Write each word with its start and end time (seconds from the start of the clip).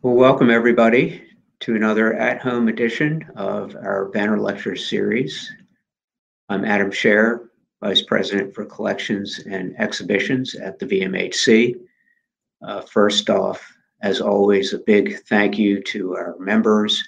Well, 0.00 0.14
welcome 0.14 0.48
everybody 0.48 1.24
to 1.58 1.74
another 1.74 2.14
at-home 2.14 2.68
edition 2.68 3.26
of 3.34 3.74
our 3.74 4.04
Banner 4.10 4.38
Lecture 4.38 4.76
Series. 4.76 5.52
I'm 6.48 6.64
Adam 6.64 6.92
Scher, 6.92 7.48
Vice 7.82 8.02
President 8.02 8.54
for 8.54 8.64
Collections 8.64 9.40
and 9.50 9.74
Exhibitions 9.80 10.54
at 10.54 10.78
the 10.78 10.86
VMHC. 10.86 11.80
Uh, 12.62 12.82
first 12.82 13.28
off, 13.28 13.68
as 14.00 14.20
always, 14.20 14.72
a 14.72 14.78
big 14.78 15.18
thank 15.24 15.58
you 15.58 15.82
to 15.82 16.14
our 16.14 16.36
members 16.38 17.02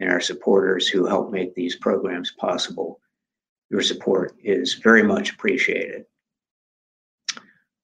and 0.00 0.10
our 0.10 0.20
supporters 0.20 0.88
who 0.88 1.04
help 1.04 1.30
make 1.30 1.54
these 1.54 1.76
programs 1.76 2.30
possible. 2.30 3.00
Your 3.68 3.82
support 3.82 4.34
is 4.42 4.72
very 4.72 5.02
much 5.02 5.34
appreciated. 5.34 6.06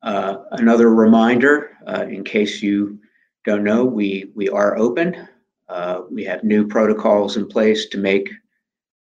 Uh, 0.03 0.39
another 0.53 0.89
reminder, 0.95 1.77
uh, 1.87 2.07
in 2.09 2.25
case 2.25 2.63
you 2.63 3.01
don't 3.45 3.65
know, 3.65 3.85
we, 3.85 4.31
we 4.35 4.49
are 4.49 4.77
open. 4.77 5.29
Uh, 5.69 6.03
we 6.11 6.25
have 6.25 6.45
new 6.45 6.67
protocols 6.67 7.37
in 7.37 7.47
place 7.47 7.87
to 7.89 7.99
make 7.99 8.29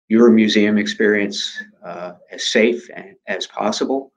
your 0.09 0.30
museum 0.30 0.78
experience 0.78 1.61
uh, 1.83 2.14
as 2.31 2.45
safe 2.45 2.89
as 3.28 3.48
possible. 3.48 4.11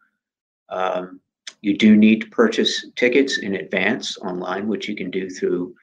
Um, 0.69 1.21
you 1.61 1.77
do 1.77 1.97
need 1.97 2.23
to 2.23 2.31
purchase 2.31 2.87
tickets 2.97 3.39
in 3.39 3.57
advance 3.57 4.17
online, 4.19 4.69
which 4.69 4.89
you 4.89 4.97
can 4.97 5.11
do 5.11 5.29
through 5.29 5.75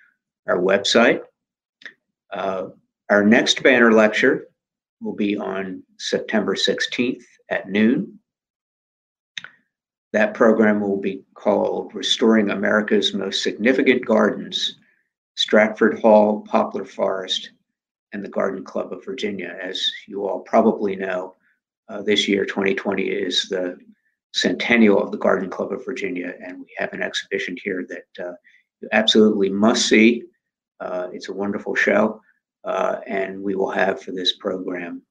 our 0.47 0.57
website. 0.57 1.21
Uh, 2.31 2.69
our 3.09 3.23
next 3.23 3.61
banner 3.63 3.91
lecture 3.91 4.47
will 5.01 5.15
be 5.15 5.37
on 5.37 5.83
September 5.97 6.55
16th 6.55 7.23
at 7.49 7.69
noon. 7.69 8.19
That 10.17 10.33
program 10.33 10.81
will 10.81 10.97
be 10.97 11.21
called 11.35 11.93
Restoring 11.93 12.49
America's 12.49 13.13
Most 13.13 13.43
Significant 13.43 14.03
Gardens, 14.03 14.79
Stratford 15.35 15.99
Hall, 15.99 16.41
Poplar 16.41 16.85
Forest, 16.85 17.51
and 18.13 18.25
the 18.25 18.29
Garden 18.29 18.65
Club 18.65 18.91
of 18.91 19.05
Virginia. 19.05 19.55
As 19.61 19.91
you 20.07 20.27
all 20.27 20.39
probably 20.39 20.95
know, 20.95 21.35
uh, 21.87 22.01
this 22.01 22.27
year, 22.27 22.45
2020, 22.45 23.03
is 23.03 23.47
the 23.47 23.77
centennial 24.33 24.99
of 24.99 25.11
the 25.11 25.19
Garden 25.19 25.51
Club 25.51 25.71
of 25.71 25.85
Virginia, 25.85 26.33
and 26.43 26.61
we 26.61 26.73
have 26.79 26.93
an 26.93 27.03
exhibition 27.03 27.55
here 27.63 27.85
that 27.87 28.25
uh, 28.27 28.33
you 28.81 28.89
absolutely 28.93 29.51
must 29.51 29.87
see. 29.87 30.23
Uh, 30.79 31.09
it's 31.13 31.29
a 31.29 31.33
wonderful 31.33 31.75
show, 31.75 32.19
uh, 32.63 33.01
and 33.05 33.39
we 33.39 33.53
will 33.53 33.69
have 33.69 34.01
for 34.01 34.13
this 34.13 34.35
program 34.37 35.03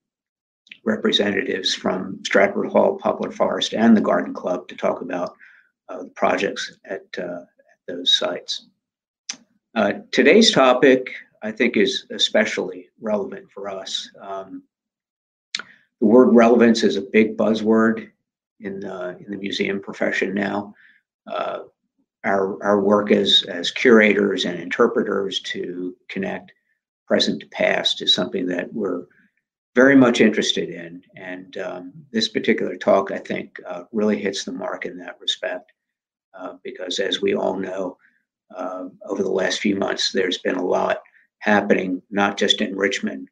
representatives 0.84 1.74
from 1.74 2.20
Stratford 2.24 2.70
Hall, 2.70 2.96
Poplar 2.96 3.30
Forest, 3.30 3.74
and 3.74 3.96
the 3.96 4.00
Garden 4.00 4.32
Club 4.32 4.68
to 4.68 4.76
talk 4.76 5.00
about 5.00 5.36
uh, 5.88 6.04
the 6.04 6.10
projects 6.10 6.78
at, 6.84 7.04
uh, 7.18 7.42
at 7.42 7.78
those 7.86 8.14
sites. 8.14 8.66
Uh, 9.74 9.94
today's 10.10 10.52
topic, 10.52 11.12
I 11.42 11.50
think, 11.52 11.76
is 11.76 12.06
especially 12.10 12.88
relevant 13.00 13.50
for 13.50 13.68
us. 13.68 14.10
Um, 14.20 14.62
the 16.00 16.06
word 16.06 16.34
relevance 16.34 16.82
is 16.82 16.96
a 16.96 17.02
big 17.02 17.36
buzzword 17.36 18.10
in 18.60 18.80
the, 18.80 19.16
in 19.18 19.30
the 19.30 19.36
museum 19.36 19.80
profession 19.80 20.34
now. 20.34 20.74
Uh, 21.26 21.60
our, 22.24 22.62
our 22.62 22.80
work 22.80 23.12
as, 23.12 23.44
as 23.48 23.70
curators 23.70 24.44
and 24.44 24.58
interpreters 24.58 25.40
to 25.40 25.96
connect 26.08 26.52
present 27.06 27.40
to 27.40 27.46
past 27.46 28.02
is 28.02 28.14
something 28.14 28.46
that 28.46 28.72
we're 28.72 29.06
very 29.76 29.94
much 29.94 30.22
interested 30.22 30.70
in. 30.70 31.02
And 31.16 31.58
um, 31.58 31.92
this 32.10 32.30
particular 32.30 32.76
talk, 32.76 33.12
I 33.12 33.18
think, 33.18 33.60
uh, 33.68 33.82
really 33.92 34.18
hits 34.18 34.42
the 34.42 34.52
mark 34.52 34.86
in 34.86 34.96
that 34.96 35.20
respect. 35.20 35.70
Uh, 36.32 36.54
because 36.64 36.98
as 36.98 37.20
we 37.20 37.34
all 37.34 37.56
know, 37.58 37.98
uh, 38.56 38.84
over 39.04 39.22
the 39.22 39.38
last 39.42 39.60
few 39.60 39.76
months, 39.76 40.12
there's 40.12 40.38
been 40.38 40.56
a 40.56 40.64
lot 40.64 41.02
happening, 41.40 42.00
not 42.10 42.38
just 42.38 42.62
in 42.62 42.74
Richmond, 42.74 43.28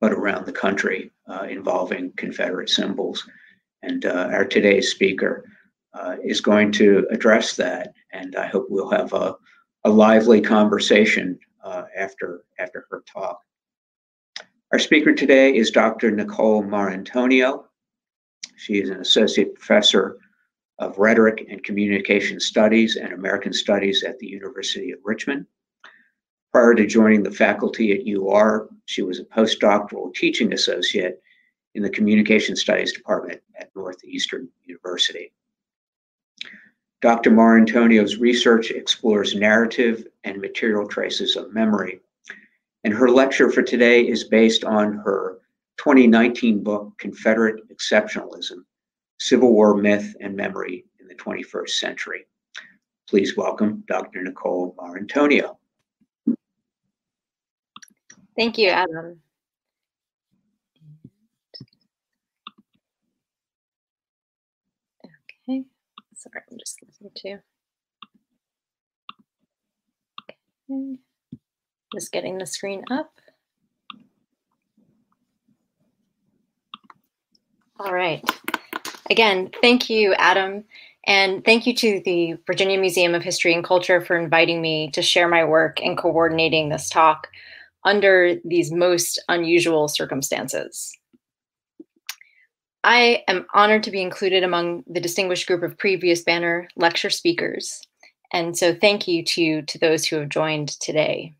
but 0.00 0.12
around 0.12 0.46
the 0.46 0.52
country 0.52 1.10
uh, 1.28 1.46
involving 1.50 2.12
Confederate 2.16 2.70
symbols. 2.70 3.28
And 3.82 4.04
uh, 4.04 4.28
our 4.32 4.44
today's 4.44 4.92
speaker 4.92 5.44
uh, 5.92 6.16
is 6.24 6.40
going 6.40 6.70
to 6.72 7.04
address 7.10 7.56
that. 7.56 7.94
And 8.12 8.36
I 8.36 8.46
hope 8.46 8.66
we'll 8.68 8.90
have 8.90 9.12
a, 9.12 9.34
a 9.84 9.90
lively 9.90 10.40
conversation 10.40 11.38
after, 11.96 12.44
after 12.58 12.86
her 12.90 13.02
talk. 13.12 13.40
Our 14.70 14.78
speaker 14.78 15.14
today 15.14 15.56
is 15.56 15.70
Dr. 15.70 16.10
Nicole 16.10 16.62
Maurantonio. 16.62 17.64
She 18.56 18.74
is 18.74 18.90
an 18.90 19.00
associate 19.00 19.54
professor 19.54 20.18
of 20.78 20.98
rhetoric 20.98 21.46
and 21.48 21.64
communication 21.64 22.38
studies 22.38 22.96
and 22.96 23.14
American 23.14 23.54
studies 23.54 24.04
at 24.04 24.18
the 24.18 24.26
University 24.26 24.90
of 24.90 24.98
Richmond. 25.02 25.46
Prior 26.52 26.74
to 26.74 26.86
joining 26.86 27.22
the 27.22 27.30
faculty 27.30 27.92
at 27.92 28.06
UR, 28.06 28.68
she 28.84 29.00
was 29.00 29.18
a 29.18 29.24
postdoctoral 29.24 30.14
teaching 30.14 30.52
associate 30.52 31.22
in 31.74 31.82
the 31.82 31.88
communication 31.88 32.54
studies 32.54 32.92
department 32.92 33.40
at 33.58 33.70
Northeastern 33.74 34.50
University. 34.66 35.32
Dr. 37.00 37.30
Maurantonio's 37.30 38.18
research 38.18 38.70
explores 38.70 39.34
narrative 39.34 40.06
and 40.24 40.42
material 40.42 40.86
traces 40.86 41.36
of 41.36 41.54
memory 41.54 42.00
and 42.88 42.96
her 42.96 43.10
lecture 43.10 43.50
for 43.50 43.60
today 43.60 44.00
is 44.00 44.24
based 44.24 44.64
on 44.64 44.94
her 44.94 45.42
2019 45.76 46.62
book, 46.62 46.94
Confederate 46.96 47.60
Exceptionalism 47.68 48.64
Civil 49.20 49.52
War 49.52 49.76
Myth 49.76 50.16
and 50.22 50.34
Memory 50.34 50.86
in 50.98 51.06
the 51.06 51.14
21st 51.14 51.68
Century. 51.68 52.24
Please 53.06 53.36
welcome 53.36 53.84
Dr. 53.88 54.22
Nicole 54.22 54.74
Maurantonio. 54.78 55.58
Thank 58.34 58.56
you, 58.56 58.70
Adam. 58.70 59.20
Okay, 65.46 65.64
sorry, 66.16 66.42
I'm 66.50 66.58
just 66.58 66.82
listening 66.82 67.10
to. 67.16 67.38
Okay. 70.70 70.98
Just 71.94 72.12
getting 72.12 72.38
the 72.38 72.46
screen 72.46 72.84
up. 72.90 73.12
All 77.80 77.92
right. 77.92 78.22
Again, 79.10 79.50
thank 79.62 79.88
you, 79.88 80.14
Adam. 80.14 80.64
And 81.06 81.44
thank 81.44 81.66
you 81.66 81.74
to 81.76 82.02
the 82.04 82.36
Virginia 82.46 82.78
Museum 82.78 83.14
of 83.14 83.22
History 83.22 83.54
and 83.54 83.64
Culture 83.64 84.00
for 84.00 84.18
inviting 84.18 84.60
me 84.60 84.90
to 84.90 85.00
share 85.00 85.28
my 85.28 85.44
work 85.44 85.80
and 85.82 85.96
coordinating 85.96 86.68
this 86.68 86.90
talk 86.90 87.28
under 87.84 88.34
these 88.44 88.70
most 88.70 89.22
unusual 89.28 89.88
circumstances. 89.88 90.94
I 92.84 93.24
am 93.28 93.46
honored 93.54 93.84
to 93.84 93.90
be 93.90 94.02
included 94.02 94.44
among 94.44 94.84
the 94.86 95.00
distinguished 95.00 95.46
group 95.46 95.62
of 95.62 95.78
previous 95.78 96.22
banner 96.22 96.68
lecture 96.76 97.10
speakers. 97.10 97.80
And 98.32 98.56
so 98.56 98.74
thank 98.74 99.08
you 99.08 99.24
to, 99.24 99.62
to 99.62 99.78
those 99.78 100.04
who 100.04 100.16
have 100.16 100.28
joined 100.28 100.68
today. 100.80 101.34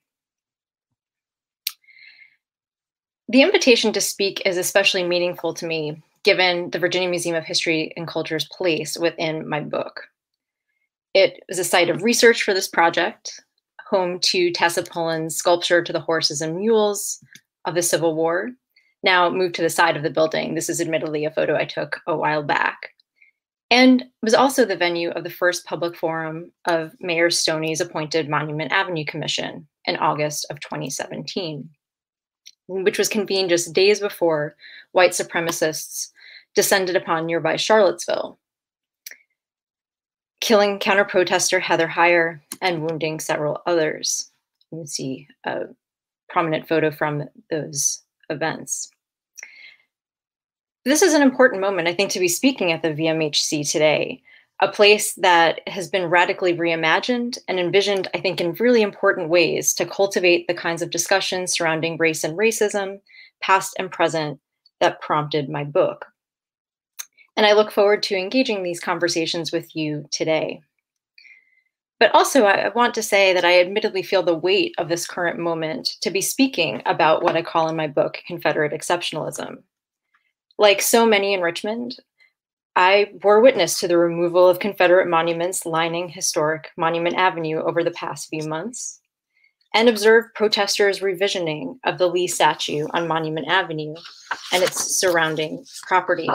The 3.30 3.42
invitation 3.42 3.92
to 3.92 4.00
speak 4.00 4.42
is 4.46 4.56
especially 4.56 5.04
meaningful 5.04 5.52
to 5.54 5.66
me, 5.66 6.02
given 6.24 6.70
the 6.70 6.78
Virginia 6.78 7.10
Museum 7.10 7.36
of 7.36 7.44
History 7.44 7.92
and 7.94 8.08
Culture's 8.08 8.48
place 8.50 8.96
within 8.96 9.46
my 9.46 9.60
book. 9.60 10.08
It 11.12 11.42
was 11.46 11.58
a 11.58 11.64
site 11.64 11.90
of 11.90 12.02
research 12.02 12.42
for 12.42 12.54
this 12.54 12.68
project, 12.68 13.42
home 13.86 14.18
to 14.20 14.50
Tessa 14.52 14.82
Pullan's 14.82 15.36
sculpture 15.36 15.82
to 15.82 15.92
the 15.92 16.00
horses 16.00 16.40
and 16.40 16.56
mules 16.56 17.22
of 17.66 17.74
the 17.74 17.82
Civil 17.82 18.14
War, 18.14 18.50
now 19.02 19.28
moved 19.28 19.54
to 19.56 19.62
the 19.62 19.68
side 19.68 19.96
of 19.98 20.02
the 20.02 20.10
building. 20.10 20.54
This 20.54 20.70
is 20.70 20.80
admittedly 20.80 21.26
a 21.26 21.30
photo 21.30 21.54
I 21.54 21.66
took 21.66 22.00
a 22.06 22.16
while 22.16 22.42
back. 22.42 22.94
And 23.70 24.06
was 24.22 24.32
also 24.32 24.64
the 24.64 24.74
venue 24.74 25.10
of 25.10 25.24
the 25.24 25.30
first 25.30 25.66
public 25.66 25.96
forum 25.96 26.50
of 26.64 26.94
Mayor 26.98 27.28
Stoney's 27.28 27.82
appointed 27.82 28.30
Monument 28.30 28.72
Avenue 28.72 29.04
Commission 29.04 29.68
in 29.84 29.96
August 29.96 30.46
of 30.48 30.60
2017 30.60 31.68
which 32.68 32.98
was 32.98 33.08
convened 33.08 33.48
just 33.48 33.72
days 33.72 33.98
before 33.98 34.54
white 34.92 35.12
supremacists 35.12 36.10
descended 36.54 36.96
upon 36.96 37.26
nearby 37.26 37.56
Charlottesville, 37.56 38.38
killing 40.40 40.78
counter 40.78 41.04
protester 41.04 41.58
Heather 41.58 41.88
Heyer 41.88 42.40
and 42.60 42.82
wounding 42.82 43.20
several 43.20 43.62
others. 43.66 44.30
You 44.70 44.78
can 44.78 44.86
see 44.86 45.28
a 45.44 45.62
prominent 46.28 46.68
photo 46.68 46.90
from 46.90 47.28
those 47.50 48.02
events. 48.28 48.90
This 50.84 51.02
is 51.02 51.14
an 51.14 51.22
important 51.22 51.60
moment, 51.60 51.88
I 51.88 51.94
think, 51.94 52.10
to 52.12 52.20
be 52.20 52.28
speaking 52.28 52.72
at 52.72 52.82
the 52.82 52.90
VMHC 52.90 53.70
today 53.70 54.22
a 54.60 54.68
place 54.68 55.14
that 55.14 55.60
has 55.68 55.88
been 55.88 56.06
radically 56.06 56.54
reimagined 56.54 57.38
and 57.46 57.60
envisioned, 57.60 58.08
I 58.12 58.20
think, 58.20 58.40
in 58.40 58.54
really 58.54 58.82
important 58.82 59.28
ways 59.28 59.72
to 59.74 59.86
cultivate 59.86 60.48
the 60.48 60.54
kinds 60.54 60.82
of 60.82 60.90
discussions 60.90 61.52
surrounding 61.52 61.96
race 61.96 62.24
and 62.24 62.36
racism, 62.36 63.00
past 63.40 63.74
and 63.78 63.90
present, 63.90 64.40
that 64.80 65.00
prompted 65.00 65.48
my 65.48 65.64
book. 65.64 66.06
And 67.36 67.46
I 67.46 67.52
look 67.52 67.70
forward 67.70 68.02
to 68.04 68.16
engaging 68.16 68.62
these 68.62 68.80
conversations 68.80 69.52
with 69.52 69.76
you 69.76 70.06
today. 70.10 70.60
But 72.00 72.12
also, 72.14 72.44
I 72.44 72.68
want 72.70 72.94
to 72.94 73.02
say 73.02 73.32
that 73.32 73.44
I 73.44 73.60
admittedly 73.60 74.02
feel 74.02 74.22
the 74.22 74.34
weight 74.34 74.74
of 74.78 74.88
this 74.88 75.06
current 75.06 75.38
moment 75.38 75.96
to 76.00 76.10
be 76.10 76.20
speaking 76.20 76.82
about 76.86 77.22
what 77.22 77.36
I 77.36 77.42
call 77.42 77.68
in 77.68 77.76
my 77.76 77.86
book 77.86 78.18
Confederate 78.26 78.72
exceptionalism. 78.72 79.62
Like 80.58 80.80
so 80.80 81.06
many 81.06 81.32
in 81.34 81.40
Richmond, 81.40 81.96
I 82.78 83.10
bore 83.20 83.40
witness 83.40 83.80
to 83.80 83.88
the 83.88 83.98
removal 83.98 84.48
of 84.48 84.60
Confederate 84.60 85.08
monuments 85.08 85.66
lining 85.66 86.08
historic 86.08 86.70
Monument 86.76 87.16
Avenue 87.16 87.60
over 87.60 87.82
the 87.82 87.90
past 87.90 88.28
few 88.28 88.48
months 88.48 89.00
and 89.74 89.88
observed 89.88 90.32
protesters' 90.36 91.00
revisioning 91.00 91.80
of 91.84 91.98
the 91.98 92.06
Lee 92.06 92.28
statue 92.28 92.86
on 92.94 93.08
Monument 93.08 93.48
Avenue 93.48 93.96
and 94.52 94.62
its 94.62 94.96
surrounding 94.96 95.64
property, 95.88 96.28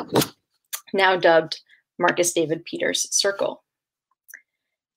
now 0.91 1.15
dubbed 1.15 1.61
Marcus 1.97 2.33
David 2.33 2.65
Peters 2.65 3.07
Circle 3.15 3.63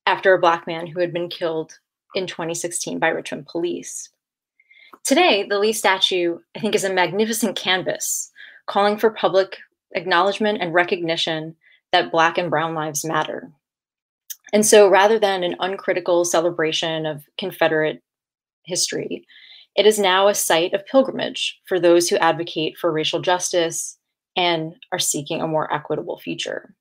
after 0.04 0.34
a 0.34 0.40
Black 0.40 0.66
man 0.66 0.88
who 0.88 0.98
had 0.98 1.12
been 1.12 1.28
killed 1.28 1.78
in 2.16 2.26
2016 2.26 2.98
by 2.98 3.06
Richmond 3.06 3.46
police. 3.46 4.08
Today, 5.04 5.46
the 5.48 5.60
Lee 5.60 5.72
statue, 5.72 6.40
I 6.56 6.58
think, 6.58 6.74
is 6.74 6.82
a 6.82 6.92
magnificent 6.92 7.54
canvas 7.54 8.32
calling 8.66 8.96
for 8.96 9.10
public 9.10 9.58
acknowledgement 9.96 10.58
and 10.60 10.72
recognition 10.72 11.56
that 11.92 12.12
Black 12.12 12.38
and 12.38 12.50
Brown 12.50 12.74
lives 12.74 13.04
matter. 13.04 13.50
And 14.52 14.64
so 14.64 14.88
rather 14.88 15.18
than 15.18 15.42
an 15.42 15.56
uncritical 15.58 16.24
celebration 16.24 17.06
of 17.06 17.24
Confederate 17.36 18.02
history, 18.64 19.26
it 19.74 19.86
is 19.86 19.98
now 19.98 20.28
a 20.28 20.34
site 20.34 20.72
of 20.72 20.86
pilgrimage 20.86 21.60
for 21.66 21.80
those 21.80 22.08
who 22.08 22.16
advocate 22.16 22.76
for 22.78 22.92
racial 22.92 23.20
justice 23.20 23.98
and 24.36 24.74
are 24.92 24.98
seeking 24.98 25.40
a 25.40 25.48
more 25.48 25.72
equitable 25.72 26.18
future. 26.18 26.74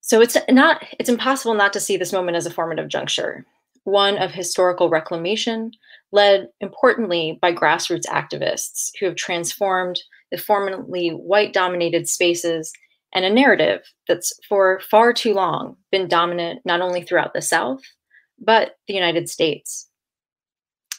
So 0.00 0.20
it's 0.20 0.36
not 0.48 0.86
it's 1.00 1.08
impossible 1.08 1.54
not 1.54 1.72
to 1.72 1.80
see 1.80 1.96
this 1.96 2.12
moment 2.12 2.36
as 2.36 2.46
a 2.46 2.50
formative 2.50 2.88
juncture, 2.88 3.44
one 3.84 4.16
of 4.18 4.30
historical 4.30 4.88
reclamation, 4.88 5.72
led 6.12 6.48
importantly 6.60 7.38
by 7.42 7.52
grassroots 7.52 8.06
activists 8.06 8.92
who 8.98 9.06
have 9.06 9.16
transformed 9.16 10.00
the 10.36 10.42
formerly 10.42 11.08
white 11.08 11.54
dominated 11.54 12.08
spaces 12.08 12.70
and 13.14 13.24
a 13.24 13.30
narrative 13.30 13.80
that's 14.06 14.38
for 14.46 14.80
far 14.90 15.12
too 15.12 15.32
long 15.32 15.76
been 15.90 16.08
dominant 16.08 16.60
not 16.66 16.82
only 16.82 17.02
throughout 17.02 17.32
the 17.32 17.40
South, 17.40 17.80
but 18.38 18.76
the 18.86 18.94
United 18.94 19.30
States. 19.30 19.88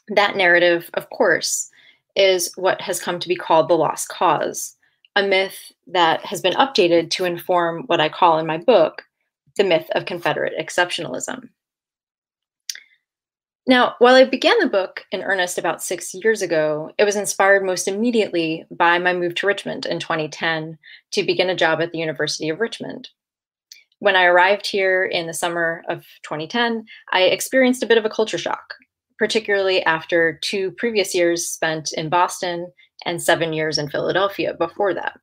That 0.07 0.35
narrative, 0.35 0.89
of 0.95 1.09
course, 1.11 1.69
is 2.15 2.51
what 2.55 2.81
has 2.81 2.99
come 2.99 3.19
to 3.19 3.27
be 3.27 3.35
called 3.35 3.69
the 3.69 3.75
lost 3.75 4.09
cause, 4.09 4.75
a 5.15 5.21
myth 5.21 5.71
that 5.85 6.25
has 6.25 6.41
been 6.41 6.53
updated 6.53 7.11
to 7.11 7.25
inform 7.25 7.83
what 7.85 8.01
I 8.01 8.09
call 8.09 8.39
in 8.39 8.47
my 8.47 8.57
book 8.57 9.03
the 9.55 9.63
myth 9.63 9.87
of 9.93 10.05
Confederate 10.05 10.53
exceptionalism. 10.59 11.49
Now, 13.69 13.95
while 13.99 14.15
I 14.15 14.23
began 14.23 14.57
the 14.59 14.67
book 14.67 15.03
in 15.11 15.21
earnest 15.21 15.57
about 15.57 15.83
six 15.83 16.13
years 16.13 16.41
ago, 16.41 16.91
it 16.97 17.03
was 17.03 17.17
inspired 17.17 17.65
most 17.65 17.85
immediately 17.89 18.65
by 18.71 18.97
my 18.97 19.11
move 19.11 19.35
to 19.35 19.47
Richmond 19.47 19.85
in 19.85 19.99
2010 19.99 20.77
to 21.11 21.23
begin 21.23 21.49
a 21.49 21.55
job 21.55 21.81
at 21.81 21.91
the 21.91 21.97
University 21.97 22.47
of 22.47 22.61
Richmond. 22.61 23.09
When 23.99 24.15
I 24.15 24.23
arrived 24.23 24.67
here 24.67 25.03
in 25.03 25.27
the 25.27 25.33
summer 25.33 25.83
of 25.89 26.05
2010, 26.23 26.85
I 27.11 27.23
experienced 27.23 27.83
a 27.83 27.87
bit 27.87 27.97
of 27.97 28.05
a 28.05 28.09
culture 28.09 28.37
shock, 28.37 28.73
particularly 29.19 29.83
after 29.83 30.39
two 30.41 30.71
previous 30.71 31.13
years 31.13 31.45
spent 31.45 31.91
in 31.91 32.07
Boston 32.07 32.71
and 33.05 33.21
seven 33.21 33.51
years 33.51 33.77
in 33.77 33.89
Philadelphia 33.89 34.53
before 34.53 34.93
that. 34.93 35.19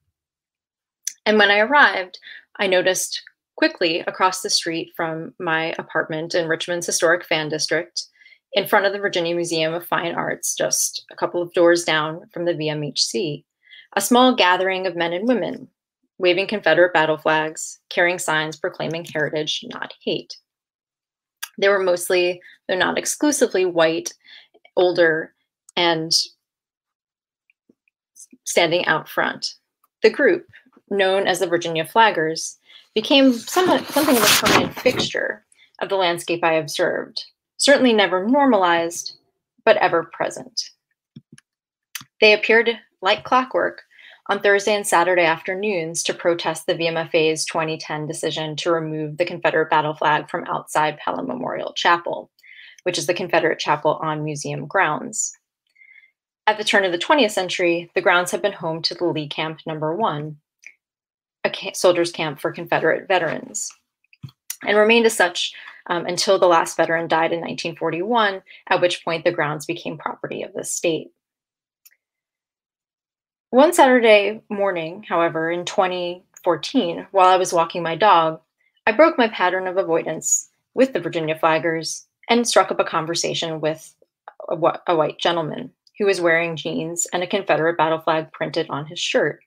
And 1.24 1.38
when 1.38 1.50
I 1.50 1.60
arrived, 1.60 2.18
I 2.58 2.66
noticed 2.66 3.22
quickly 3.56 4.00
across 4.00 4.42
the 4.42 4.50
street 4.50 4.92
from 4.94 5.32
my 5.38 5.74
apartment 5.78 6.34
in 6.34 6.46
Richmond's 6.46 6.86
historic 6.86 7.24
fan 7.24 7.48
district, 7.48 8.04
in 8.54 8.66
front 8.66 8.86
of 8.86 8.92
the 8.92 8.98
Virginia 8.98 9.34
Museum 9.34 9.74
of 9.74 9.86
Fine 9.86 10.14
Arts, 10.14 10.54
just 10.54 11.04
a 11.10 11.16
couple 11.16 11.42
of 11.42 11.52
doors 11.52 11.84
down 11.84 12.22
from 12.32 12.44
the 12.44 12.54
VMHC, 12.54 13.44
a 13.94 14.00
small 14.00 14.34
gathering 14.34 14.86
of 14.86 14.96
men 14.96 15.12
and 15.12 15.28
women 15.28 15.68
waving 16.18 16.46
Confederate 16.46 16.92
battle 16.92 17.18
flags, 17.18 17.80
carrying 17.90 18.18
signs 18.18 18.56
proclaiming 18.56 19.04
heritage, 19.04 19.64
not 19.72 19.94
hate. 20.00 20.36
They 21.58 21.68
were 21.68 21.82
mostly, 21.82 22.40
though 22.68 22.76
not 22.76 22.98
exclusively, 22.98 23.64
white, 23.64 24.12
older, 24.76 25.34
and 25.76 26.12
standing 28.44 28.86
out 28.86 29.08
front. 29.08 29.54
The 30.02 30.10
group, 30.10 30.46
known 30.90 31.26
as 31.26 31.40
the 31.40 31.46
Virginia 31.46 31.84
Flaggers, 31.84 32.56
became 32.94 33.32
somewhat 33.32 33.86
something 33.88 34.16
of 34.16 34.22
a 34.22 34.26
permanent 34.26 34.78
fixture 34.78 35.44
of 35.80 35.88
the 35.88 35.96
landscape 35.96 36.44
I 36.44 36.54
observed, 36.54 37.24
certainly 37.56 37.92
never 37.92 38.26
normalized, 38.26 39.16
but 39.64 39.76
ever 39.78 40.04
present. 40.04 40.70
They 42.20 42.32
appeared 42.32 42.70
like 43.02 43.24
clockwork 43.24 43.82
on 44.28 44.40
Thursday 44.40 44.74
and 44.74 44.86
Saturday 44.86 45.24
afternoons 45.24 46.02
to 46.04 46.14
protest 46.14 46.66
the 46.66 46.74
VMFA's 46.74 47.44
2010 47.44 48.06
decision 48.06 48.56
to 48.56 48.72
remove 48.72 49.18
the 49.18 49.26
Confederate 49.26 49.68
battle 49.68 49.94
flag 49.94 50.30
from 50.30 50.44
outside 50.44 50.98
Pelham 50.98 51.26
Memorial 51.26 51.74
Chapel, 51.74 52.30
which 52.84 52.96
is 52.96 53.06
the 53.06 53.14
Confederate 53.14 53.58
chapel 53.58 53.98
on 54.02 54.24
museum 54.24 54.66
grounds. 54.66 55.32
At 56.46 56.58
the 56.58 56.64
turn 56.64 56.84
of 56.84 56.92
the 56.92 56.98
20th 56.98 57.32
century, 57.32 57.90
the 57.94 58.00
grounds 58.00 58.30
had 58.30 58.42
been 58.42 58.52
home 58.52 58.82
to 58.82 58.94
the 58.94 59.04
Lee 59.04 59.28
Camp 59.28 59.60
Number 59.66 59.94
One, 59.94 60.36
a 61.44 61.72
soldiers' 61.74 62.12
camp 62.12 62.40
for 62.40 62.52
Confederate 62.52 63.08
veterans, 63.08 63.70
and 64.66 64.76
remained 64.76 65.06
as 65.06 65.16
such 65.16 65.54
um, 65.86 66.06
until 66.06 66.38
the 66.38 66.46
last 66.46 66.76
veteran 66.76 67.08
died 67.08 67.32
in 67.32 67.40
1941, 67.40 68.42
at 68.68 68.80
which 68.80 69.04
point 69.04 69.24
the 69.24 69.32
grounds 69.32 69.66
became 69.66 69.98
property 69.98 70.42
of 70.42 70.52
the 70.54 70.64
state. 70.64 71.12
One 73.50 73.72
Saturday 73.72 74.42
morning, 74.48 75.04
however, 75.08 75.50
in 75.50 75.64
2014, 75.64 77.06
while 77.12 77.28
I 77.28 77.36
was 77.36 77.52
walking 77.52 77.82
my 77.82 77.94
dog, 77.94 78.40
I 78.86 78.92
broke 78.92 79.16
my 79.16 79.28
pattern 79.28 79.66
of 79.66 79.76
avoidance 79.76 80.50
with 80.74 80.92
the 80.92 81.00
Virginia 81.00 81.38
Flaggers 81.38 82.04
and 82.28 82.48
struck 82.48 82.70
up 82.70 82.80
a 82.80 82.84
conversation 82.84 83.60
with 83.60 83.94
a, 84.48 84.56
a 84.88 84.96
white 84.96 85.18
gentleman 85.18 85.70
who 85.98 86.06
was 86.06 86.20
wearing 86.20 86.56
jeans 86.56 87.06
and 87.12 87.22
a 87.22 87.28
Confederate 87.28 87.78
battle 87.78 88.00
flag 88.00 88.32
printed 88.32 88.68
on 88.70 88.86
his 88.86 88.98
shirt. 88.98 89.40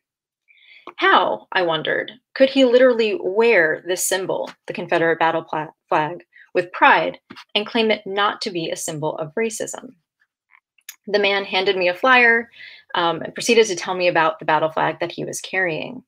How, 0.95 1.47
I 1.51 1.63
wondered, 1.63 2.11
could 2.33 2.49
he 2.49 2.63
literally 2.63 3.19
wear 3.21 3.83
this 3.85 4.05
symbol, 4.05 4.49
the 4.67 4.73
Confederate 4.73 5.19
battle 5.19 5.45
flag, 5.89 6.23
with 6.57 6.71
pride 6.71 7.19
and 7.53 7.67
claim 7.67 7.91
it 7.91 8.01
not 8.07 8.41
to 8.41 8.49
be 8.49 8.71
a 8.71 8.75
symbol 8.75 9.15
of 9.19 9.31
racism? 9.35 9.93
The 11.05 11.19
man 11.19 11.45
handed 11.45 11.77
me 11.77 11.87
a 11.87 11.93
flyer 11.93 12.49
um, 12.95 13.21
and 13.21 13.33
proceeded 13.35 13.67
to 13.67 13.75
tell 13.75 13.93
me 13.93 14.07
about 14.07 14.39
the 14.39 14.45
battle 14.45 14.69
flag 14.69 14.99
that 14.99 15.11
he 15.11 15.23
was 15.23 15.39
carrying. 15.39 16.03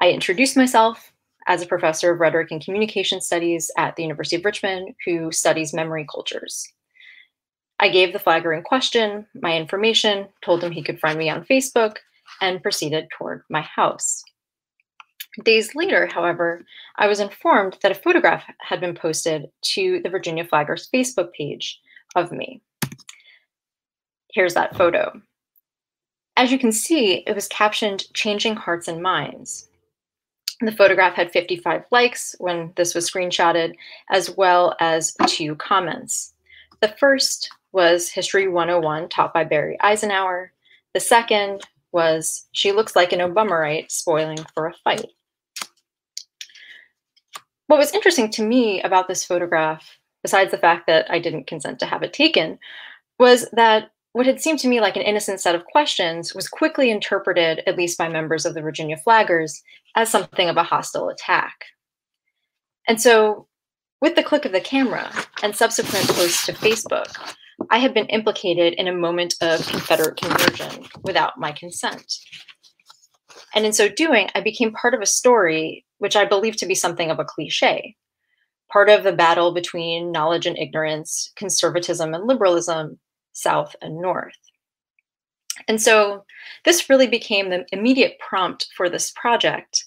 I 0.00 0.10
introduced 0.10 0.54
myself 0.54 1.12
as 1.48 1.62
a 1.62 1.66
professor 1.66 2.12
of 2.12 2.20
rhetoric 2.20 2.50
and 2.50 2.62
communication 2.62 3.22
studies 3.22 3.70
at 3.78 3.96
the 3.96 4.02
University 4.02 4.36
of 4.36 4.44
Richmond 4.44 4.94
who 5.06 5.32
studies 5.32 5.72
memory 5.72 6.06
cultures. 6.12 6.68
I 7.80 7.88
gave 7.88 8.12
the 8.12 8.18
flagger 8.18 8.52
in 8.52 8.62
question 8.62 9.26
my 9.34 9.56
information, 9.56 10.28
told 10.42 10.62
him 10.62 10.72
he 10.72 10.82
could 10.82 11.00
find 11.00 11.18
me 11.18 11.30
on 11.30 11.44
Facebook, 11.46 11.96
and 12.42 12.62
proceeded 12.62 13.08
toward 13.16 13.42
my 13.48 13.62
house. 13.62 14.22
Days 15.42 15.74
later, 15.74 16.06
however, 16.06 16.64
I 16.96 17.08
was 17.08 17.18
informed 17.18 17.78
that 17.82 17.90
a 17.90 17.96
photograph 17.96 18.44
had 18.60 18.80
been 18.80 18.94
posted 18.94 19.50
to 19.62 20.00
the 20.02 20.08
Virginia 20.08 20.44
Flaggers 20.44 20.88
Facebook 20.94 21.32
page 21.32 21.80
of 22.14 22.30
me. 22.30 22.62
Here's 24.32 24.54
that 24.54 24.76
photo. 24.76 25.20
As 26.36 26.52
you 26.52 26.58
can 26.58 26.72
see, 26.72 27.24
it 27.26 27.34
was 27.34 27.48
captioned 27.48 28.12
Changing 28.14 28.54
Hearts 28.54 28.86
and 28.86 29.02
Minds. 29.02 29.68
The 30.60 30.72
photograph 30.72 31.14
had 31.14 31.32
55 31.32 31.84
likes 31.90 32.36
when 32.38 32.72
this 32.76 32.94
was 32.94 33.10
screenshotted, 33.10 33.74
as 34.10 34.30
well 34.30 34.76
as 34.80 35.16
two 35.26 35.56
comments. 35.56 36.32
The 36.80 36.94
first 36.98 37.50
was 37.72 38.08
History 38.08 38.46
101, 38.46 39.08
taught 39.08 39.34
by 39.34 39.42
Barry 39.42 39.76
Eisenhower. 39.80 40.52
The 40.92 41.00
second 41.00 41.62
was 41.90 42.46
she 42.52 42.70
looks 42.70 42.94
like 42.94 43.12
an 43.12 43.20
Obamarite 43.20 43.90
spoiling 43.90 44.38
for 44.54 44.66
a 44.66 44.74
fight. 44.84 45.10
What 47.66 47.78
was 47.78 47.92
interesting 47.92 48.30
to 48.32 48.42
me 48.42 48.82
about 48.82 49.08
this 49.08 49.24
photograph, 49.24 49.98
besides 50.22 50.50
the 50.50 50.58
fact 50.58 50.86
that 50.86 51.10
I 51.10 51.18
didn't 51.18 51.46
consent 51.46 51.78
to 51.80 51.86
have 51.86 52.02
it 52.02 52.12
taken, 52.12 52.58
was 53.18 53.48
that 53.52 53.90
what 54.12 54.26
had 54.26 54.40
seemed 54.40 54.60
to 54.60 54.68
me 54.68 54.80
like 54.80 54.96
an 54.96 55.02
innocent 55.02 55.40
set 55.40 55.54
of 55.54 55.64
questions 55.64 56.34
was 56.34 56.48
quickly 56.48 56.90
interpreted, 56.90 57.62
at 57.66 57.76
least 57.76 57.98
by 57.98 58.08
members 58.08 58.46
of 58.46 58.54
the 58.54 58.62
Virginia 58.62 58.96
Flaggers, 59.04 59.60
as 59.96 60.08
something 60.08 60.48
of 60.48 60.56
a 60.56 60.62
hostile 60.62 61.08
attack. 61.08 61.64
And 62.86 63.00
so, 63.00 63.48
with 64.00 64.14
the 64.14 64.22
click 64.22 64.44
of 64.44 64.52
the 64.52 64.60
camera 64.60 65.10
and 65.42 65.56
subsequent 65.56 66.06
posts 66.08 66.46
to 66.46 66.52
Facebook, 66.52 67.34
I 67.70 67.78
had 67.78 67.94
been 67.94 68.06
implicated 68.06 68.74
in 68.74 68.88
a 68.88 68.92
moment 68.92 69.34
of 69.40 69.66
Confederate 69.66 70.16
conversion 70.16 70.86
without 71.02 71.38
my 71.38 71.52
consent. 71.52 72.18
And 73.54 73.64
in 73.64 73.72
so 73.72 73.88
doing, 73.88 74.28
I 74.34 74.40
became 74.40 74.72
part 74.72 74.94
of 74.94 75.00
a 75.00 75.06
story 75.06 75.84
which 75.98 76.16
I 76.16 76.24
believe 76.24 76.56
to 76.56 76.66
be 76.66 76.74
something 76.74 77.10
of 77.10 77.20
a 77.20 77.24
cliche, 77.24 77.96
part 78.70 78.90
of 78.90 79.04
the 79.04 79.12
battle 79.12 79.54
between 79.54 80.10
knowledge 80.10 80.44
and 80.44 80.58
ignorance, 80.58 81.32
conservatism 81.36 82.12
and 82.12 82.26
liberalism, 82.26 82.98
South 83.32 83.74
and 83.80 84.00
North. 84.00 84.36
And 85.68 85.80
so 85.80 86.24
this 86.64 86.90
really 86.90 87.06
became 87.06 87.50
the 87.50 87.64
immediate 87.72 88.18
prompt 88.18 88.68
for 88.76 88.90
this 88.90 89.12
project, 89.12 89.84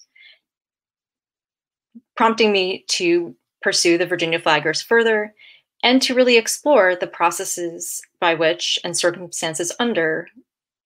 prompting 2.16 2.52
me 2.52 2.84
to 2.88 3.36
pursue 3.62 3.98
the 3.98 4.06
Virginia 4.06 4.40
flaggers 4.40 4.82
further 4.82 5.34
and 5.82 6.00
to 6.02 6.14
really 6.14 6.36
explore 6.36 6.96
the 6.96 7.06
processes 7.06 8.00
by 8.20 8.34
which 8.34 8.78
and 8.82 8.96
circumstances 8.96 9.72
under 9.78 10.26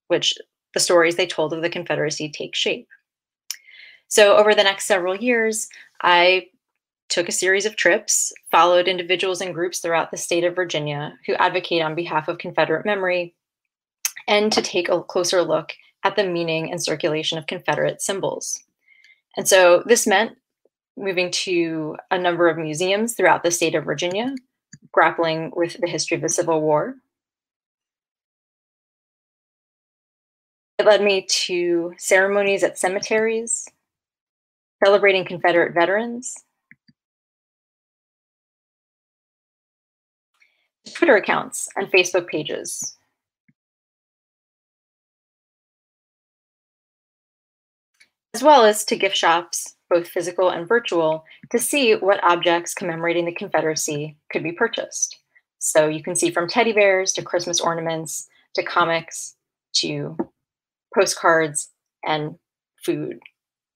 which 0.09 0.35
the 0.75 0.81
stories 0.81 1.17
they 1.17 1.27
told 1.27 1.53
of 1.53 1.63
the 1.63 1.71
Confederacy 1.71 2.29
take 2.31 2.55
shape. 2.55 2.89
So 4.09 4.37
over 4.37 4.55
the 4.55 4.65
next 4.65 4.87
several 4.87 5.17
years, 5.17 5.69
I 6.03 6.49
took 7.09 7.29
a 7.29 7.33
series 7.33 7.67
of 7.67 7.77
trips, 7.77 8.33
followed 8.51 8.89
individuals 8.89 9.41
and 9.41 9.55
groups 9.55 9.81
throughout 9.81 10.11
the 10.11 10.17
state 10.17 10.45
of 10.45 10.55
Virginia 10.55 11.19
who 11.27 11.35
advocate 11.35 11.83
on 11.83 11.95
behalf 11.95 12.29
of 12.29 12.39
Confederate 12.39 12.87
memory, 12.87 13.35
and 14.29 14.53
to 14.53 14.63
take 14.63 14.89
a 14.89 15.03
closer 15.03 15.43
look 15.43 15.73
at 16.05 16.17
the 16.17 16.25
meaning 16.25 16.71
and 16.71 16.83
circulation 16.83 17.39
of 17.39 17.47
Confederate 17.47 18.01
symbols. 18.01 18.63
And 19.37 19.49
so 19.49 19.83
this 19.87 20.07
meant 20.07 20.39
moving 20.97 21.31
to 21.31 21.97
a 22.11 22.19
number 22.19 22.49
of 22.49 22.59
museums 22.59 23.15
throughout 23.15 23.43
the 23.43 23.51
state 23.51 23.75
of 23.75 23.85
Virginia, 23.85 24.35
grappling 24.91 25.53
with 25.57 25.79
the 25.81 25.89
history 25.89 26.17
of 26.17 26.23
the 26.23 26.29
Civil 26.29 26.61
War. 26.61 26.97
It 30.83 30.87
led 30.87 31.01
me 31.01 31.23
to 31.23 31.95
ceremonies 31.97 32.65
at 32.65 32.77
cemeteries, 32.77 33.69
celebrating 34.85 35.25
Confederate 35.25 35.75
veterans, 35.75 36.35
Twitter 40.93 41.15
accounts 41.15 41.69
and 41.77 41.87
Facebook 41.87 42.27
pages. 42.27 42.97
As 48.35 48.43
well 48.43 48.65
as 48.65 48.85
to 48.87 48.97
gift 48.97 49.17
shops 49.17 49.77
both 49.89 50.09
physical 50.09 50.51
and 50.51 50.67
virtual, 50.67 51.25
to 51.53 51.61
see 51.61 51.95
what 51.95 52.25
objects 52.25 52.75
commemorating 52.75 53.27
the 53.27 53.33
Confederacy 53.33 54.17
could 54.33 54.43
be 54.43 54.51
purchased. 54.51 55.17
So 55.61 55.87
you 55.87 56.03
can 56.03 56.17
see 56.17 56.33
from 56.33 56.49
teddy 56.49 56.73
bears 56.73 57.13
to 57.13 57.23
Christmas 57.23 57.61
ornaments 57.61 58.27
to 58.55 58.65
comics 58.65 59.37
to 59.75 60.17
postcards 60.95 61.71
and 62.05 62.37
food, 62.85 63.19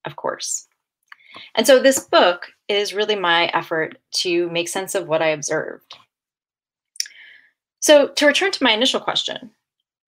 of 0.04 0.16
course. 0.16 0.66
And 1.54 1.66
so 1.66 1.80
this 1.80 2.00
book 2.00 2.46
is 2.68 2.94
really 2.94 3.16
my 3.16 3.46
effort 3.46 3.98
to 4.16 4.50
make 4.50 4.68
sense 4.68 4.94
of 4.94 5.06
what 5.06 5.22
I 5.22 5.28
observed. 5.28 5.94
So 7.80 8.08
to 8.08 8.26
return 8.26 8.50
to 8.52 8.64
my 8.64 8.72
initial 8.72 9.00
question, 9.00 9.50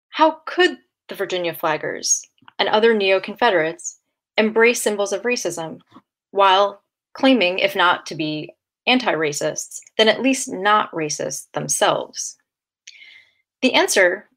how 0.09 0.38
could 0.45 0.77
the 1.09 1.15
Virginia 1.15 1.53
flaggers 1.53 2.21
and 2.57 2.69
other 2.69 2.93
neo-Confederates 2.93 4.00
embrace 4.38 4.81
symbols 4.81 5.12
of 5.12 5.24
racism 5.24 5.79
while 6.31 6.81
claiming, 7.13 7.59
if 7.59 7.75
not 7.75 8.05
to 8.05 8.15
be 8.15 8.53
anti 8.88 9.13
racists, 9.13 9.79
then 9.97 10.07
at 10.07 10.21
least 10.21 10.51
not 10.51 10.91
racist 10.91 11.51
themselves? 11.53 12.38
The 13.62 13.74
answer, 13.74 14.29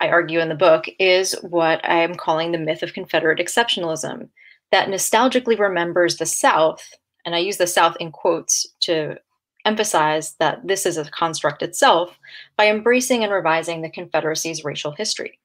I 0.00 0.08
argue 0.08 0.40
in 0.40 0.48
the 0.48 0.54
book, 0.54 0.86
is 0.98 1.34
what 1.42 1.84
I 1.84 2.02
am 2.02 2.14
calling 2.14 2.52
the 2.52 2.58
myth 2.58 2.82
of 2.82 2.92
Confederate 2.92 3.38
exceptionalism 3.38 4.28
that 4.72 4.88
nostalgically 4.88 5.58
remembers 5.58 6.16
the 6.16 6.26
South, 6.26 6.82
and 7.24 7.34
I 7.34 7.38
use 7.38 7.56
the 7.56 7.66
South 7.66 7.96
in 7.98 8.12
quotes 8.12 8.66
to 8.80 9.16
emphasize 9.64 10.34
that 10.34 10.66
this 10.66 10.86
is 10.86 10.96
a 10.96 11.04
construct 11.10 11.62
itself, 11.62 12.18
by 12.56 12.68
embracing 12.68 13.24
and 13.24 13.32
revising 13.32 13.82
the 13.82 13.90
Confederacy's 13.90 14.64
racial 14.64 14.92
history. 14.92 15.38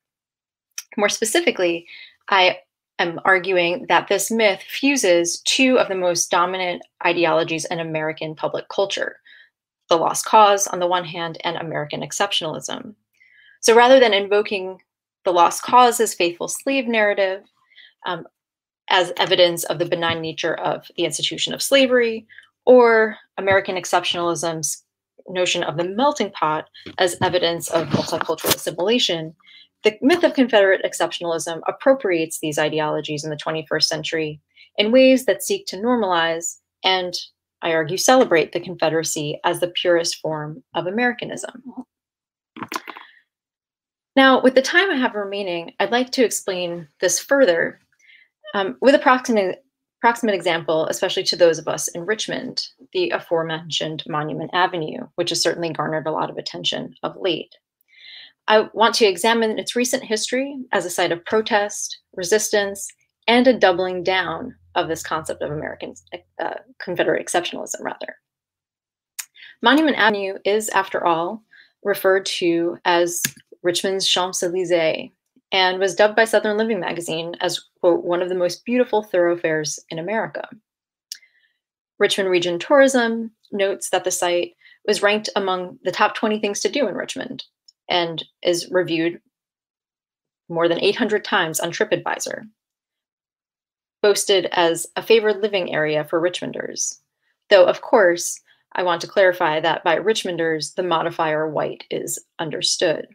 More 0.98 1.10
specifically, 1.10 1.88
I 2.30 2.60
am 3.00 3.20
arguing 3.26 3.86
that 3.88 4.08
this 4.10 4.30
myth 4.30 4.62
fuses 4.62 5.42
two 5.42 5.80
of 5.80 5.88
the 5.88 5.96
most 5.96 6.30
dominant 6.30 6.84
ideologies 7.06 7.66
in 7.66 7.80
American 7.80 8.36
public 8.36 8.68
culture 8.70 9.18
the 9.92 9.98
lost 9.98 10.24
cause 10.24 10.68
on 10.68 10.80
the 10.80 10.88
one 10.88 11.04
hand 11.04 11.38
and 11.44 11.58
American 11.58 12.00
exceptionalism. 12.00 12.96
So 13.62 13.76
rather 13.76 14.00
than 14.00 14.14
invoking 14.14 14.80
the 15.24 15.32
lost 15.32 15.64
cause 15.64 16.00
as 16.00 16.14
faithful 16.14 16.48
slave 16.48 16.88
narrative, 16.88 17.44
um, 18.06 18.28
as 18.90 19.14
evidence 19.18 19.64
of 19.66 19.80
the 19.80 19.86
benign 19.86 20.20
nature 20.20 20.56
of 20.56 20.88
the 20.98 21.06
institution 21.06 21.54
of 21.54 21.62
slavery, 21.62 22.28
or 22.66 23.18
American 23.38 23.76
exceptionalism's 23.76 24.84
notion 25.30 25.64
of 25.64 25.78
the 25.78 25.84
melting 25.84 26.32
pot 26.32 26.68
as 26.98 27.16
evidence 27.22 27.70
of 27.70 27.88
multicultural 27.88 28.56
assimilation, 28.56 29.36
the 29.84 29.98
myth 30.02 30.24
of 30.24 30.34
Confederate 30.34 30.84
exceptionalism 30.84 31.62
appropriates 31.68 32.40
these 32.40 32.60
ideologies 32.60 33.24
in 33.24 33.30
the 33.30 33.36
21st 33.36 33.84
century 33.84 34.42
in 34.78 34.92
ways 34.92 35.26
that 35.26 35.44
seek 35.44 35.66
to 35.68 35.78
normalize 35.78 36.58
and, 36.84 37.14
I 37.62 37.74
argue, 37.74 37.98
celebrate 37.98 38.52
the 38.52 38.60
Confederacy 38.60 39.40
as 39.44 39.60
the 39.60 39.70
purest 39.70 40.18
form 40.18 40.64
of 40.76 40.88
Americanism. 40.88 41.64
Now, 44.16 44.42
with 44.42 44.56
the 44.56 44.62
time 44.62 44.90
I 44.90 44.96
have 44.96 45.16
remaining, 45.16 45.74
I'd 45.80 45.92
like 45.92 46.12
to 46.12 46.26
explain 46.26 46.88
this 47.00 47.20
further 47.20 47.80
um, 48.54 48.78
with 48.82 48.94
a 48.96 49.00
proximate, 49.00 49.64
proximate 50.02 50.36
example, 50.36 50.86
especially 50.88 51.24
to 51.24 51.36
those 51.36 51.58
of 51.58 51.68
us 51.68 51.88
in 51.90 52.06
Richmond, 52.06 52.68
the 52.92 53.12
aforementioned 53.12 54.04
Monument 54.08 54.52
Avenue, 54.54 55.08
which 55.16 55.30
has 55.30 55.42
certainly 55.42 55.72
garnered 55.72 56.08
a 56.08 56.12
lot 56.12 56.30
of 56.30 56.38
attention 56.38 56.94
of 57.04 57.16
late. 57.16 57.56
I 58.48 58.68
want 58.74 58.96
to 58.96 59.06
examine 59.06 59.58
its 59.58 59.76
recent 59.76 60.04
history 60.04 60.58
as 60.74 60.86
a 60.86 60.90
site 60.90 61.12
of 61.12 61.24
protest, 61.24 62.00
resistance, 62.14 62.88
and 63.28 63.48
a 63.48 63.58
doubling 63.58 64.04
down 64.04 64.56
of 64.76 64.88
this 64.88 65.04
concept 65.04 65.42
of 65.42 65.52
American 65.52 65.94
uh, 66.42 66.56
Confederate 66.80 67.26
exceptionalism, 67.26 67.82
rather. 67.82 68.18
Monument 69.62 69.98
Avenue 69.98 70.34
is, 70.44 70.70
after 70.70 71.06
all, 71.06 71.44
referred 71.84 72.26
to 72.26 72.78
as 72.84 73.22
Richmond's 73.64 74.08
Champs-Élysées 74.08 75.12
and 75.52 75.80
was 75.80 75.96
dubbed 75.96 76.16
by 76.16 76.26
Southern 76.26 76.58
Living 76.58 76.80
magazine 76.80 77.36
as, 77.42 77.62
quote, 77.80 78.04
one 78.04 78.22
of 78.22 78.30
the 78.30 78.36
most 78.36 78.64
beautiful 78.66 79.04
thoroughfares 79.04 79.80
in 79.90 80.00
America. 80.00 80.48
Richmond 82.00 82.30
Region 82.30 82.58
Tourism 82.58 83.32
notes 83.52 83.90
that 83.90 84.04
the 84.04 84.12
site 84.12 84.56
was 84.88 85.04
ranked 85.04 85.30
among 85.36 85.78
the 85.84 85.92
top 85.92 86.16
20 86.16 86.40
things 86.40 86.60
to 86.62 86.70
do 86.70 86.88
in 86.88 86.96
Richmond 86.96 87.44
and 87.90 88.24
is 88.42 88.70
reviewed 88.72 89.22
more 90.50 90.68
than 90.68 90.82
800 90.82 91.24
times 91.24 91.60
on 91.60 91.72
TripAdvisor. 91.72 92.48
Boasted 94.02 94.48
as 94.52 94.88
a 94.96 95.04
favored 95.04 95.42
living 95.42 95.74
area 95.74 96.04
for 96.04 96.20
Richmonders. 96.20 97.00
Though, 97.50 97.66
of 97.66 97.82
course, 97.82 98.40
I 98.74 98.84
want 98.84 99.02
to 99.02 99.08
clarify 99.08 99.60
that 99.60 99.84
by 99.84 99.98
Richmonders, 99.98 100.74
the 100.76 100.84
modifier 100.84 101.48
white 101.48 101.84
is 101.92 102.18
understood. 102.40 103.08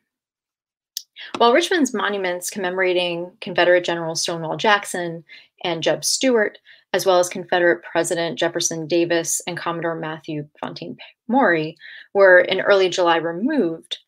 While 1.39 1.53
Richmond's 1.53 1.95
monuments 1.95 2.51
commemorating 2.51 3.33
Confederate 3.41 3.85
General 3.85 4.15
Stonewall 4.15 4.57
Jackson 4.57 5.25
and 5.65 5.83
Jeb 5.83 6.05
Stuart, 6.05 6.59
as 6.93 7.05
well 7.05 7.19
as 7.19 7.29
Confederate 7.29 7.83
President 7.83 8.39
Jefferson 8.39 8.87
Davis 8.87 9.41
and 9.47 9.57
Commodore 9.57 9.97
Matthew 9.97 10.49
Fontaine 10.61 10.97
Maury, 11.29 11.77
were 12.15 12.41
in 12.41 12.61
early 12.61 12.89
July 12.89 13.17
removed, 13.17 13.99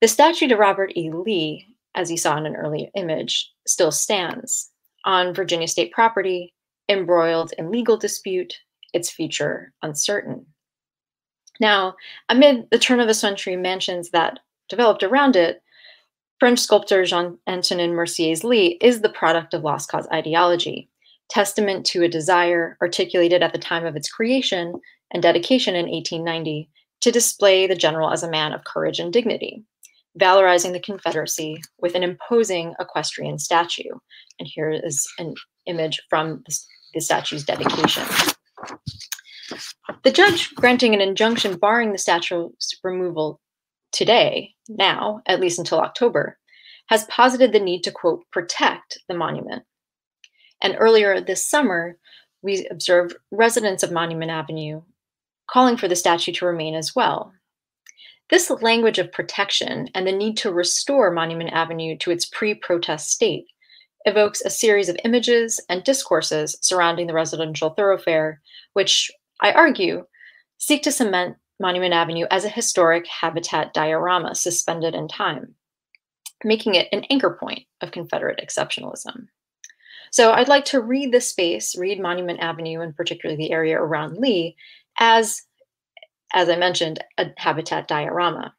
the 0.00 0.08
statue 0.08 0.48
to 0.48 0.56
Robert 0.56 0.92
E. 0.96 1.10
Lee, 1.12 1.66
as 1.94 2.10
you 2.10 2.16
saw 2.16 2.36
in 2.36 2.46
an 2.46 2.56
early 2.56 2.90
image, 2.96 3.52
still 3.66 3.92
stands 3.92 4.70
on 5.04 5.34
Virginia 5.34 5.68
state 5.68 5.92
property, 5.92 6.54
embroiled 6.88 7.52
in 7.58 7.70
legal 7.70 7.96
dispute, 7.96 8.54
its 8.92 9.10
future 9.10 9.72
uncertain. 9.82 10.46
Now, 11.60 11.94
amid 12.28 12.68
the 12.70 12.78
turn 12.78 13.00
of 13.00 13.08
the 13.08 13.14
century 13.14 13.56
mansions 13.56 14.10
that 14.10 14.40
developed 14.68 15.02
around 15.02 15.36
it, 15.36 15.61
French 16.42 16.58
sculptor 16.58 17.04
Jean-Antonin 17.04 17.92
Mercié's 17.92 18.42
Lee 18.42 18.76
is 18.80 19.00
the 19.00 19.08
product 19.08 19.54
of 19.54 19.62
lost 19.62 19.88
cause 19.88 20.08
ideology, 20.12 20.88
testament 21.28 21.86
to 21.86 22.02
a 22.02 22.08
desire 22.08 22.76
articulated 22.82 23.44
at 23.44 23.52
the 23.52 23.60
time 23.60 23.86
of 23.86 23.94
its 23.94 24.10
creation 24.10 24.74
and 25.12 25.22
dedication 25.22 25.76
in 25.76 25.86
1890 25.86 26.68
to 27.02 27.12
display 27.12 27.68
the 27.68 27.76
general 27.76 28.10
as 28.10 28.24
a 28.24 28.28
man 28.28 28.52
of 28.52 28.64
courage 28.64 28.98
and 28.98 29.12
dignity 29.12 29.62
valorizing 30.20 30.72
the 30.72 30.80
Confederacy 30.80 31.62
with 31.78 31.94
an 31.94 32.02
imposing 32.02 32.74
equestrian 32.80 33.38
statue. 33.38 33.94
And 34.40 34.48
here 34.52 34.70
is 34.70 35.06
an 35.20 35.34
image 35.66 36.02
from 36.10 36.42
the 36.92 37.00
statue's 37.00 37.44
dedication. 37.44 38.02
The 40.02 40.10
judge 40.10 40.52
granting 40.56 40.92
an 40.92 41.00
injunction 41.00 41.56
barring 41.56 41.92
the 41.92 41.98
statue's 41.98 42.74
removal 42.82 43.40
today, 43.92 44.54
now, 44.68 45.22
at 45.26 45.40
least 45.40 45.58
until 45.58 45.80
October, 45.80 46.38
has 46.86 47.04
posited 47.04 47.52
the 47.52 47.60
need 47.60 47.82
to, 47.84 47.92
quote, 47.92 48.24
protect 48.30 48.98
the 49.08 49.14
monument. 49.14 49.62
And 50.62 50.76
earlier 50.78 51.20
this 51.20 51.46
summer, 51.46 51.96
we 52.42 52.66
observed 52.70 53.16
residents 53.30 53.82
of 53.82 53.92
Monument 53.92 54.30
Avenue 54.30 54.82
calling 55.48 55.76
for 55.76 55.88
the 55.88 55.96
statue 55.96 56.32
to 56.32 56.46
remain 56.46 56.74
as 56.74 56.94
well. 56.94 57.32
This 58.30 58.50
language 58.50 58.98
of 58.98 59.12
protection 59.12 59.88
and 59.94 60.06
the 60.06 60.12
need 60.12 60.36
to 60.38 60.52
restore 60.52 61.10
Monument 61.10 61.50
Avenue 61.52 61.96
to 61.98 62.10
its 62.10 62.24
pre 62.24 62.54
protest 62.54 63.10
state 63.10 63.46
evokes 64.04 64.40
a 64.40 64.50
series 64.50 64.88
of 64.88 64.96
images 65.04 65.60
and 65.68 65.84
discourses 65.84 66.56
surrounding 66.60 67.06
the 67.06 67.14
residential 67.14 67.70
thoroughfare, 67.70 68.40
which 68.72 69.10
I 69.40 69.52
argue 69.52 70.06
seek 70.58 70.82
to 70.82 70.92
cement 70.92 71.36
Monument 71.60 71.94
Avenue 71.94 72.26
as 72.30 72.44
a 72.44 72.48
historic 72.50 73.06
habitat 73.06 73.72
diorama 73.74 74.34
suspended 74.34 74.94
in 74.94 75.08
time, 75.08 75.54
making 76.44 76.74
it 76.74 76.88
an 76.92 77.04
anchor 77.10 77.36
point 77.38 77.66
of 77.80 77.92
Confederate 77.92 78.40
exceptionalism. 78.44 79.26
So 80.10 80.32
I'd 80.32 80.48
like 80.48 80.66
to 80.66 80.80
read 80.80 81.10
this 81.10 81.28
space, 81.28 81.76
read 81.76 82.00
Monument 82.00 82.40
Avenue, 82.40 82.80
and 82.80 82.94
particularly 82.94 83.36
the 83.36 83.52
area 83.52 83.80
around 83.80 84.18
Lee, 84.18 84.56
as, 84.98 85.42
as 86.34 86.48
I 86.48 86.56
mentioned, 86.56 87.02
a 87.16 87.28
habitat 87.38 87.88
diorama. 87.88 88.54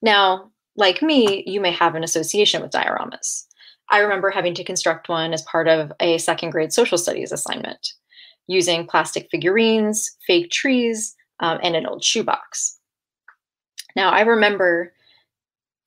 Now, 0.00 0.52
like 0.76 1.02
me, 1.02 1.42
you 1.46 1.60
may 1.60 1.72
have 1.72 1.94
an 1.94 2.04
association 2.04 2.62
with 2.62 2.70
dioramas. 2.70 3.46
I 3.90 3.98
remember 3.98 4.30
having 4.30 4.54
to 4.54 4.64
construct 4.64 5.08
one 5.08 5.32
as 5.32 5.42
part 5.42 5.68
of 5.68 5.92
a 6.00 6.18
second 6.18 6.50
grade 6.50 6.72
social 6.72 6.96
studies 6.96 7.32
assignment 7.32 7.94
using 8.46 8.86
plastic 8.86 9.28
figurines, 9.30 10.16
fake 10.26 10.50
trees, 10.50 11.14
um, 11.42 11.58
and 11.62 11.76
an 11.76 11.86
old 11.86 12.02
shoebox. 12.02 12.78
Now, 13.94 14.10
I 14.10 14.22
remember 14.22 14.94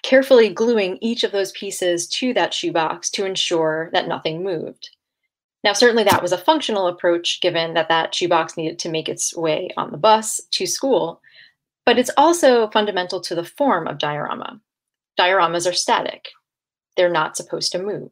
carefully 0.03 0.49
gluing 0.49 0.99
each 1.01 1.23
of 1.23 1.31
those 1.31 1.51
pieces 1.53 2.07
to 2.07 2.33
that 2.35 2.53
shoebox 2.53 3.09
to 3.09 3.25
ensure 3.25 3.89
that 3.93 4.07
nothing 4.07 4.43
moved. 4.43 4.91
Now, 5.63 5.73
certainly 5.73 6.03
that 6.03 6.21
was 6.21 6.31
a 6.31 6.37
functional 6.37 6.87
approach 6.87 7.41
given 7.41 7.73
that 7.73 7.89
that 7.89 8.13
shoebox 8.13 8.55
needed 8.55 8.77
to 8.79 8.89
make 8.89 9.09
its 9.09 9.35
way 9.35 9.69
on 9.77 9.91
the 9.91 9.97
bus 9.97 10.39
to 10.51 10.67
school, 10.67 11.21
but 11.87 11.97
it's 11.97 12.11
also 12.17 12.69
fundamental 12.69 13.19
to 13.21 13.33
the 13.33 13.43
form 13.43 13.87
of 13.87 13.97
diorama. 13.97 14.61
Dioramas 15.19 15.67
are 15.67 15.73
static. 15.73 16.29
They're 16.97 17.09
not 17.09 17.35
supposed 17.35 17.71
to 17.71 17.81
move. 17.81 18.11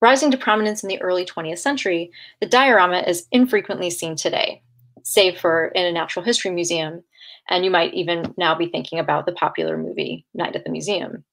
Rising 0.00 0.30
to 0.30 0.38
prominence 0.38 0.82
in 0.82 0.88
the 0.88 1.02
early 1.02 1.26
20th 1.26 1.58
century, 1.58 2.10
the 2.40 2.46
diorama 2.46 3.00
is 3.00 3.26
infrequently 3.32 3.90
seen 3.90 4.16
today, 4.16 4.62
save 5.08 5.38
for 5.38 5.68
in 5.68 5.86
a 5.86 5.92
natural 5.92 6.24
history 6.24 6.50
museum, 6.50 7.02
and 7.48 7.64
you 7.64 7.70
might 7.70 7.94
even 7.94 8.34
now 8.36 8.54
be 8.54 8.68
thinking 8.68 8.98
about 8.98 9.24
the 9.24 9.32
popular 9.32 9.78
movie 9.78 10.26
Night 10.34 10.54
at 10.54 10.64
the 10.64 10.70
Museum. 10.70 11.24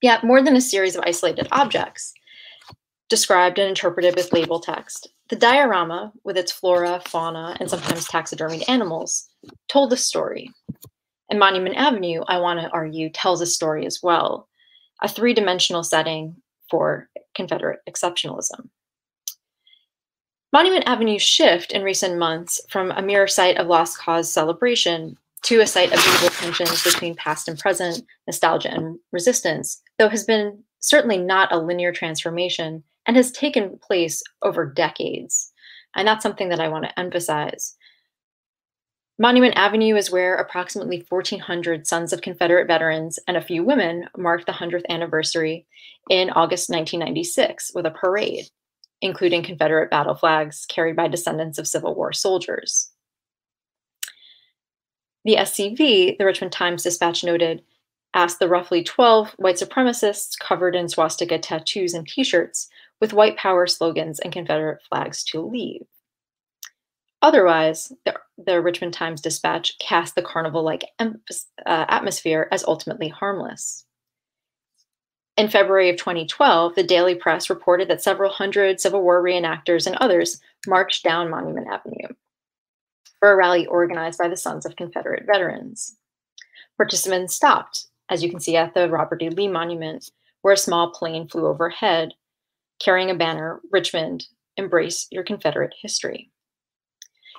Yet, 0.00 0.24
more 0.24 0.42
than 0.42 0.56
a 0.56 0.60
series 0.60 0.96
of 0.96 1.04
isolated 1.06 1.46
objects, 1.52 2.12
described 3.08 3.58
and 3.58 3.68
interpreted 3.68 4.16
with 4.16 4.32
label 4.32 4.58
text. 4.58 5.08
The 5.28 5.36
diorama, 5.36 6.12
with 6.24 6.36
its 6.36 6.50
flora, 6.50 7.00
fauna, 7.06 7.56
and 7.60 7.70
sometimes 7.70 8.08
taxidermied 8.08 8.68
animals, 8.68 9.28
told 9.68 9.92
a 9.92 9.96
story. 9.96 10.50
And 11.30 11.38
Monument 11.38 11.76
Avenue, 11.76 12.22
I 12.26 12.38
want 12.38 12.60
to 12.60 12.70
argue, 12.70 13.10
tells 13.10 13.40
a 13.40 13.46
story 13.46 13.86
as 13.86 14.00
well, 14.02 14.48
a 15.02 15.08
three 15.08 15.34
dimensional 15.34 15.84
setting 15.84 16.36
for 16.68 17.08
Confederate 17.34 17.80
exceptionalism. 17.88 18.70
Monument 20.52 20.86
Avenue's 20.86 21.22
shift 21.22 21.72
in 21.72 21.82
recent 21.82 22.18
months 22.18 22.60
from 22.68 22.90
a 22.90 23.00
mere 23.00 23.26
site 23.26 23.56
of 23.56 23.68
lost 23.68 23.98
cause 23.98 24.30
celebration 24.30 25.16
to 25.44 25.60
a 25.60 25.66
site 25.66 25.92
of 25.92 26.04
visible 26.04 26.28
tensions 26.28 26.84
between 26.84 27.16
past 27.16 27.48
and 27.48 27.58
present, 27.58 28.04
nostalgia 28.26 28.70
and 28.70 28.98
resistance, 29.12 29.80
though 29.98 30.10
has 30.10 30.24
been 30.24 30.62
certainly 30.78 31.16
not 31.16 31.52
a 31.52 31.58
linear 31.58 31.92
transformation, 31.92 32.84
and 33.06 33.16
has 33.16 33.32
taken 33.32 33.78
place 33.78 34.22
over 34.42 34.66
decades. 34.66 35.52
And 35.96 36.06
that's 36.06 36.22
something 36.22 36.50
that 36.50 36.60
I 36.60 36.68
want 36.68 36.84
to 36.84 36.98
emphasize. 36.98 37.74
Monument 39.18 39.54
Avenue 39.56 39.96
is 39.96 40.10
where 40.10 40.36
approximately 40.36 41.04
1,400 41.08 41.86
sons 41.86 42.12
of 42.12 42.20
Confederate 42.20 42.66
veterans 42.66 43.18
and 43.26 43.36
a 43.36 43.42
few 43.42 43.64
women 43.64 44.08
marked 44.16 44.46
the 44.46 44.52
100th 44.52 44.86
anniversary 44.88 45.66
in 46.10 46.30
August 46.30 46.68
1996 46.70 47.72
with 47.74 47.86
a 47.86 47.90
parade, 47.90 48.48
including 49.02 49.42
Confederate 49.42 49.90
battle 49.90 50.14
flags 50.14 50.64
carried 50.66 50.96
by 50.96 51.08
descendants 51.08 51.58
of 51.58 51.68
Civil 51.68 51.94
War 51.94 52.12
soldiers. 52.12 52.90
The 55.24 55.36
SCV, 55.36 56.16
the 56.16 56.24
Richmond 56.24 56.52
Times 56.52 56.84
Dispatch 56.84 57.22
noted, 57.22 57.62
asked 58.14 58.38
the 58.38 58.48
roughly 58.48 58.82
12 58.82 59.32
white 59.38 59.56
supremacists 59.56 60.38
covered 60.38 60.74
in 60.74 60.88
swastika 60.88 61.38
tattoos 61.38 61.94
and 61.94 62.06
t 62.06 62.24
shirts 62.24 62.68
with 63.00 63.12
white 63.12 63.36
power 63.36 63.66
slogans 63.66 64.20
and 64.20 64.32
Confederate 64.32 64.80
flags 64.88 65.24
to 65.24 65.40
leave. 65.40 65.84
Otherwise, 67.20 67.92
the, 68.04 68.14
the 68.36 68.60
Richmond 68.60 68.94
Times 68.94 69.20
Dispatch 69.20 69.78
cast 69.78 70.14
the 70.14 70.22
carnival 70.22 70.62
like 70.62 70.84
uh, 71.00 71.06
atmosphere 71.66 72.48
as 72.50 72.64
ultimately 72.64 73.08
harmless. 73.08 73.84
In 75.42 75.48
February 75.48 75.90
of 75.90 75.96
2012, 75.96 76.76
the 76.76 76.84
Daily 76.84 77.16
Press 77.16 77.50
reported 77.50 77.88
that 77.88 78.00
several 78.00 78.30
hundred 78.30 78.80
Civil 78.80 79.02
War 79.02 79.20
reenactors 79.20 79.88
and 79.88 79.96
others 79.96 80.40
marched 80.68 81.02
down 81.02 81.30
Monument 81.30 81.66
Avenue 81.66 82.14
for 83.18 83.32
a 83.32 83.34
rally 83.34 83.66
organized 83.66 84.20
by 84.20 84.28
the 84.28 84.36
Sons 84.36 84.64
of 84.64 84.76
Confederate 84.76 85.26
Veterans. 85.26 85.96
Participants 86.76 87.34
stopped, 87.34 87.86
as 88.08 88.22
you 88.22 88.30
can 88.30 88.38
see 88.38 88.56
at 88.56 88.72
the 88.74 88.88
Robert 88.88 89.20
E. 89.20 89.30
Lee 89.30 89.48
Monument, 89.48 90.12
where 90.42 90.54
a 90.54 90.56
small 90.56 90.92
plane 90.92 91.26
flew 91.26 91.48
overhead 91.48 92.14
carrying 92.78 93.10
a 93.10 93.16
banner, 93.16 93.60
Richmond, 93.72 94.28
embrace 94.56 95.08
your 95.10 95.24
Confederate 95.24 95.74
history. 95.82 96.30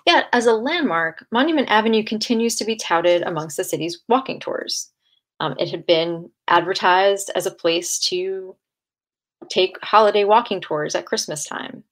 Yet, 0.05 0.25
as 0.33 0.45
a 0.45 0.51
landmark, 0.51 1.25
Monument 1.31 1.69
Avenue 1.69 2.03
continues 2.03 2.57
to 2.57 2.65
be 2.65 2.75
touted 2.75 3.21
amongst 3.21 3.55
the 3.55 3.63
city's 3.63 4.01
walking 4.09 4.41
tours. 4.41 4.91
Um, 5.39 5.55
it 5.59 5.69
had 5.69 5.85
been 5.85 6.29
advertised 6.47 7.31
as 7.35 7.45
a 7.45 7.51
place 7.51 7.99
to 8.09 8.55
take 9.49 9.77
holiday 9.81 10.23
walking 10.23 10.61
tours 10.61 10.95
at 10.95 11.05
Christmas 11.05 11.45
time. 11.45 11.83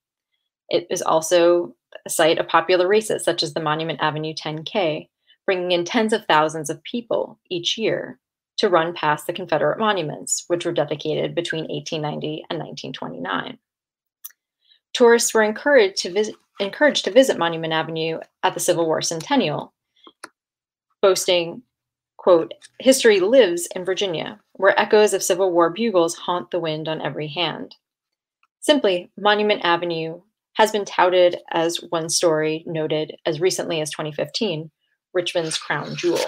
It 0.69 0.87
is 0.89 1.01
also 1.01 1.75
a 2.05 2.09
site 2.09 2.37
of 2.37 2.47
popular 2.47 2.87
races 2.87 3.23
such 3.23 3.43
as 3.43 3.53
the 3.53 3.59
Monument 3.61 3.99
Avenue 4.01 4.33
10K, 4.33 5.09
bringing 5.45 5.71
in 5.71 5.83
tens 5.83 6.13
of 6.13 6.25
thousands 6.25 6.69
of 6.69 6.83
people 6.83 7.39
each 7.49 7.77
year 7.77 8.19
to 8.57 8.69
run 8.69 8.93
past 8.93 9.27
the 9.27 9.33
Confederate 9.33 9.79
monuments, 9.79 10.45
which 10.47 10.65
were 10.65 10.71
dedicated 10.71 11.35
between 11.35 11.63
1890 11.63 12.45
and 12.49 12.59
1929. 12.59 13.57
Tourists 14.93 15.33
were 15.33 15.43
encouraged 15.43 15.97
to 15.97 16.11
visit, 16.11 16.35
encouraged 16.59 17.05
to 17.05 17.11
visit 17.11 17.37
Monument 17.37 17.73
Avenue 17.73 18.19
at 18.43 18.53
the 18.53 18.59
Civil 18.59 18.85
War 18.85 19.01
Centennial, 19.01 19.73
boasting, 21.01 21.63
quote, 22.21 22.53
history 22.79 23.19
lives 23.19 23.67
in 23.75 23.83
Virginia, 23.83 24.39
where 24.53 24.79
echoes 24.79 25.11
of 25.11 25.23
Civil 25.23 25.51
War 25.51 25.71
bugles 25.71 26.13
haunt 26.13 26.51
the 26.51 26.59
wind 26.59 26.87
on 26.87 27.01
every 27.01 27.27
hand. 27.27 27.75
Simply, 28.59 29.09
Monument 29.17 29.61
Avenue 29.63 30.21
has 30.53 30.71
been 30.71 30.85
touted 30.85 31.37
as 31.51 31.77
one 31.89 32.09
story 32.09 32.63
noted 32.67 33.15
as 33.25 33.41
recently 33.41 33.81
as 33.81 33.89
2015 33.89 34.69
Richmond's 35.15 35.57
crown 35.57 35.95
jewel. 35.95 36.19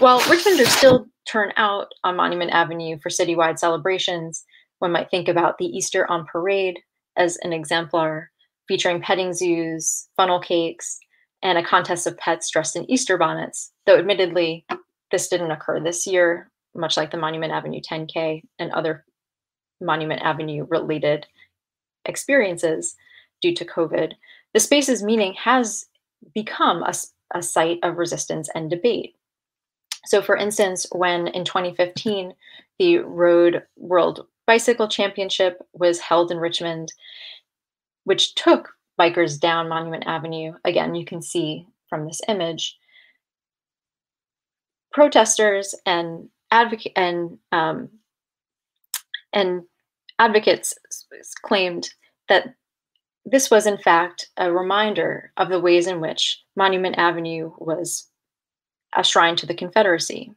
While 0.00 0.18
Richmonders 0.22 0.76
still 0.76 1.06
turn 1.28 1.52
out 1.56 1.92
on 2.02 2.16
Monument 2.16 2.50
Avenue 2.50 2.98
for 3.00 3.08
citywide 3.08 3.60
celebrations, 3.60 4.42
one 4.80 4.90
might 4.90 5.12
think 5.12 5.28
about 5.28 5.58
the 5.58 5.66
Easter 5.66 6.10
on 6.10 6.26
Parade 6.26 6.80
as 7.16 7.38
an 7.42 7.52
exemplar 7.52 8.32
featuring 8.66 9.00
petting 9.00 9.32
zoos, 9.32 10.08
funnel 10.16 10.40
cakes, 10.40 10.98
and 11.42 11.58
a 11.58 11.62
contest 11.62 12.06
of 12.06 12.16
pets 12.18 12.50
dressed 12.50 12.76
in 12.76 12.90
Easter 12.90 13.16
bonnets, 13.16 13.72
though 13.86 13.98
admittedly, 13.98 14.66
this 15.10 15.28
didn't 15.28 15.50
occur 15.50 15.80
this 15.80 16.06
year, 16.06 16.50
much 16.74 16.96
like 16.96 17.10
the 17.10 17.16
Monument 17.16 17.52
Avenue 17.52 17.80
10K 17.80 18.42
and 18.58 18.70
other 18.72 19.04
Monument 19.80 20.20
Avenue 20.22 20.66
related 20.68 21.26
experiences 22.04 22.94
due 23.40 23.54
to 23.54 23.64
COVID. 23.64 24.12
The 24.52 24.60
space's 24.60 25.02
meaning 25.02 25.34
has 25.34 25.86
become 26.34 26.82
a, 26.82 26.92
a 27.34 27.42
site 27.42 27.78
of 27.82 27.96
resistance 27.96 28.48
and 28.54 28.68
debate. 28.68 29.16
So, 30.06 30.22
for 30.22 30.36
instance, 30.36 30.86
when 30.92 31.28
in 31.28 31.44
2015 31.44 32.34
the 32.78 32.98
Road 32.98 33.62
World 33.76 34.26
Bicycle 34.46 34.88
Championship 34.88 35.58
was 35.72 36.00
held 36.00 36.30
in 36.30 36.38
Richmond, 36.38 36.92
which 38.04 38.34
took 38.34 38.74
bikers 39.00 39.40
down 39.40 39.68
Monument 39.68 40.04
Avenue, 40.06 40.52
again, 40.64 40.94
you 40.94 41.06
can 41.06 41.22
see 41.22 41.66
from 41.88 42.06
this 42.06 42.20
image, 42.28 42.76
protesters 44.92 45.74
and 45.86 46.28
advocate 46.50 46.92
and 46.96 47.38
um, 47.52 47.88
and 49.32 49.62
advocates 50.18 50.74
claimed 51.42 51.88
that 52.28 52.54
this 53.24 53.50
was, 53.50 53.66
in 53.66 53.78
fact, 53.78 54.28
a 54.36 54.52
reminder 54.52 55.32
of 55.36 55.48
the 55.48 55.60
ways 55.60 55.86
in 55.86 56.00
which 56.00 56.42
Monument 56.56 56.98
Avenue 56.98 57.52
was 57.58 58.08
a 58.96 59.04
shrine 59.04 59.36
to 59.36 59.46
the 59.46 59.54
Confederacy. 59.54 60.32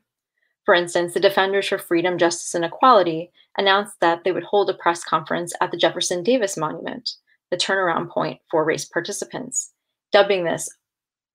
For 0.66 0.76
instance, 0.76 1.14
the 1.14 1.20
Defenders 1.20 1.68
for 1.68 1.78
Freedom, 1.78 2.18
Justice, 2.18 2.54
and 2.54 2.64
Equality 2.64 3.32
announced 3.58 4.00
that 4.00 4.24
they 4.24 4.32
would 4.32 4.44
hold 4.44 4.70
a 4.70 4.74
press 4.74 5.04
conference 5.04 5.54
at 5.60 5.72
the 5.72 5.78
Jefferson 5.78 6.24
Davis 6.24 6.56
Monument, 6.56 7.10
the 7.54 7.58
turnaround 7.58 8.10
point 8.10 8.40
for 8.50 8.66
race 8.66 8.84
participants, 8.84 9.74
dubbing 10.12 10.44
this 10.44 10.68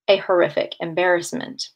a 0.09 0.17
horrific 0.17 0.75
embarrassment. 0.81 1.69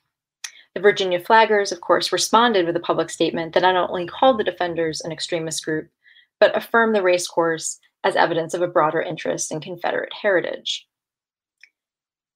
The 0.75 0.81
Virginia 0.81 1.21
flaggers, 1.21 1.71
of 1.71 1.81
course, 1.81 2.11
responded 2.11 2.67
with 2.67 2.75
a 2.75 2.81
public 2.81 3.09
statement 3.09 3.55
that 3.55 3.63
not 3.63 3.89
only 3.89 4.05
called 4.05 4.41
the 4.41 4.45
defenders 4.45 5.01
an 5.01 5.13
extremist 5.13 5.65
group, 5.65 5.91
but 6.41 6.57
affirmed 6.57 6.97
the 6.97 7.03
race 7.05 7.29
course 7.29 7.79
as 8.03 8.17
evidence 8.17 8.53
of 8.53 8.63
a 8.63 8.67
broader 8.67 9.01
interest 9.01 9.53
in 9.53 9.61
Confederate 9.61 10.13
heritage. 10.13 10.89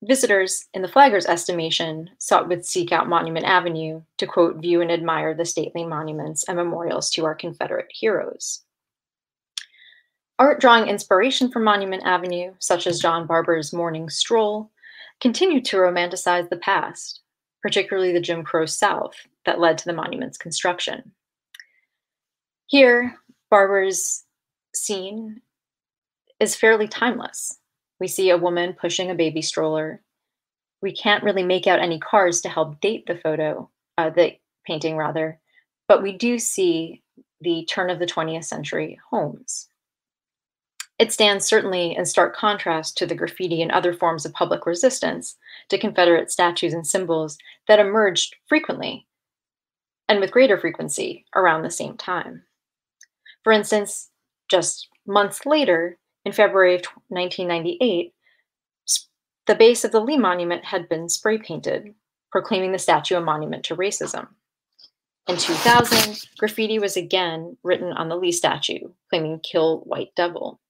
Visitors, 0.01 0.67
in 0.73 0.83
the 0.83 0.89
flaggers' 0.89 1.27
estimation, 1.27 2.11
sought 2.19 2.49
would 2.49 2.65
seek 2.65 2.93
out 2.93 3.09
Monument 3.09 3.47
Avenue 3.47 4.03
to 4.19 4.27
quote, 4.29 4.59
view 4.59 4.81
and 4.81 4.93
admire 4.93 5.35
the 5.35 5.45
stately 5.45 5.85
monuments 5.85 6.45
and 6.47 6.57
memorials 6.57 7.11
to 7.11 7.25
our 7.25 7.35
Confederate 7.35 7.91
heroes. 7.91 8.63
Art 10.39 10.61
drawing 10.61 10.89
inspiration 10.89 11.51
from 11.51 11.65
Monument 11.65 12.03
Avenue, 12.05 12.53
such 12.59 12.87
as 12.87 13.01
John 13.01 13.27
Barber's 13.27 13.73
Morning 13.73 14.11
Stroll, 14.11 14.71
continued 15.19 15.65
to 15.67 15.79
romanticize 15.79 16.51
the 16.51 16.59
past, 16.59 17.21
particularly 17.63 18.13
the 18.13 18.21
Jim 18.21 18.45
Crow 18.45 18.67
South 18.67 19.15
that 19.47 19.61
led 19.61 19.79
to 19.79 19.87
the 19.87 19.95
monument's 19.95 20.37
construction. 20.37 21.13
Here, 22.67 23.15
Barber's 23.51 24.25
scene 24.75 25.41
is 26.39 26.55
fairly 26.55 26.87
timeless. 26.87 27.59
We 27.99 28.09
see 28.09 28.29
a 28.29 28.37
woman 28.37 28.77
pushing 28.79 29.11
a 29.11 29.15
baby 29.15 29.41
stroller. 29.41 30.03
We 30.83 30.93
can't 30.93 31.25
really 31.25 31.45
make 31.45 31.67
out 31.67 31.81
any 31.81 31.99
cars 31.99 32.43
to 32.43 32.51
help 32.51 32.83
date 32.83 33.07
the 33.07 33.17
photo, 33.17 33.71
uh, 33.97 34.11
the 34.11 34.33
painting 34.67 34.99
rather, 34.99 35.41
but 35.89 36.03
we 36.03 36.13
do 36.13 36.39
see 36.39 37.03
the 37.41 37.65
turn 37.71 37.89
of 37.89 37.99
the 37.99 38.07
20th 38.07 38.45
century 38.45 38.99
homes. 39.11 39.69
It 40.99 41.13
stands 41.13 41.45
certainly 41.45 41.95
in 41.95 42.07
stark 42.07 42.35
contrast 42.35 42.97
to 42.99 43.07
the 43.07 43.15
graffiti 43.15 43.61
and 43.61 43.71
other 43.71 43.93
forms 43.93 44.25
of 44.25 44.33
public 44.33 44.65
resistance 44.65 45.37
to 45.69 45.79
Confederate 45.79 46.31
statues 46.31 46.73
and 46.73 46.87
symbols 46.87 47.37
that 47.69 47.79
emerged 47.79 48.37
frequently 48.47 49.07
and 50.09 50.21
with 50.21 50.31
greater 50.31 50.59
frequency 50.59 51.27
around 51.35 51.63
the 51.63 51.71
same 51.71 51.97
time. 51.97 52.45
For 53.45 53.53
instance, 53.53 54.11
just 54.49 54.89
months 55.07 55.45
later, 55.45 55.99
in 56.25 56.33
February 56.33 56.77
of 56.77 56.83
1998, 57.09 58.13
the 59.47 59.55
base 59.55 59.85
of 59.85 59.93
the 59.93 60.01
Lee 60.01 60.19
Monument 60.19 60.65
had 60.65 60.89
been 60.89 61.09
spray 61.09 61.39
painted, 61.39 61.95
proclaiming 62.33 62.73
the 62.73 62.79
statue 62.79 63.17
a 63.17 63.21
monument 63.21 63.65
to 63.65 63.77
racism. 63.77 64.29
In 65.29 65.37
2000, 65.37 66.21
graffiti 66.39 66.79
was 66.79 66.97
again 66.97 67.57
written 67.63 67.93
on 67.93 68.09
the 68.09 68.17
Lee 68.17 68.33
statue, 68.33 68.89
claiming 69.09 69.41
kill 69.41 69.81
white 69.81 70.11
devil. 70.17 70.61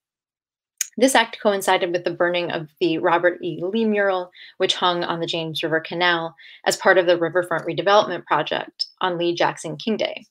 This 0.99 1.15
act 1.15 1.39
coincided 1.43 1.93
with 1.93 2.05
the 2.05 2.11
burning 2.11 2.51
of 2.51 2.69
the 2.81 2.99
Robert 2.99 3.39
E. 3.43 3.61
Lee 3.63 3.85
mural, 3.85 4.31
which 4.57 4.75
hung 4.75 5.05
on 5.05 5.21
the 5.21 5.27
James 5.27 5.63
River 5.63 5.81
Canal 5.81 6.35
as 6.65 6.77
part 6.77 6.97
of 6.97 7.07
the 7.07 7.19
Riverfront 7.19 7.67
Redevelopment 7.67 8.25
Project 8.25 8.87
on 9.03 9.19
Lee 9.19 9.35
Jackson 9.35 9.77
King 9.77 9.99
Day, 9.99 10.25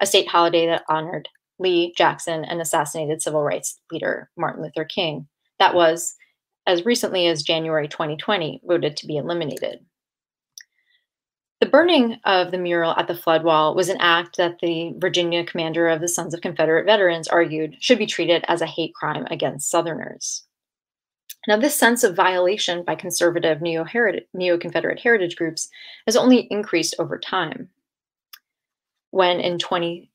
a 0.00 0.06
state 0.06 0.26
holiday 0.26 0.66
that 0.66 0.82
honored 0.88 1.28
Lee 1.60 1.94
Jackson 1.96 2.44
and 2.44 2.60
assassinated 2.60 3.22
civil 3.22 3.42
rights 3.42 3.78
leader 3.92 4.30
Martin 4.36 4.64
Luther 4.64 4.84
King. 4.84 5.28
That 5.60 5.74
was, 5.74 6.16
as 6.66 6.84
recently 6.84 7.28
as 7.28 7.44
January 7.44 7.86
2020, 7.86 8.62
voted 8.64 8.96
to 8.96 9.06
be 9.06 9.16
eliminated. 9.16 9.84
The 11.60 11.66
burning 11.66 12.18
of 12.24 12.52
the 12.52 12.58
mural 12.58 12.92
at 12.92 13.06
the 13.06 13.14
flood 13.14 13.44
wall 13.44 13.74
was 13.74 13.90
an 13.90 14.00
act 14.00 14.38
that 14.38 14.60
the 14.60 14.94
Virginia 14.96 15.44
commander 15.44 15.88
of 15.88 16.00
the 16.00 16.08
Sons 16.08 16.32
of 16.32 16.40
Confederate 16.40 16.86
Veterans 16.86 17.28
argued 17.28 17.76
should 17.80 17.98
be 17.98 18.06
treated 18.06 18.46
as 18.48 18.62
a 18.62 18.66
hate 18.66 18.94
crime 18.94 19.26
against 19.30 19.68
Southerners. 19.68 20.44
Now, 21.46 21.58
this 21.58 21.74
sense 21.78 22.02
of 22.02 22.16
violation 22.16 22.82
by 22.82 22.94
conservative 22.94 23.60
neo 23.60 23.84
Confederate 24.58 25.00
heritage 25.00 25.36
groups 25.36 25.68
has 26.06 26.16
only 26.16 26.48
increased 26.50 26.94
over 26.98 27.18
time. 27.18 27.68
When 29.10 29.38
in 29.40 29.58
20, 29.58 30.09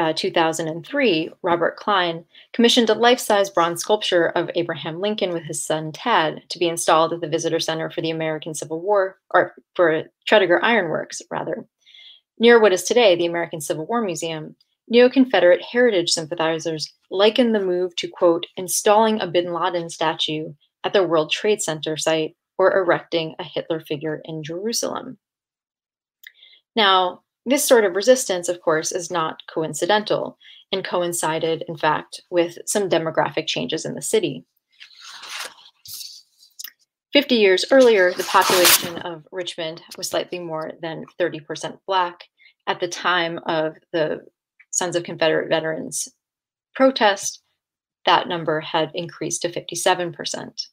uh, 0.00 0.14
2003, 0.14 1.30
Robert 1.42 1.76
Kline 1.76 2.24
commissioned 2.54 2.88
a 2.88 2.94
life 2.94 3.20
size 3.20 3.50
bronze 3.50 3.82
sculpture 3.82 4.30
of 4.30 4.50
Abraham 4.54 4.98
Lincoln 4.98 5.30
with 5.30 5.42
his 5.42 5.62
son 5.62 5.92
Tad 5.92 6.42
to 6.48 6.58
be 6.58 6.68
installed 6.68 7.12
at 7.12 7.20
the 7.20 7.28
Visitor 7.28 7.60
Center 7.60 7.90
for 7.90 8.00
the 8.00 8.08
American 8.08 8.54
Civil 8.54 8.80
War, 8.80 9.18
or 9.34 9.54
for 9.74 10.04
Tredegar 10.26 10.58
Ironworks, 10.62 11.20
rather. 11.30 11.66
Near 12.38 12.58
what 12.58 12.72
is 12.72 12.84
today 12.84 13.14
the 13.14 13.26
American 13.26 13.60
Civil 13.60 13.86
War 13.86 14.00
Museum, 14.00 14.56
neo 14.88 15.10
Confederate 15.10 15.62
heritage 15.62 16.08
sympathizers 16.08 16.90
liken 17.10 17.52
the 17.52 17.60
move 17.60 17.94
to, 17.96 18.08
quote, 18.08 18.46
installing 18.56 19.20
a 19.20 19.26
bin 19.26 19.52
Laden 19.52 19.90
statue 19.90 20.54
at 20.82 20.94
the 20.94 21.06
World 21.06 21.30
Trade 21.30 21.60
Center 21.60 21.98
site 21.98 22.34
or 22.56 22.74
erecting 22.74 23.34
a 23.38 23.44
Hitler 23.44 23.80
figure 23.80 24.22
in 24.24 24.42
Jerusalem. 24.42 25.18
Now, 26.74 27.20
this 27.46 27.66
sort 27.66 27.84
of 27.84 27.96
resistance, 27.96 28.48
of 28.48 28.60
course, 28.60 28.92
is 28.92 29.10
not 29.10 29.42
coincidental 29.52 30.38
and 30.72 30.84
coincided, 30.84 31.64
in 31.68 31.76
fact, 31.76 32.20
with 32.30 32.58
some 32.66 32.88
demographic 32.88 33.46
changes 33.46 33.84
in 33.84 33.94
the 33.94 34.02
city. 34.02 34.44
50 37.12 37.34
years 37.34 37.64
earlier, 37.72 38.12
the 38.12 38.24
population 38.24 38.98
of 38.98 39.26
Richmond 39.32 39.82
was 39.96 40.08
slightly 40.08 40.38
more 40.38 40.72
than 40.80 41.04
30% 41.18 41.78
Black. 41.86 42.24
At 42.68 42.78
the 42.78 42.88
time 42.88 43.40
of 43.46 43.74
the 43.92 44.20
Sons 44.70 44.94
of 44.94 45.02
Confederate 45.02 45.48
Veterans 45.48 46.08
protest, 46.74 47.42
that 48.06 48.28
number 48.28 48.60
had 48.60 48.92
increased 48.94 49.42
to 49.42 49.48
57%. 49.48 50.66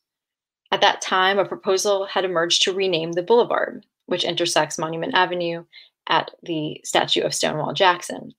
At 0.71 0.81
that 0.81 1.01
time, 1.01 1.39
a 1.39 1.45
proposal 1.45 2.05
had 2.05 2.23
emerged 2.23 2.61
to 2.63 2.73
rename 2.73 3.13
the 3.13 3.23
boulevard, 3.23 3.85
which 4.05 4.23
intersects 4.23 4.77
Monument 4.77 5.15
Avenue 5.15 5.63
at 6.07 6.31
the 6.43 6.81
statue 6.83 7.21
of 7.21 7.33
Stonewall 7.33 7.73
Jackson 7.73 8.33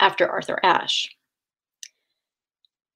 after 0.00 0.28
Arthur 0.28 0.58
Ashe. 0.62 1.14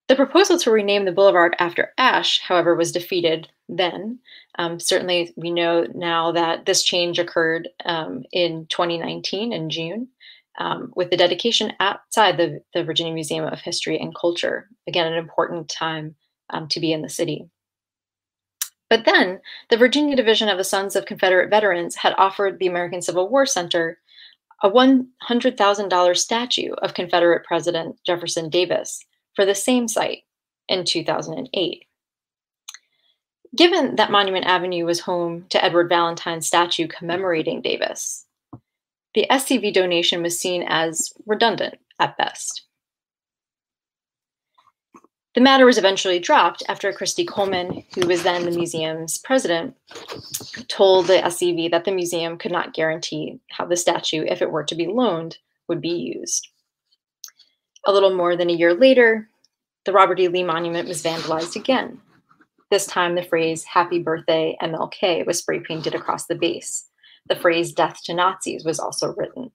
The 0.08 0.16
proposal 0.16 0.56
to 0.58 0.70
rename 0.70 1.04
the 1.04 1.12
boulevard 1.12 1.56
after 1.58 1.92
Ashe, 1.98 2.40
however, 2.40 2.76
was 2.76 2.92
defeated 2.92 3.48
then. 3.68 4.20
Um, 4.56 4.78
certainly, 4.78 5.32
we 5.36 5.50
know 5.50 5.86
now 5.94 6.30
that 6.32 6.64
this 6.64 6.84
change 6.84 7.18
occurred 7.18 7.68
um, 7.84 8.22
in 8.32 8.66
2019 8.70 9.52
in 9.52 9.68
June 9.68 10.08
um, 10.58 10.92
with 10.94 11.10
the 11.10 11.16
dedication 11.16 11.72
outside 11.80 12.36
the, 12.36 12.60
the 12.72 12.84
Virginia 12.84 13.12
Museum 13.12 13.44
of 13.46 13.60
History 13.60 13.98
and 13.98 14.14
Culture. 14.14 14.68
Again, 14.86 15.12
an 15.12 15.18
important 15.18 15.68
time 15.68 16.14
um, 16.50 16.68
to 16.68 16.80
be 16.80 16.92
in 16.92 17.02
the 17.02 17.08
city. 17.08 17.50
But 18.88 19.04
then, 19.04 19.40
the 19.68 19.76
Virginia 19.76 20.14
Division 20.14 20.48
of 20.48 20.58
the 20.58 20.64
Sons 20.64 20.94
of 20.94 21.06
Confederate 21.06 21.50
Veterans 21.50 21.96
had 21.96 22.14
offered 22.18 22.58
the 22.58 22.68
American 22.68 23.02
Civil 23.02 23.28
War 23.28 23.46
Center 23.46 23.98
a 24.62 24.70
$100,000 24.70 26.16
statue 26.16 26.72
of 26.74 26.94
Confederate 26.94 27.44
President 27.44 27.98
Jefferson 28.06 28.48
Davis 28.48 29.04
for 29.34 29.44
the 29.44 29.54
same 29.54 29.86
site 29.88 30.22
in 30.68 30.84
2008. 30.84 31.84
Given 33.54 33.96
that 33.96 34.10
Monument 34.10 34.46
Avenue 34.46 34.84
was 34.84 35.00
home 35.00 35.46
to 35.50 35.62
Edward 35.62 35.88
Valentine's 35.88 36.46
statue 36.46 36.86
commemorating 36.88 37.62
Davis, 37.62 38.26
the 39.14 39.26
SCV 39.30 39.72
donation 39.72 40.22
was 40.22 40.38
seen 40.38 40.64
as 40.68 41.12
redundant 41.24 41.78
at 41.98 42.18
best. 42.18 42.65
The 45.36 45.42
matter 45.42 45.66
was 45.66 45.76
eventually 45.76 46.18
dropped 46.18 46.62
after 46.66 46.90
Christy 46.94 47.22
Coleman, 47.22 47.84
who 47.94 48.06
was 48.06 48.22
then 48.22 48.46
the 48.46 48.50
museum's 48.50 49.18
president, 49.18 49.76
told 50.68 51.06
the 51.06 51.18
SCV 51.18 51.70
that 51.72 51.84
the 51.84 51.92
museum 51.92 52.38
could 52.38 52.52
not 52.52 52.72
guarantee 52.72 53.38
how 53.50 53.66
the 53.66 53.76
statue, 53.76 54.24
if 54.26 54.40
it 54.40 54.50
were 54.50 54.64
to 54.64 54.74
be 54.74 54.86
loaned, 54.86 55.36
would 55.68 55.82
be 55.82 55.90
used. 55.90 56.48
A 57.84 57.92
little 57.92 58.16
more 58.16 58.34
than 58.34 58.48
a 58.48 58.54
year 58.54 58.72
later, 58.72 59.28
the 59.84 59.92
Robert 59.92 60.18
E. 60.18 60.28
Lee 60.28 60.42
Monument 60.42 60.88
was 60.88 61.02
vandalized 61.02 61.54
again. 61.54 62.00
This 62.70 62.86
time, 62.86 63.14
the 63.14 63.22
phrase 63.22 63.62
Happy 63.62 63.98
Birthday 63.98 64.56
MLK 64.62 65.26
was 65.26 65.40
spray 65.40 65.60
painted 65.60 65.94
across 65.94 66.24
the 66.24 66.34
base. 66.34 66.86
The 67.28 67.36
phrase 67.36 67.74
Death 67.74 68.02
to 68.04 68.14
Nazis 68.14 68.64
was 68.64 68.80
also 68.80 69.12
written. 69.12 69.50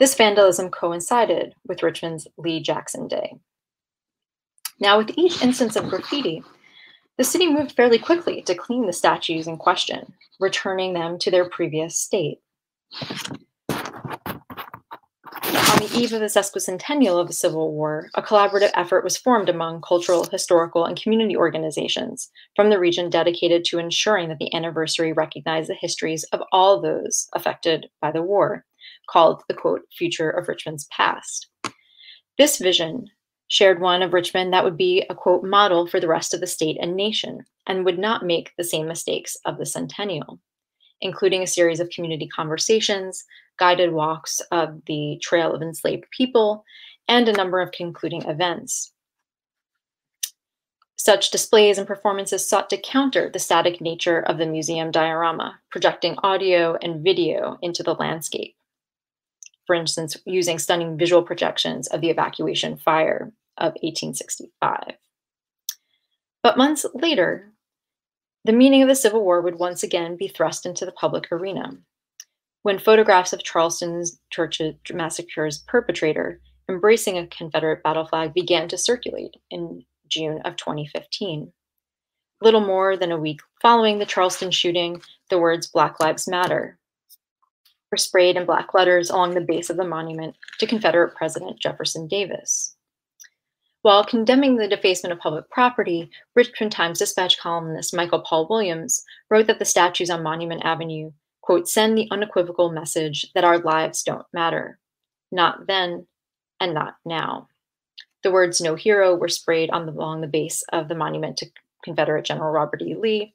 This 0.00 0.16
vandalism 0.16 0.68
coincided 0.68 1.54
with 1.64 1.84
Richmond's 1.84 2.26
Lee 2.36 2.60
Jackson 2.60 3.06
Day. 3.06 3.38
Now, 4.80 4.96
with 4.96 5.10
each 5.16 5.42
instance 5.42 5.76
of 5.76 5.90
graffiti, 5.90 6.42
the 7.18 7.24
city 7.24 7.52
moved 7.52 7.72
fairly 7.72 7.98
quickly 7.98 8.40
to 8.42 8.54
clean 8.54 8.86
the 8.86 8.94
statues 8.94 9.46
in 9.46 9.58
question, 9.58 10.14
returning 10.40 10.94
them 10.94 11.18
to 11.18 11.30
their 11.30 11.50
previous 11.50 11.98
state. 11.98 12.38
On 13.68 13.78
the 15.78 15.90
eve 15.94 16.14
of 16.14 16.20
the 16.20 16.26
sesquicentennial 16.26 17.20
of 17.20 17.26
the 17.26 17.34
Civil 17.34 17.72
War, 17.72 18.08
a 18.14 18.22
collaborative 18.22 18.70
effort 18.74 19.04
was 19.04 19.18
formed 19.18 19.50
among 19.50 19.82
cultural, 19.82 20.24
historical, 20.24 20.86
and 20.86 21.00
community 21.00 21.36
organizations 21.36 22.30
from 22.56 22.70
the 22.70 22.78
region 22.78 23.10
dedicated 23.10 23.66
to 23.66 23.78
ensuring 23.78 24.30
that 24.30 24.38
the 24.38 24.52
anniversary 24.54 25.12
recognized 25.12 25.68
the 25.68 25.74
histories 25.74 26.24
of 26.32 26.40
all 26.52 26.80
those 26.80 27.28
affected 27.34 27.90
by 28.00 28.10
the 28.10 28.22
war, 28.22 28.64
called 29.10 29.42
the 29.46 29.54
quote, 29.54 29.82
Future 29.92 30.30
of 30.30 30.48
Richmond's 30.48 30.88
Past. 30.90 31.48
This 32.38 32.56
vision 32.56 33.08
shared 33.50 33.80
one 33.80 34.00
of 34.00 34.14
Richmond 34.14 34.52
that 34.52 34.62
would 34.62 34.76
be 34.76 35.04
a 35.10 35.14
quote 35.14 35.42
model 35.42 35.86
for 35.88 35.98
the 35.98 36.08
rest 36.08 36.32
of 36.32 36.40
the 36.40 36.46
state 36.46 36.78
and 36.80 36.94
nation 36.94 37.44
and 37.66 37.84
would 37.84 37.98
not 37.98 38.24
make 38.24 38.52
the 38.56 38.64
same 38.64 38.86
mistakes 38.86 39.36
of 39.44 39.58
the 39.58 39.66
centennial, 39.66 40.38
including 41.00 41.42
a 41.42 41.48
series 41.48 41.80
of 41.80 41.90
community 41.90 42.28
conversations, 42.28 43.24
guided 43.58 43.92
walks 43.92 44.40
of 44.52 44.80
the 44.86 45.18
Trail 45.20 45.52
of 45.52 45.62
Enslaved 45.62 46.04
People, 46.16 46.64
and 47.08 47.28
a 47.28 47.32
number 47.32 47.60
of 47.60 47.72
concluding 47.72 48.22
events. 48.22 48.92
Such 50.94 51.32
displays 51.32 51.76
and 51.76 51.88
performances 51.88 52.46
sought 52.46 52.70
to 52.70 52.76
counter 52.76 53.28
the 53.28 53.38
static 53.40 53.80
nature 53.80 54.20
of 54.20 54.38
the 54.38 54.46
museum 54.46 54.92
diorama, 54.92 55.58
projecting 55.72 56.14
audio 56.22 56.76
and 56.80 57.02
video 57.02 57.58
into 57.62 57.82
the 57.82 57.94
landscape. 57.94 58.54
For 59.66 59.74
instance, 59.74 60.16
using 60.24 60.60
stunning 60.60 60.96
visual 60.96 61.22
projections 61.22 61.88
of 61.88 62.00
the 62.00 62.10
evacuation 62.10 62.76
fire 62.76 63.32
of 63.60 63.74
1865. 63.82 64.94
But 66.42 66.58
months 66.58 66.86
later, 66.94 67.52
the 68.44 68.52
meaning 68.52 68.82
of 68.82 68.88
the 68.88 68.94
Civil 68.94 69.22
War 69.22 69.42
would 69.42 69.58
once 69.58 69.82
again 69.82 70.16
be 70.16 70.28
thrust 70.28 70.64
into 70.64 70.86
the 70.86 70.92
public 70.92 71.30
arena 71.30 71.78
when 72.62 72.78
photographs 72.78 73.32
of 73.32 73.42
Charleston's 73.42 74.20
church 74.30 74.60
massacre's 74.92 75.58
perpetrator 75.58 76.40
embracing 76.68 77.18
a 77.18 77.26
Confederate 77.26 77.82
battle 77.82 78.06
flag 78.06 78.32
began 78.34 78.68
to 78.68 78.78
circulate 78.78 79.34
in 79.50 79.84
June 80.08 80.40
of 80.44 80.56
2015. 80.56 81.52
Little 82.42 82.60
more 82.60 82.96
than 82.96 83.12
a 83.12 83.18
week 83.18 83.40
following 83.60 83.98
the 83.98 84.06
Charleston 84.06 84.50
shooting, 84.50 85.02
the 85.30 85.38
words 85.38 85.66
Black 85.66 86.00
Lives 86.00 86.28
Matter 86.28 86.78
were 87.90 87.96
sprayed 87.96 88.36
in 88.36 88.46
black 88.46 88.72
letters 88.72 89.10
along 89.10 89.34
the 89.34 89.40
base 89.40 89.68
of 89.68 89.76
the 89.76 89.84
monument 89.84 90.36
to 90.58 90.66
Confederate 90.66 91.14
President 91.16 91.58
Jefferson 91.58 92.06
Davis. 92.06 92.76
While 93.82 94.04
condemning 94.04 94.56
the 94.56 94.68
defacement 94.68 95.12
of 95.12 95.20
public 95.20 95.48
property, 95.48 96.10
Richmond 96.34 96.70
Times 96.70 96.98
Dispatch 96.98 97.38
columnist 97.38 97.94
Michael 97.94 98.20
Paul 98.20 98.46
Williams 98.48 99.02
wrote 99.30 99.46
that 99.46 99.58
the 99.58 99.64
statues 99.64 100.10
on 100.10 100.22
Monument 100.22 100.62
Avenue, 100.64 101.12
quote, 101.40 101.66
send 101.66 101.96
the 101.96 102.08
unequivocal 102.10 102.70
message 102.70 103.30
that 103.34 103.44
our 103.44 103.58
lives 103.58 104.02
don't 104.02 104.26
matter. 104.34 104.78
Not 105.32 105.66
then 105.66 106.06
and 106.60 106.74
not 106.74 106.96
now. 107.06 107.48
The 108.22 108.30
words 108.30 108.60
no 108.60 108.74
hero 108.74 109.16
were 109.16 109.28
sprayed 109.28 109.70
the, 109.70 109.76
along 109.76 110.20
the 110.20 110.26
base 110.26 110.62
of 110.72 110.88
the 110.88 110.94
monument 110.94 111.38
to 111.38 111.46
Confederate 111.82 112.26
General 112.26 112.52
Robert 112.52 112.82
E. 112.82 112.94
Lee. 112.94 113.34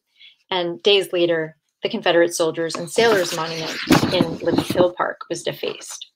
And 0.52 0.82
days 0.84 1.12
later, 1.12 1.58
the 1.82 1.90
Confederate 1.90 2.36
Soldiers 2.36 2.76
and 2.76 2.88
Sailors 2.90 3.36
Monument 3.36 3.76
in 4.14 4.38
Libby 4.38 4.62
Hill 4.62 4.94
Park 4.96 5.22
was 5.28 5.42
defaced. 5.42 6.12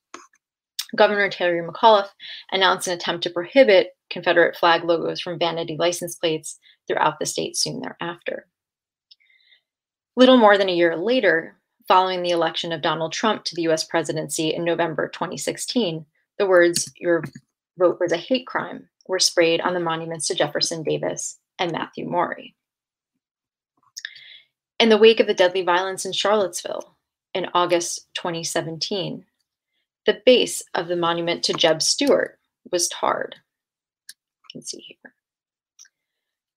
Governor 0.96 1.30
Terry 1.30 1.68
McAuliffe 1.68 2.10
announced 2.52 2.88
an 2.88 2.94
attempt 2.94 3.24
to 3.24 3.32
prohibit 3.32 3.90
Confederate 4.10 4.56
flag 4.56 4.84
logos 4.84 5.22
from 5.22 5.40
vanity 5.40 5.76
license 5.78 6.16
plates 6.16 6.60
throughout 6.88 7.20
the 7.20 7.26
state 7.26 7.56
soon 7.56 7.82
thereafter. 7.82 8.48
Little 10.16 10.38
more 10.38 10.58
than 10.58 10.70
a 10.70 10.76
year 10.76 10.98
later, 10.98 11.58
following 11.88 12.22
the 12.22 12.32
election 12.32 12.72
of 12.72 12.82
Donald 12.82 13.14
Trump 13.14 13.44
to 13.46 13.56
the 13.56 13.64
US 13.64 13.84
presidency 13.84 14.54
in 14.54 14.64
November 14.64 15.08
2016, 15.08 16.06
the 16.38 16.46
words, 16.46 16.92
Your 16.98 17.24
vote 17.78 17.98
was 18.00 18.12
a 18.12 18.18
hate 18.18 18.46
crime, 18.46 18.90
were 19.08 19.20
sprayed 19.20 19.62
on 19.62 19.74
the 19.74 19.80
monuments 19.80 20.28
to 20.28 20.36
Jefferson 20.36 20.84
Davis 20.84 21.40
and 21.58 21.72
Matthew 21.72 22.08
Maury. 22.08 22.56
In 24.80 24.90
the 24.90 24.98
wake 24.98 25.20
of 25.20 25.28
the 25.28 25.34
deadly 25.34 25.62
violence 25.62 26.06
in 26.06 26.14
Charlottesville 26.14 26.96
in 27.34 27.48
August 27.54 28.08
2017, 28.14 29.26
the 30.06 30.22
base 30.26 30.64
of 30.74 30.88
the 30.88 30.96
monument 30.96 31.44
to 31.44 31.54
Jeb 31.54 31.82
Stuart 31.82 32.40
was 32.72 32.88
tarred. 32.88 33.36
Can 34.52 34.62
see 34.64 34.80
here. 34.80 35.14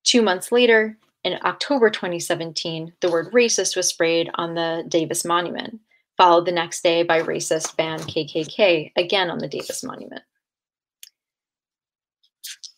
Two 0.04 0.22
months 0.22 0.50
later, 0.50 0.98
in 1.24 1.38
October 1.44 1.90
2017, 1.90 2.94
the 3.00 3.10
word 3.10 3.32
racist 3.32 3.76
was 3.76 3.88
sprayed 3.88 4.30
on 4.34 4.54
the 4.54 4.84
Davis 4.88 5.24
Monument, 5.24 5.80
followed 6.16 6.46
the 6.46 6.52
next 6.52 6.82
day 6.82 7.02
by 7.02 7.22
racist 7.22 7.76
ban 7.76 8.00
KKK, 8.00 8.92
again 8.96 9.30
on 9.30 9.38
the 9.38 9.48
Davis 9.48 9.84
Monument. 9.84 10.22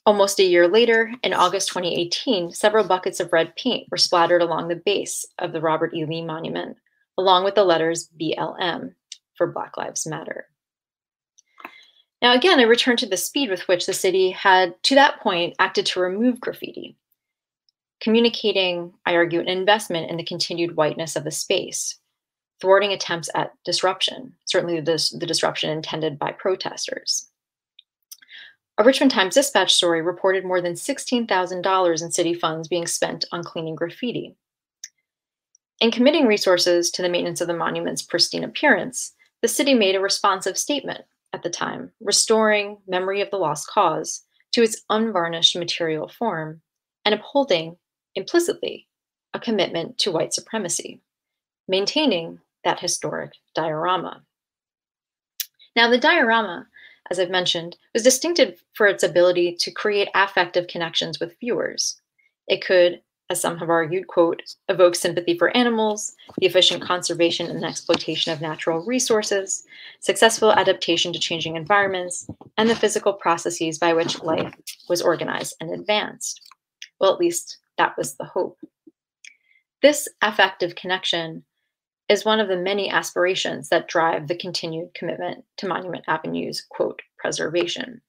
Almost 0.07 0.39
a 0.39 0.45
year 0.45 0.69
later, 0.69 1.11
in 1.23 1.33
August 1.33 1.69
2018, 1.69 2.53
several 2.53 2.87
buckets 2.87 3.21
of 3.21 3.33
red 3.33 3.57
paint 3.57 3.89
were 3.91 3.97
splattered 3.97 4.43
along 4.43 4.69
the 4.69 4.77
base 4.77 5.25
of 5.39 5.53
the 5.53 5.63
Robert 5.63 5.95
E. 5.95 6.05
Lee 6.05 6.23
Monument, 6.23 6.77
along 7.17 7.45
with 7.45 7.55
the 7.55 7.65
letters 7.65 8.11
BLM 8.21 8.95
for 9.37 9.47
Black 9.47 9.79
Lives 9.79 10.07
Matter. 10.07 10.49
Now, 12.25 12.33
again, 12.33 12.59
I 12.59 12.63
return 12.63 12.97
to 12.97 13.07
the 13.07 13.19
speed 13.19 13.51
with 13.51 13.69
which 13.69 13.85
the 13.85 13.93
city 13.93 14.31
had, 14.31 14.83
to 14.85 14.95
that 14.95 15.21
point, 15.21 15.57
acted 15.59 15.85
to 15.85 16.01
remove 16.01 16.41
graffiti, 16.41 16.97
communicating, 18.01 18.95
I 19.05 19.15
argue, 19.15 19.41
an 19.41 19.49
investment 19.49 20.11
in 20.11 20.17
the 20.17 20.25
continued 20.25 20.75
whiteness 20.75 21.17
of 21.17 21.25
the 21.25 21.31
space, 21.31 21.99
thwarting 22.63 22.95
attempts 22.95 23.29
at 23.35 23.53
disruption, 23.67 24.33
certainly 24.47 24.81
the, 24.81 25.27
disruption 25.27 25.69
intended 25.69 26.19
by 26.19 26.33
protesters. 26.33 27.29
A 28.79 28.85
Richmond 28.85 29.11
Times 29.11 29.35
Dispatch 29.35 29.75
story 29.75 30.01
reported 30.01 30.47
more 30.47 30.63
than 30.63 30.73
$16,000 30.73 32.03
in 32.03 32.11
city 32.11 32.33
funds 32.33 32.69
being 32.69 32.87
spent 32.87 33.27
on 33.33 33.45
cleaning 33.45 33.75
graffiti. 33.75 34.35
In 35.79 35.91
committing 35.91 36.27
resources 36.27 36.91
to 36.93 37.03
the 37.03 37.11
maintenance 37.11 37.43
of 37.43 37.49
the 37.49 37.53
monument's 37.53 38.01
pristine 38.01 38.45
appearance, 38.45 39.13
the 39.43 39.49
city 39.49 39.75
made 39.75 39.95
a 39.95 40.01
responsive 40.01 40.57
statement 40.57 41.05
at 41.35 41.43
the 41.43 41.51
time, 41.51 41.91
restoring 42.01 42.79
memory 42.87 43.21
of 43.21 43.31
the 43.31 43.37
lost 43.37 43.69
cause 43.69 44.23
to 44.53 44.63
its 44.63 44.83
unvarnished 44.89 45.57
material 45.57 46.09
form 46.09 46.63
and 47.05 47.15
upholding, 47.15 47.77
implicitly, 48.15 48.87
a 49.35 49.41
commitment 49.41 49.99
to 49.99 50.13
white 50.13 50.33
supremacy, 50.33 51.01
maintaining 51.69 52.39
that 52.63 52.81
historic 52.81 53.33
diorama. 53.55 54.23
Now, 55.77 55.91
the 55.91 55.99
diorama 55.99 56.67
as 57.11 57.19
I've 57.19 57.31
mentioned, 57.31 57.77
was 57.93 58.03
distinctive 58.03 58.63
for 58.73 58.87
its 58.87 59.03
ability 59.03 59.57
to 59.61 59.71
create 59.71 60.09
affective 60.15 60.69
connections 60.69 61.21
with 61.21 61.39
viewers. 61.39 62.01
It 62.49 62.65
could, 62.65 63.03
as 63.31 63.41
some 63.41 63.59
have 63.59 63.71
argued, 63.71 64.07
quote, 64.07 64.43
evoke 64.69 64.95
sympathy 64.95 65.37
for 65.37 65.57
animals, 65.57 66.15
the 66.39 66.47
efficient 66.47 66.83
conservation 66.83 67.51
and 67.51 67.65
exploitation 67.65 68.33
of 68.33 68.41
natural 68.41 68.85
resources, 68.85 69.65
successful 70.01 70.53
adaptation 70.53 71.13
to 71.13 71.19
changing 71.19 71.57
environments, 71.57 72.29
and 72.59 72.69
the 72.69 72.77
physical 72.77 73.15
processes 73.15 73.79
by 73.79 73.95
which 73.95 74.23
life 74.23 74.55
was 74.89 75.01
organized 75.01 75.57
and 75.61 75.71
advanced. 75.71 76.41
Well, 77.01 77.13
at 77.13 77.21
least 77.21 77.59
that 77.79 77.97
was 77.97 78.15
the 78.17 78.25
hope. 78.25 78.59
This 79.81 80.09
affective 80.23 80.75
connection 80.75 81.45
is 82.09 82.25
one 82.25 82.41
of 82.41 82.49
the 82.49 82.57
many 82.57 82.91
aspirations 82.91 83.71
that 83.71 83.89
drive 83.89 84.29
the 84.29 84.37
continued 84.37 84.93
commitment 84.95 85.45
to 85.57 85.69
Monument 85.69 86.05
Avenue's 86.07 86.65
quote 86.69 87.01
preservation. 87.19 88.03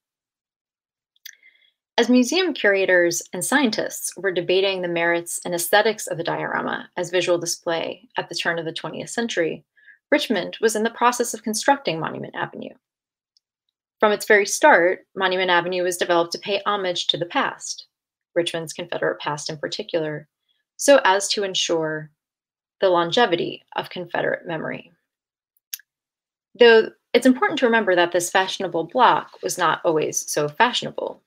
As 1.98 2.10
museum 2.10 2.54
curators 2.54 3.22
and 3.32 3.44
scientists 3.44 4.12
were 4.18 4.32
debating 4.34 4.82
the 4.82 4.88
merits 4.90 5.40
and 5.46 5.56
aesthetics 5.56 6.08
of 6.08 6.18
the 6.18 6.26
diorama 6.26 6.90
as 6.98 7.10
visual 7.10 7.38
display 7.38 8.10
at 8.18 8.28
the 8.28 8.36
turn 8.36 8.60
of 8.60 8.66
the 8.66 8.74
20th 8.74 9.10
century, 9.10 9.64
Richmond 10.12 10.58
was 10.60 10.76
in 10.76 10.84
the 10.84 10.90
process 10.90 11.34
of 11.34 11.42
constructing 11.42 11.98
Monument 11.98 12.36
Avenue. 12.36 12.74
From 14.02 14.12
its 14.12 14.26
very 14.26 14.46
start, 14.46 15.08
Monument 15.16 15.50
Avenue 15.50 15.84
was 15.84 15.96
developed 15.96 16.34
to 16.34 16.38
pay 16.38 16.62
homage 16.66 17.08
to 17.08 17.18
the 17.18 17.26
past, 17.26 17.88
Richmond's 18.36 18.74
Confederate 18.74 19.22
past 19.22 19.50
in 19.50 19.58
particular, 19.58 20.28
so 20.76 21.00
as 21.06 21.30
to 21.30 21.44
ensure 21.44 22.12
the 22.82 22.90
longevity 22.90 23.64
of 23.78 23.90
Confederate 23.90 24.46
memory. 24.46 24.92
Though 26.60 26.90
it's 27.14 27.26
important 27.26 27.58
to 27.60 27.66
remember 27.66 27.96
that 27.96 28.12
this 28.12 28.30
fashionable 28.30 28.84
block 28.84 29.42
was 29.42 29.58
not 29.58 29.80
always 29.86 30.30
so 30.30 30.50
fashionable. 30.50 31.22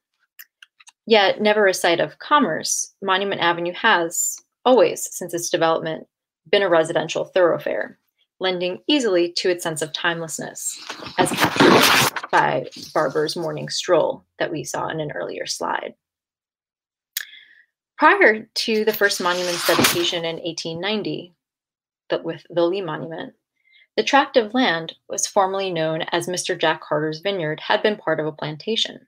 Yet, 1.08 1.40
never 1.40 1.66
a 1.66 1.72
site 1.72 2.00
of 2.00 2.18
commerce, 2.18 2.92
Monument 3.00 3.40
Avenue 3.40 3.72
has, 3.72 4.36
always 4.66 5.08
since 5.10 5.32
its 5.32 5.48
development, 5.48 6.06
been 6.50 6.60
a 6.60 6.68
residential 6.68 7.24
thoroughfare, 7.24 7.98
lending 8.40 8.82
easily 8.86 9.32
to 9.38 9.48
its 9.48 9.62
sense 9.64 9.80
of 9.80 9.94
timelessness, 9.94 10.78
as 11.16 11.30
captured 11.30 12.28
by 12.30 12.66
Barber's 12.92 13.36
morning 13.36 13.70
stroll 13.70 14.26
that 14.38 14.52
we 14.52 14.64
saw 14.64 14.88
in 14.88 15.00
an 15.00 15.10
earlier 15.12 15.46
slide. 15.46 15.94
Prior 17.96 18.42
to 18.42 18.84
the 18.84 18.92
first 18.92 19.18
monument's 19.18 19.66
dedication 19.66 20.26
in 20.26 20.36
1890, 20.36 21.32
but 22.10 22.22
with 22.22 22.44
the 22.50 22.66
Lee 22.66 22.82
Monument. 22.82 23.32
The 23.96 24.04
tract 24.04 24.36
of 24.36 24.52
land 24.52 24.94
was 25.08 25.26
formerly 25.26 25.70
known 25.70 26.02
as 26.12 26.28
Mr. 26.28 26.60
Jack 26.60 26.82
Carter's 26.82 27.20
Vineyard, 27.20 27.60
had 27.60 27.82
been 27.82 27.96
part 27.96 28.20
of 28.20 28.26
a 28.26 28.32
plantation. 28.32 29.06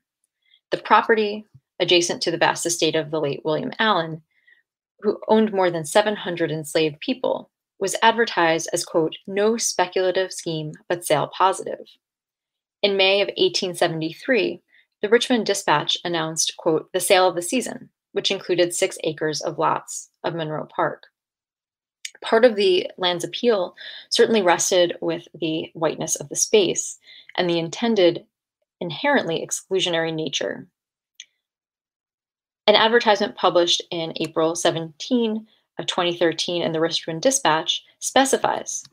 The 0.71 0.79
property, 0.79 1.47
adjacent 1.81 2.23
to 2.23 2.31
the 2.31 2.39
vast 2.39 2.65
estate 2.67 2.95
of 2.95 3.11
the 3.11 3.21
late 3.21 3.41
William 3.45 3.73
Allen, 3.79 4.23
who 5.01 5.19
owned 5.29 5.53
more 5.53 5.71
than 5.71 5.85
700 5.85 6.51
enslaved 6.53 7.01
people, 7.01 7.51
was 7.81 7.97
advertised 8.03 8.69
as, 8.73 8.85
quote, 8.85 9.17
no 9.27 9.57
speculative 9.57 10.33
scheme, 10.33 10.73
but 10.89 11.05
sale 11.05 11.31
positive. 11.37 11.87
In 12.83 12.97
May 12.97 13.23
of 13.23 13.29
1873, 13.29 14.63
the 15.03 15.09
Richmond 15.09 15.47
Dispatch 15.47 15.97
announced, 16.05 16.57
quote, 16.59 16.93
the 16.93 17.01
sale 17.01 17.27
of 17.27 17.35
the 17.35 17.43
season, 17.43 17.89
which 18.13 18.31
included 18.31 18.75
six 18.75 18.99
acres 19.03 19.41
of 19.41 19.59
lots 19.59 20.11
of 20.23 20.35
Monroe 20.35 20.67
Park. 20.67 21.05
Part 22.23 22.45
of 22.45 22.55
the 22.55 22.91
land's 22.99 23.25
appeal 23.25 23.75
certainly 24.11 24.43
rested 24.43 24.97
with 25.01 25.27
the 25.35 25.71
whiteness 25.73 26.17
of 26.17 26.29
the 26.29 26.37
space 26.37 26.99
and 27.37 27.49
the 27.49 27.59
intended 27.59 28.27
inherently 28.81 29.47
exclusionary 29.47 30.13
nature. 30.13 30.67
An 32.71 32.77
advertisement 32.77 33.35
published 33.35 33.83
in 33.91 34.13
April 34.21 34.55
17 34.55 35.45
of 35.81 35.87
2013 35.87 36.63
in 36.63 36.71
the 36.71 36.79
Richmond 36.79 37.21
Dispatch 37.21 37.85
specifies, 37.99 38.85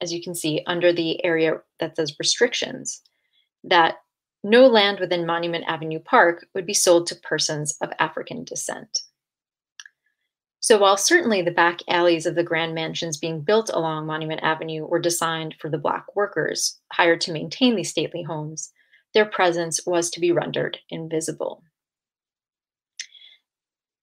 as 0.00 0.14
you 0.14 0.22
can 0.22 0.34
see 0.34 0.62
under 0.66 0.94
the 0.94 1.22
area 1.22 1.60
that 1.78 1.94
says 1.94 2.18
restrictions, 2.18 3.02
that 3.64 3.96
no 4.42 4.66
land 4.66 4.98
within 4.98 5.26
Monument 5.26 5.66
Avenue 5.68 5.98
Park 5.98 6.46
would 6.54 6.64
be 6.64 6.72
sold 6.72 7.06
to 7.08 7.16
persons 7.16 7.76
of 7.82 7.92
African 7.98 8.44
descent. 8.44 9.00
So 10.60 10.78
while 10.78 10.96
certainly 10.96 11.42
the 11.42 11.50
back 11.50 11.80
alleys 11.86 12.24
of 12.24 12.34
the 12.34 12.42
grand 12.42 12.74
mansions 12.74 13.18
being 13.18 13.42
built 13.42 13.68
along 13.68 14.06
Monument 14.06 14.40
Avenue 14.42 14.86
were 14.86 14.98
designed 14.98 15.54
for 15.60 15.68
the 15.68 15.76
Black 15.76 16.16
workers 16.16 16.80
hired 16.94 17.20
to 17.20 17.32
maintain 17.32 17.76
these 17.76 17.90
stately 17.90 18.22
homes, 18.22 18.72
their 19.12 19.26
presence 19.26 19.84
was 19.84 20.08
to 20.12 20.20
be 20.20 20.32
rendered 20.32 20.78
invisible. 20.88 21.62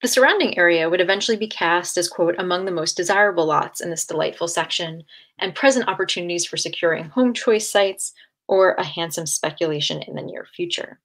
The 0.02 0.08
surrounding 0.08 0.58
area 0.58 0.90
would 0.90 1.02
eventually 1.02 1.38
be 1.38 1.48
cast 1.48 1.98
as, 1.98 2.08
quote, 2.08 2.36
among 2.38 2.66
the 2.66 2.72
most 2.72 2.98
desirable 2.98 3.46
lots 3.46 3.82
in 3.82 3.90
this 3.90 4.06
delightful 4.06 4.48
section 4.48 5.04
and 5.40 5.56
present 5.56 5.88
opportunities 5.88 6.46
for 6.46 6.58
securing 6.58 7.06
home 7.06 7.34
choice 7.34 7.70
sites 7.70 8.14
or 8.48 8.74
a 8.74 8.84
handsome 8.84 9.26
speculation 9.26 10.02
in 10.04 10.16
the 10.16 10.22
near 10.22 10.46
future. 10.56 11.00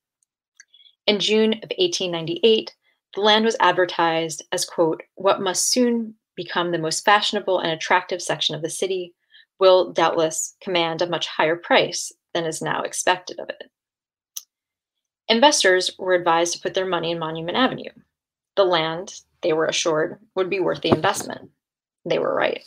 In 1.06 1.18
June 1.18 1.54
of 1.54 1.70
1898, 1.78 2.74
the 3.14 3.20
land 3.20 3.44
was 3.44 3.56
advertised 3.60 4.42
as, 4.52 4.64
quote, 4.64 5.02
what 5.14 5.40
must 5.40 5.70
soon 5.70 6.14
become 6.36 6.70
the 6.70 6.78
most 6.78 7.04
fashionable 7.04 7.58
and 7.58 7.72
attractive 7.72 8.22
section 8.22 8.54
of 8.54 8.62
the 8.62 8.70
city, 8.70 9.14
will 9.58 9.92
doubtless 9.92 10.56
command 10.62 11.02
a 11.02 11.08
much 11.08 11.26
higher 11.26 11.56
price 11.56 12.12
than 12.32 12.44
is 12.44 12.62
now 12.62 12.82
expected 12.82 13.38
of 13.38 13.48
it. 13.50 13.70
Investors 15.28 15.92
were 15.98 16.14
advised 16.14 16.54
to 16.54 16.60
put 16.60 16.74
their 16.74 16.86
money 16.86 17.10
in 17.10 17.18
Monument 17.18 17.56
Avenue. 17.56 17.90
The 18.60 18.64
land, 18.66 19.14
they 19.40 19.54
were 19.54 19.64
assured, 19.64 20.18
would 20.34 20.50
be 20.50 20.60
worth 20.60 20.82
the 20.82 20.90
investment. 20.90 21.48
They 22.04 22.18
were 22.18 22.34
right. 22.34 22.62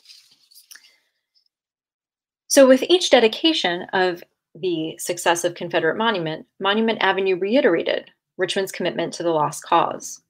So, 2.47 2.67
with 2.67 2.82
each 2.89 3.12
dedication 3.12 3.84
of 3.93 4.23
the 4.56 4.97
successive 4.97 5.53
Confederate 5.53 5.95
monument, 5.95 6.47
Monument 6.60 6.97
Avenue 6.99 7.38
reiterated 7.38 8.10
Richmond's 8.38 8.71
commitment 8.71 9.13
to 9.13 9.21
the 9.21 9.29
lost 9.29 9.62
cause. 9.62 10.23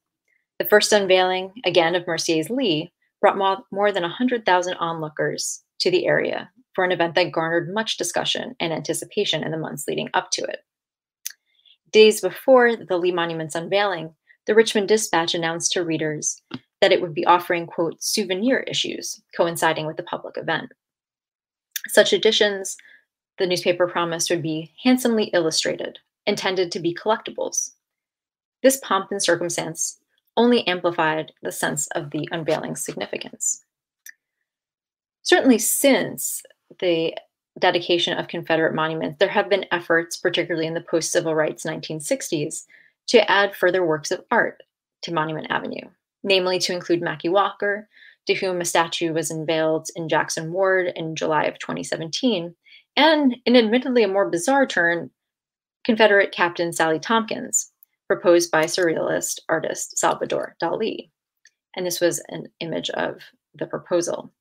The 0.60 0.66
first 0.66 0.92
unveiling, 0.92 1.54
again 1.64 1.96
of 1.96 2.04
Mercié's 2.04 2.50
Lee, 2.50 2.92
brought 3.22 3.64
more, 3.72 3.94
than 3.94 4.04
100,000 4.04 4.74
onlookers 4.74 5.64
to 5.80 5.90
the 5.90 6.06
area 6.06 6.52
for 6.76 6.84
an 6.84 6.92
event 6.92 7.16
that 7.16 7.32
garnered 7.32 7.74
much 7.74 7.96
discussion 7.96 8.54
and 8.60 8.74
anticipation 8.74 9.46
in 9.46 9.52
the 9.52 9.58
months 9.58 9.86
leading 9.88 10.10
up 10.14 10.30
to 10.32 10.44
it. 10.44 10.66
Days 11.92 12.20
before 12.20 12.76
the 12.76 12.98
Lee 12.98 13.14
Monument's 13.14 13.56
unveiling, 13.56 14.14
the 14.46 14.56
Richmond 14.56 14.88
Dispatch 14.88 15.34
announced 15.34 15.72
to 15.74 15.84
readers 15.84 16.42
that 16.82 16.92
it 16.92 17.02
would 17.02 17.14
be 17.14 17.26
offering, 17.26 17.66
quote, 17.66 18.04
souvenir 18.04 18.60
issues 18.62 19.22
coinciding 19.36 19.86
with 19.86 19.98
the 19.98 20.04
public 20.04 20.38
event. 20.38 20.72
Such 21.88 22.14
editions 22.14 22.78
the 23.38 23.48
newspaper 23.48 23.88
promised 23.88 24.30
would 24.30 24.42
be 24.42 24.74
handsomely 24.84 25.26
illustrated, 25.34 26.00
intended 26.26 26.72
to 26.72 26.80
be 26.80 26.94
collectibles. 26.94 27.72
This 28.62 28.78
pomp 28.78 29.12
and 29.12 29.22
circumstance 29.22 29.98
only 30.38 30.66
amplified 30.68 31.32
the 31.42 31.52
sense 31.52 31.88
of 31.96 32.12
the 32.12 32.28
unveiling 32.32 32.76
significance. 32.76 33.64
Certainly, 35.22 35.60
since 35.60 36.44
the 36.80 37.16
dedication 37.60 38.18
of 38.18 38.28
Confederate 38.28 38.74
monuments, 38.74 39.18
there 39.20 39.30
have 39.30 39.50
been 39.50 39.66
efforts, 39.72 40.18
particularly 40.18 40.68
in 40.68 40.74
the 40.74 40.82
post 40.82 41.12
civil 41.12 41.36
rights 41.36 41.66
1960s, 41.66 42.66
to 43.08 43.30
add 43.30 43.56
further 43.56 43.86
works 43.86 44.12
of 44.12 44.24
art 44.32 44.64
to 45.04 45.14
Monument 45.14 45.48
Avenue, 45.50 45.90
namely 46.24 46.60
to 46.60 46.74
include 46.74 47.02
Maggie 47.02 47.30
Walker, 47.30 47.90
to 48.28 48.34
whom 48.34 48.62
a 48.62 48.66
statue 48.66 49.14
was 49.14 49.30
unveiled 49.30 49.88
in 49.96 50.08
Jackson 50.08 50.52
Ward 50.54 50.92
in 50.96 51.16
July 51.16 51.44
of 51.44 51.60
2017, 51.60 52.56
and 52.96 53.36
in 53.46 53.56
admittedly 53.56 54.04
a 54.04 54.08
more 54.08 54.30
bizarre 54.30 54.66
turn, 54.66 55.10
Confederate 55.84 56.32
Captain 56.32 56.72
Sally 56.72 57.00
Tompkins, 57.00 57.72
proposed 58.08 58.52
by 58.52 58.66
surrealist 58.66 59.40
artist 59.50 59.98
Salvador 59.98 60.56
Dali. 60.62 61.10
And 61.76 61.86
this 61.86 62.00
was 62.00 62.24
an 62.30 62.48
image 62.60 62.90
of 62.92 63.22
the 63.56 63.66
proposal. 63.66 64.32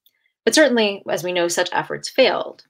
But 0.44 0.54
certainly, 0.54 1.02
as 1.08 1.24
we 1.24 1.32
know, 1.32 1.48
such 1.48 1.70
efforts 1.72 2.08
failed. 2.08 2.64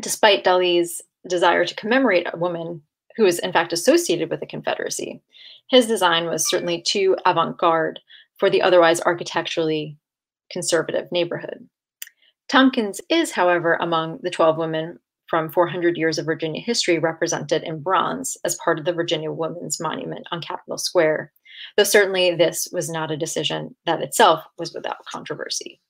Despite 0.00 0.44
Dali's 0.44 1.02
desire 1.28 1.64
to 1.64 1.74
commemorate 1.74 2.26
a 2.32 2.36
woman 2.36 2.82
who 3.16 3.24
was 3.24 3.38
in 3.38 3.52
fact 3.52 3.72
associated 3.72 4.30
with 4.30 4.40
the 4.40 4.46
Confederacy, 4.46 5.22
his 5.70 5.86
design 5.86 6.26
was 6.26 6.48
certainly 6.48 6.82
too 6.82 7.16
avant 7.24 7.58
garde 7.58 8.00
for 8.36 8.50
the 8.50 8.62
otherwise 8.62 9.00
architecturally 9.00 9.96
conservative 10.50 11.10
neighborhood. 11.10 11.68
Tompkins 12.48 13.00
is, 13.08 13.32
however, 13.32 13.74
among 13.80 14.18
the 14.22 14.30
12 14.30 14.58
women 14.58 14.98
from 15.28 15.50
400 15.50 15.96
years 15.96 16.18
of 16.18 16.26
Virginia 16.26 16.60
history 16.60 16.98
represented 16.98 17.62
in 17.62 17.80
bronze 17.80 18.36
as 18.44 18.56
part 18.56 18.78
of 18.78 18.84
the 18.84 18.92
Virginia 18.92 19.32
Women's 19.32 19.80
Monument 19.80 20.26
on 20.30 20.42
Capitol 20.42 20.76
Square, 20.76 21.32
though 21.76 21.84
certainly 21.84 22.34
this 22.34 22.68
was 22.72 22.90
not 22.90 23.10
a 23.10 23.16
decision 23.16 23.74
that 23.86 24.02
itself 24.02 24.44
was 24.58 24.74
without 24.74 25.04
controversy. 25.06 25.80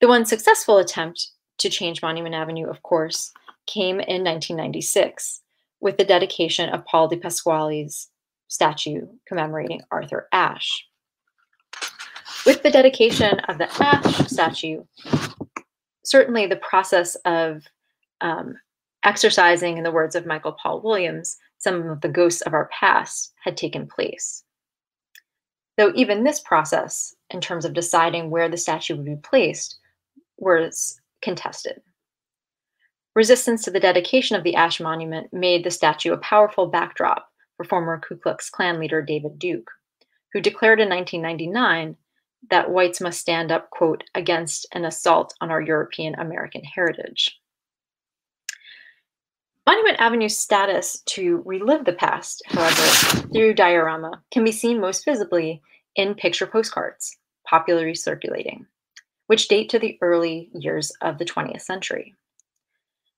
The 0.00 0.08
one 0.08 0.26
successful 0.26 0.78
attempt 0.78 1.28
to 1.58 1.70
change 1.70 2.02
Monument 2.02 2.34
Avenue, 2.34 2.68
of 2.68 2.82
course, 2.82 3.32
came 3.66 4.00
in 4.00 4.24
1996 4.24 5.42
with 5.82 5.98
the 5.98 6.04
dedication 6.04 6.70
of 6.70 6.86
Paul 6.86 7.10
DiPasquale's 7.10 8.08
statue 8.46 9.08
commemorating 9.26 9.82
Arthur 9.90 10.28
Ashe. 10.32 10.86
With 12.46 12.62
the 12.62 12.70
dedication 12.70 13.40
of 13.40 13.58
the 13.58 13.68
Ashe 13.82 14.28
statue, 14.28 14.84
certainly 16.04 16.46
the 16.46 16.56
process 16.56 17.16
of 17.24 17.64
um, 18.20 18.54
exercising, 19.04 19.76
in 19.76 19.82
the 19.82 19.90
words 19.90 20.14
of 20.14 20.24
Michael 20.24 20.52
Paul 20.52 20.80
Williams, 20.82 21.36
some 21.58 21.88
of 21.90 22.00
the 22.00 22.08
ghosts 22.08 22.42
of 22.42 22.54
our 22.54 22.70
past 22.78 23.32
had 23.42 23.56
taken 23.56 23.88
place. 23.88 24.44
Though 25.76 25.92
even 25.96 26.22
this 26.22 26.38
process, 26.40 27.14
in 27.30 27.40
terms 27.40 27.64
of 27.64 27.74
deciding 27.74 28.30
where 28.30 28.48
the 28.48 28.56
statue 28.56 28.96
would 28.96 29.04
be 29.04 29.16
placed, 29.16 29.78
was 30.36 31.00
contested. 31.22 31.80
Resistance 33.14 33.62
to 33.64 33.70
the 33.70 33.80
dedication 33.80 34.36
of 34.36 34.42
the 34.42 34.54
Ashe 34.54 34.80
Monument 34.80 35.32
made 35.32 35.64
the 35.64 35.70
statue 35.70 36.14
a 36.14 36.18
powerful 36.18 36.66
backdrop 36.66 37.28
for 37.56 37.64
former 37.64 38.00
Ku 38.00 38.16
Klux 38.16 38.48
Klan 38.48 38.80
leader 38.80 39.02
David 39.02 39.38
Duke, 39.38 39.70
who 40.32 40.40
declared 40.40 40.80
in 40.80 40.88
1999 40.88 41.96
that 42.50 42.70
whites 42.70 43.02
must 43.02 43.20
stand 43.20 43.52
up, 43.52 43.68
quote, 43.68 44.02
against 44.14 44.66
an 44.72 44.86
assault 44.86 45.34
on 45.42 45.50
our 45.50 45.60
European 45.60 46.14
American 46.14 46.64
heritage. 46.64 47.38
Monument 49.66 50.00
Avenue's 50.00 50.36
status 50.36 51.02
to 51.06 51.42
relive 51.44 51.84
the 51.84 51.92
past, 51.92 52.42
however, 52.46 53.28
through 53.32 53.54
diorama 53.54 54.22
can 54.32 54.42
be 54.42 54.50
seen 54.50 54.80
most 54.80 55.04
visibly 55.04 55.62
in 55.94 56.14
picture 56.14 56.46
postcards, 56.46 57.18
popularly 57.46 57.94
circulating, 57.94 58.66
which 59.26 59.48
date 59.48 59.68
to 59.68 59.78
the 59.78 59.98
early 60.00 60.50
years 60.54 60.90
of 61.02 61.18
the 61.18 61.24
20th 61.24 61.60
century. 61.60 62.14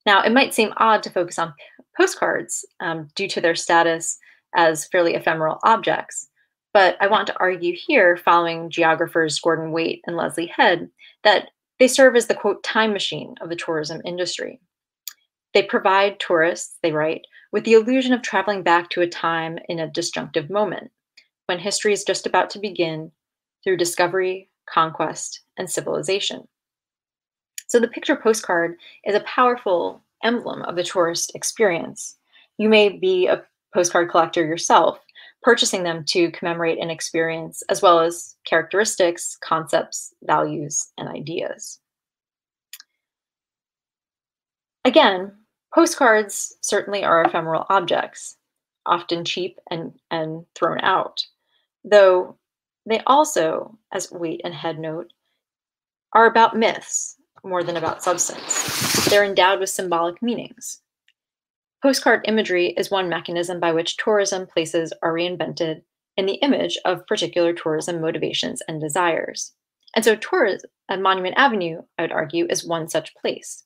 Now, 0.07 0.23
it 0.23 0.33
might 0.33 0.55
seem 0.55 0.73
odd 0.77 1.03
to 1.05 1.11
focus 1.11 1.39
on 1.39 1.55
postcards 1.97 2.65
um, 2.81 3.09
due 3.15 3.29
to 3.29 3.41
their 3.41 3.55
status 3.55 4.19
as 4.55 4.87
fairly 4.87 5.15
ephemeral 5.15 5.59
objects, 5.65 6.29
but 6.75 6.97
I 7.01 7.07
want 7.07 7.29
to 7.29 7.39
argue 7.39 7.75
here, 7.75 8.17
following 8.17 8.69
geographers 8.69 9.39
Gordon 9.39 9.73
Waitt 9.73 10.01
and 10.07 10.17
Lesley 10.17 10.47
Head, 10.47 10.91
that 11.23 11.49
they 11.79 11.89
serve 11.89 12.17
as 12.17 12.27
the 12.27 12.35
quote 12.35 12.63
time 12.65 12.93
machine 12.93 13.35
of 13.41 13.49
the 13.49 13.57
tourism 13.57 14.03
industry. 14.05 14.61
They 15.55 15.63
provide 15.63 16.19
tourists, 16.19 16.77
they 16.83 16.91
write, 16.91 17.23
with 17.53 17.65
the 17.65 17.75
illusion 17.75 18.13
of 18.13 18.23
traveling 18.23 18.65
back 18.65 18.91
to 18.91 19.01
a 19.01 19.09
time 19.09 19.59
in 19.69 19.79
a 19.79 19.91
disjunctive 19.91 20.51
moment 20.51 20.91
when 21.47 21.61
history 21.61 21.93
is 21.93 22.03
just 22.03 22.27
about 22.27 22.51
to 22.51 22.59
begin 22.59 23.13
through 23.63 23.77
discovery, 23.77 24.51
conquest, 24.69 25.41
and 25.57 25.71
civilization. 25.71 26.49
So 27.67 27.81
the 27.81 27.89
picture 27.89 28.17
postcard 28.17 28.77
is 29.05 29.15
a 29.15 29.21
powerful 29.21 30.03
emblem 30.23 30.63
of 30.63 30.77
the 30.77 30.85
tourist 30.85 31.33
experience. 31.35 32.17
You 32.59 32.69
may 32.69 32.89
be 32.89 33.27
a 33.27 33.45
postcard 33.73 34.11
collector 34.11 34.45
yourself, 34.45 34.99
purchasing 35.43 35.83
them 35.83 36.05
to 36.07 36.31
commemorate 36.31 36.79
an 36.79 36.91
experience 36.91 37.63
as 37.69 37.83
well 37.83 38.01
as 38.01 38.37
characteristics, 38.45 39.37
concepts, 39.43 40.15
values, 40.23 40.93
and 40.97 41.09
ideas. 41.09 41.81
Again, 44.85 45.33
Postcards 45.75 46.57
certainly 46.61 47.03
are 47.03 47.25
ephemeral 47.25 47.67
objects. 47.69 48.37
often 48.87 49.25
cheap 49.25 49.59
and, 49.71 49.99
and 50.11 50.45
thrown 50.55 50.79
out, 50.83 51.27
though 51.83 52.37
they 52.87 53.01
also, 53.07 53.77
as 53.93 54.13
Waitt 54.13 54.43
and 54.45 54.55
Head 54.55 54.79
note, 54.79 55.13
are 56.13 56.27
about 56.27 56.57
myths 56.57 57.17
more 57.45 57.63
than 57.63 57.77
about 57.77 58.03
substance. 58.03 59.07
They're 59.07 59.25
endowed 59.25 59.61
with 59.61 59.71
symbolic 59.71 60.23
meanings. 60.23 60.81
Postcard 61.83 62.23
imagery 62.27 62.69
is 62.77 62.91
one 62.91 63.09
mechanism 63.09 63.61
by 63.61 63.73
which 63.73 63.97
tourism 63.97 64.47
places 64.47 64.93
are 65.03 65.13
reinvented 65.13 65.83
in 66.17 66.27
the 66.27 66.35
image 66.37 66.79
of 66.85 67.07
particular 67.07 67.53
tourism 67.53 68.01
motivations 68.01 68.63
and 68.67 68.81
desires. 68.81 69.53
And 69.95 70.05
so, 70.05 70.17
tourism, 70.17 70.71
uh, 70.89 70.97
Monument 70.97 71.35
Avenue, 71.37 71.83
I 71.99 72.03
would 72.03 72.13
argue, 72.13 72.47
is 72.49 72.67
one 72.67 72.89
such 72.89 73.15
place. 73.15 73.65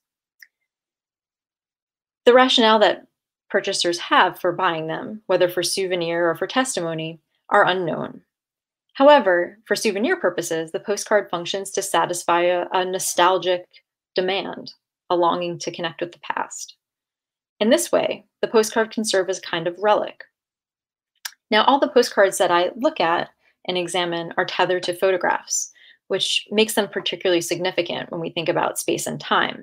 The 2.26 2.34
rationale 2.34 2.78
that 2.80 3.06
purchasers 3.48 3.98
have 3.98 4.38
for 4.38 4.52
buying 4.52 4.86
them, 4.86 5.22
whether 5.26 5.48
for 5.48 5.62
souvenir 5.62 6.28
or 6.28 6.34
for 6.34 6.46
testimony, 6.46 7.20
are 7.48 7.64
unknown. 7.64 8.22
However, 8.98 9.60
for 9.64 9.76
souvenir 9.76 10.16
purposes, 10.16 10.72
the 10.72 10.80
postcard 10.80 11.30
functions 11.30 11.70
to 11.70 11.82
satisfy 11.82 12.42
a, 12.42 12.66
a, 12.72 12.84
nostalgic 12.84 13.64
demand, 14.16 14.72
a 15.08 15.14
longing 15.14 15.56
to 15.60 15.70
connect 15.70 16.00
with 16.00 16.10
the 16.10 16.18
past. 16.18 16.74
In 17.60 17.70
this 17.70 17.92
way, 17.92 18.24
the 18.42 18.48
postcard 18.48 18.90
can 18.90 19.04
serve 19.04 19.30
as 19.30 19.38
a 19.38 19.42
kind 19.42 19.68
of 19.68 19.78
relic. 19.78 20.24
Now, 21.48 21.62
all 21.62 21.78
the 21.78 21.86
postcards 21.86 22.38
that 22.38 22.50
I 22.50 22.70
look 22.74 22.98
at 22.98 23.28
and 23.68 23.78
examine 23.78 24.32
are 24.36 24.44
tethered 24.44 24.82
to 24.82 24.94
photographs, 24.94 25.70
which 26.08 26.48
makes 26.50 26.74
them 26.74 26.88
particularly 26.88 27.40
significant 27.40 28.10
when 28.10 28.20
we 28.20 28.30
think 28.30 28.48
about 28.48 28.80
space 28.80 29.06
and 29.06 29.20
time. 29.20 29.62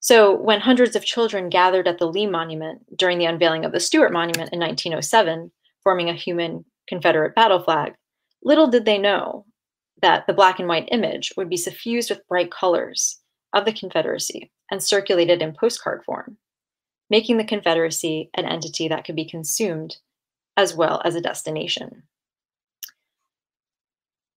So, 0.00 0.34
when 0.34 0.58
hundreds 0.58 0.96
of 0.96 1.04
children 1.04 1.48
gathered 1.48 1.86
at 1.86 1.98
the 1.98 2.08
Lee 2.08 2.26
Monument 2.26 2.80
during 2.96 3.18
the 3.18 3.26
unveiling 3.26 3.64
of 3.64 3.70
the 3.70 3.78
Stuart 3.78 4.12
Monument 4.12 4.52
in 4.52 4.58
1907, 4.58 5.52
forming 5.84 6.10
a 6.10 6.14
human 6.14 6.64
Confederate 6.90 7.36
battle 7.36 7.62
flag, 7.62 7.94
little 8.42 8.66
did 8.66 8.84
they 8.84 8.98
know 8.98 9.46
that 10.02 10.26
the 10.26 10.34
black 10.34 10.58
and 10.58 10.68
white 10.68 10.88
image 10.90 11.32
would 11.36 11.48
be 11.48 11.56
suffused 11.56 12.10
with 12.10 12.26
bright 12.26 12.50
colors 12.50 13.20
of 13.52 13.64
the 13.64 13.72
Confederacy 13.72 14.50
and 14.70 14.82
circulated 14.82 15.40
in 15.40 15.54
postcard 15.54 16.02
form, 16.04 16.36
making 17.08 17.36
the 17.36 17.44
Confederacy 17.44 18.28
an 18.34 18.44
entity 18.44 18.88
that 18.88 19.04
could 19.04 19.14
be 19.14 19.24
consumed 19.24 19.98
as 20.56 20.74
well 20.74 21.00
as 21.04 21.14
a 21.14 21.20
destination. 21.20 22.02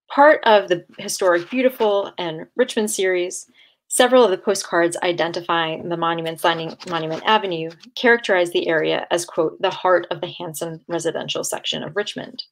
Part 0.10 0.40
of 0.44 0.68
the 0.68 0.86
Historic 1.00 1.50
Beautiful 1.50 2.14
and 2.20 2.46
Richmond 2.56 2.92
series 2.92 3.50
Several 3.94 4.24
of 4.24 4.32
the 4.32 4.40
postcards 4.40 4.98
identifying 5.04 5.88
the 5.88 5.98
monuments 5.98 6.44
lining 6.44 6.76
Monument 6.90 7.22
Avenue 7.28 7.70
characterize 7.94 8.50
the 8.50 8.68
area 8.68 9.06
as, 9.12 9.24
quote, 9.24 9.62
the 9.62 9.70
heart 9.70 10.08
of 10.10 10.20
the 10.20 10.34
handsome 10.36 10.80
residential 10.88 11.44
section 11.44 11.84
of 11.84 11.96
Richmond. 11.96 12.44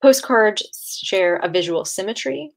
Postcards 0.00 0.98
share 1.04 1.36
a 1.36 1.50
visual 1.50 1.84
symmetry. 1.84 2.54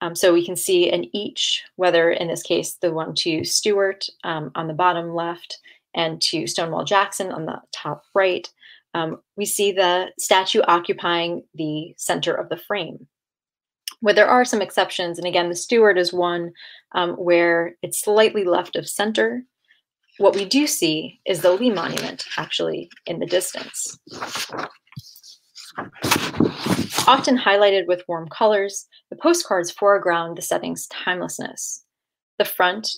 Um, 0.00 0.14
so 0.14 0.32
we 0.32 0.46
can 0.46 0.54
see 0.54 0.92
in 0.92 1.10
each, 1.12 1.64
whether 1.74 2.12
in 2.12 2.28
this 2.28 2.44
case, 2.44 2.74
the 2.80 2.92
one 2.92 3.16
to 3.16 3.42
Stuart 3.42 4.06
um, 4.22 4.52
on 4.54 4.68
the 4.68 4.72
bottom 4.72 5.12
left 5.12 5.58
and 5.96 6.22
to 6.22 6.46
Stonewall 6.46 6.84
Jackson 6.84 7.32
on 7.32 7.46
the 7.46 7.60
top 7.72 8.04
right, 8.14 8.48
um, 8.94 9.20
we 9.36 9.44
see 9.44 9.72
the 9.72 10.12
statue 10.20 10.60
occupying 10.68 11.42
the 11.52 11.94
center 11.96 12.32
of 12.32 12.48
the 12.48 12.58
frame 12.58 13.08
where 14.02 14.12
there 14.12 14.28
are 14.28 14.44
some 14.44 14.60
exceptions. 14.60 15.16
And 15.16 15.26
again, 15.26 15.48
the 15.48 15.54
Stuart 15.54 15.96
is 15.96 16.12
one 16.12 16.52
um, 16.92 17.12
where 17.12 17.76
it's 17.82 18.02
slightly 18.02 18.44
left 18.44 18.74
of 18.74 18.88
center. 18.88 19.44
What 20.18 20.34
we 20.34 20.44
do 20.44 20.66
see 20.66 21.20
is 21.24 21.40
the 21.40 21.52
Lee 21.52 21.70
Monument 21.70 22.24
actually 22.36 22.90
in 23.06 23.20
the 23.20 23.26
distance. 23.26 23.98
Often 27.06 27.38
highlighted 27.38 27.86
with 27.86 28.02
warm 28.08 28.28
colors, 28.28 28.86
the 29.10 29.16
postcards 29.16 29.70
foreground 29.70 30.36
the 30.36 30.42
setting's 30.42 30.88
timelessness. 30.88 31.84
The 32.38 32.44
front 32.44 32.88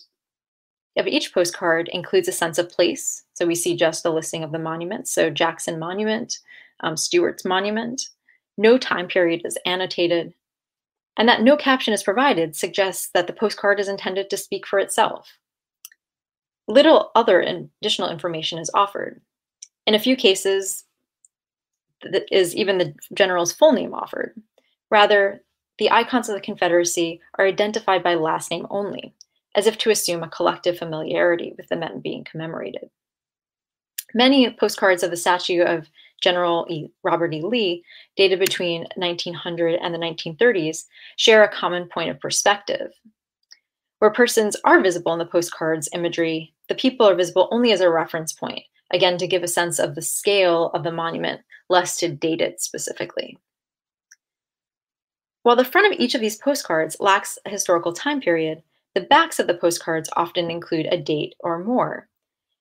of 0.96 1.06
each 1.06 1.34
postcard 1.34 1.90
includes 1.92 2.28
a 2.28 2.32
sense 2.32 2.56
of 2.56 2.70
place. 2.70 3.24
So 3.34 3.46
we 3.46 3.54
see 3.54 3.76
just 3.76 4.02
the 4.02 4.12
listing 4.12 4.42
of 4.42 4.52
the 4.52 4.58
monuments. 4.58 5.12
So 5.12 5.28
Jackson 5.28 5.78
Monument, 5.78 6.38
um, 6.80 6.96
Stuart's 6.96 7.44
Monument. 7.44 8.08
No 8.56 8.78
time 8.78 9.08
period 9.08 9.42
is 9.44 9.58
annotated 9.66 10.32
and 11.16 11.28
that 11.28 11.42
no 11.42 11.56
caption 11.56 11.94
is 11.94 12.02
provided 12.02 12.56
suggests 12.56 13.08
that 13.14 13.26
the 13.26 13.32
postcard 13.32 13.80
is 13.80 13.88
intended 13.88 14.30
to 14.30 14.36
speak 14.36 14.66
for 14.66 14.78
itself. 14.78 15.38
Little 16.66 17.10
other 17.14 17.40
additional 17.40 18.10
information 18.10 18.58
is 18.58 18.70
offered. 18.74 19.20
In 19.86 19.94
a 19.94 20.00
few 20.00 20.16
cases, 20.16 20.84
is 22.30 22.54
even 22.54 22.78
the 22.78 22.94
general's 23.14 23.52
full 23.52 23.72
name 23.72 23.94
offered. 23.94 24.34
Rather, 24.90 25.42
the 25.78 25.90
icons 25.90 26.28
of 26.28 26.34
the 26.34 26.40
Confederacy 26.40 27.20
are 27.38 27.46
identified 27.46 28.02
by 28.02 28.14
last 28.14 28.50
name 28.50 28.66
only, 28.70 29.14
as 29.54 29.66
if 29.66 29.78
to 29.78 29.90
assume 29.90 30.22
a 30.22 30.28
collective 30.28 30.78
familiarity 30.78 31.54
with 31.56 31.68
the 31.68 31.76
men 31.76 32.00
being 32.00 32.24
commemorated. 32.24 32.90
Many 34.14 34.52
postcards 34.52 35.02
of 35.02 35.10
the 35.10 35.16
statue 35.16 35.62
of 35.62 35.88
General 36.24 36.66
e. 36.70 36.88
Robert 37.02 37.34
E. 37.34 37.42
Lee, 37.42 37.84
dated 38.16 38.38
between 38.38 38.86
1900 38.96 39.74
and 39.74 39.94
the 39.94 39.98
1930s, 39.98 40.84
share 41.18 41.44
a 41.44 41.52
common 41.52 41.86
point 41.86 42.08
of 42.08 42.18
perspective. 42.18 42.92
Where 43.98 44.10
persons 44.10 44.56
are 44.64 44.80
visible 44.80 45.12
in 45.12 45.18
the 45.18 45.26
postcard's 45.26 45.90
imagery, 45.92 46.54
the 46.70 46.74
people 46.74 47.06
are 47.06 47.14
visible 47.14 47.48
only 47.52 47.72
as 47.72 47.82
a 47.82 47.90
reference 47.90 48.32
point, 48.32 48.62
again, 48.90 49.18
to 49.18 49.26
give 49.26 49.42
a 49.42 49.48
sense 49.48 49.78
of 49.78 49.94
the 49.94 50.00
scale 50.00 50.70
of 50.72 50.82
the 50.82 50.90
monument, 50.90 51.42
less 51.68 51.98
to 51.98 52.08
date 52.08 52.40
it 52.40 52.58
specifically. 52.62 53.36
While 55.42 55.56
the 55.56 55.64
front 55.64 55.92
of 55.92 56.00
each 56.00 56.14
of 56.14 56.22
these 56.22 56.38
postcards 56.38 56.96
lacks 57.00 57.38
a 57.44 57.50
historical 57.50 57.92
time 57.92 58.22
period, 58.22 58.62
the 58.94 59.02
backs 59.02 59.38
of 59.38 59.46
the 59.46 59.58
postcards 59.58 60.08
often 60.16 60.50
include 60.50 60.86
a 60.86 60.96
date 60.96 61.34
or 61.40 61.62
more. 61.62 62.08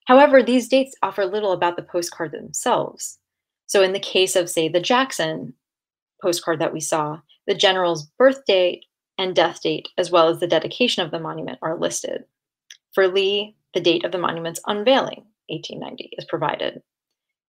However, 0.03 0.43
these 0.43 0.67
dates 0.67 0.95
offer 1.01 1.25
little 1.25 1.53
about 1.53 1.77
the 1.77 1.83
postcard 1.83 2.33
themselves. 2.33 3.19
So, 3.65 3.81
in 3.81 3.93
the 3.93 3.99
case 3.99 4.35
of, 4.35 4.49
say, 4.49 4.67
the 4.67 4.79
Jackson 4.79 5.53
postcard 6.21 6.59
that 6.59 6.73
we 6.73 6.79
saw, 6.79 7.19
the 7.47 7.55
general's 7.55 8.07
birth 8.17 8.45
date 8.45 8.85
and 9.17 9.35
death 9.35 9.61
date, 9.61 9.89
as 9.97 10.11
well 10.11 10.29
as 10.29 10.39
the 10.39 10.47
dedication 10.47 11.03
of 11.03 11.11
the 11.11 11.19
monument, 11.19 11.59
are 11.61 11.79
listed. 11.79 12.23
For 12.93 13.07
Lee, 13.07 13.55
the 13.73 13.81
date 13.81 14.05
of 14.05 14.11
the 14.11 14.17
monument's 14.17 14.61
unveiling, 14.65 15.25
1890, 15.49 16.11
is 16.17 16.25
provided. 16.25 16.81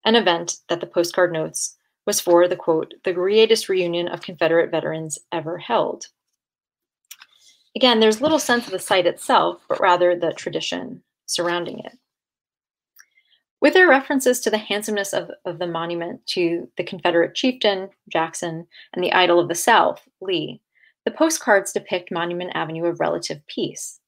An 0.05 0.17
event 0.17 0.57
that 0.69 0.81
the 0.81 0.87
postcard 0.87 1.33
notes 1.33 1.77
was 2.07 2.21
for 2.21 2.47
the 2.49 2.57
quote, 2.57 2.95
the 3.05 3.13
greatest 3.13 3.69
reunion 3.69 4.09
of 4.09 4.21
Confederate 4.21 4.71
veterans 4.71 5.19
ever 5.33 5.59
held. 5.59 6.07
Again, 7.77 8.01
there's 8.01 8.21
little 8.21 8.39
sense 8.39 8.67
of 8.67 8.73
the 8.73 8.79
site 8.79 9.07
itself, 9.07 9.63
but 9.69 9.81
rather 9.81 10.15
the 10.15 10.33
tradition 10.33 11.03
surrounding 11.27 11.81
it. 11.81 11.99
With 13.65 13.73
their 13.73 13.89
references 13.89 14.41
to 14.41 14.51
the 14.51 14.59
handsomeness 14.59 15.15
of, 15.15 15.31
of 15.47 15.59
the 15.59 15.67
monument 15.67 16.27
to 16.27 16.69
the 16.77 16.85
Confederate 16.85 17.35
chieftain, 17.35 17.89
Jackson, 18.11 18.67
and 18.93 19.03
the 19.03 19.15
idol 19.15 19.41
of 19.41 19.49
the 19.49 19.55
South, 19.55 20.07
Lee, 20.21 20.61
the 21.07 21.11
postcards 21.11 21.73
depict 21.73 22.13
Monument 22.13 22.51
Avenue 22.55 22.85
of 22.85 23.01
relative 23.01 23.41
peace. 23.47 24.01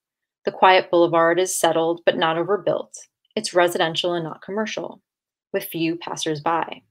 The 0.44 0.52
quiet 0.52 0.90
boulevard 0.90 1.40
is 1.40 1.58
settled 1.58 2.02
but 2.04 2.18
not 2.18 2.36
overbuilt. 2.36 2.98
It's 3.34 3.54
residential 3.54 4.12
and 4.12 4.24
not 4.24 4.42
commercial, 4.42 5.00
with 5.54 5.64
few 5.64 5.96
passersby. 5.96 6.84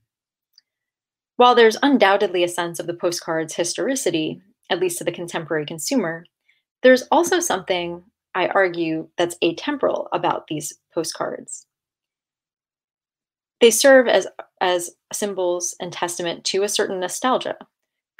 While 1.36 1.54
there's 1.54 1.78
undoubtedly 1.84 2.42
a 2.42 2.48
sense 2.48 2.80
of 2.80 2.88
the 2.88 2.94
postcard's 2.94 3.54
historicity, 3.54 4.42
at 4.70 4.80
least 4.80 4.98
to 4.98 5.04
the 5.04 5.12
contemporary 5.12 5.66
consumer, 5.66 6.24
there's 6.82 7.04
also 7.12 7.38
something, 7.38 8.02
I 8.34 8.48
argue, 8.48 9.08
that's 9.16 9.38
atemporal 9.40 10.08
about 10.12 10.48
these 10.48 10.74
postcards. 10.92 11.65
They 13.60 13.70
serve 13.70 14.06
as, 14.06 14.26
as 14.60 14.90
symbols 15.12 15.74
and 15.80 15.92
testament 15.92 16.44
to 16.44 16.62
a 16.62 16.68
certain 16.68 17.00
nostalgia, 17.00 17.56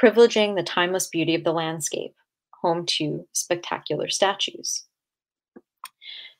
privileging 0.02 0.56
the 0.56 0.62
timeless 0.62 1.08
beauty 1.08 1.34
of 1.34 1.44
the 1.44 1.52
landscape, 1.52 2.14
home 2.62 2.86
to 2.86 3.26
spectacular 3.32 4.08
statues. 4.08 4.84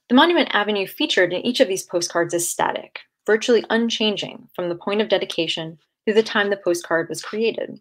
The 0.08 0.14
Monument 0.14 0.48
Avenue 0.52 0.86
featured 0.86 1.32
in 1.32 1.44
each 1.44 1.60
of 1.60 1.68
these 1.68 1.82
postcards 1.82 2.32
is 2.32 2.48
static, 2.48 3.00
virtually 3.26 3.64
unchanging 3.68 4.48
from 4.54 4.68
the 4.68 4.76
point 4.76 5.00
of 5.00 5.08
dedication 5.08 5.78
through 6.04 6.14
the 6.14 6.22
time 6.22 6.48
the 6.48 6.56
postcard 6.56 7.08
was 7.08 7.22
created. 7.22 7.80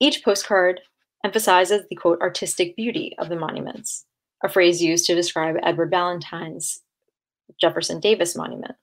Each 0.00 0.22
postcard 0.24 0.80
emphasizes 1.24 1.82
the 1.88 1.96
quote 1.96 2.20
artistic 2.20 2.76
beauty 2.76 3.14
of 3.18 3.28
the 3.28 3.36
monuments, 3.36 4.04
a 4.42 4.48
phrase 4.48 4.82
used 4.82 5.06
to 5.06 5.14
describe 5.14 5.56
Edward 5.62 5.90
Valentine's 5.90 6.82
Jefferson 7.58 8.00
Davis 8.00 8.36
monument 8.36 8.74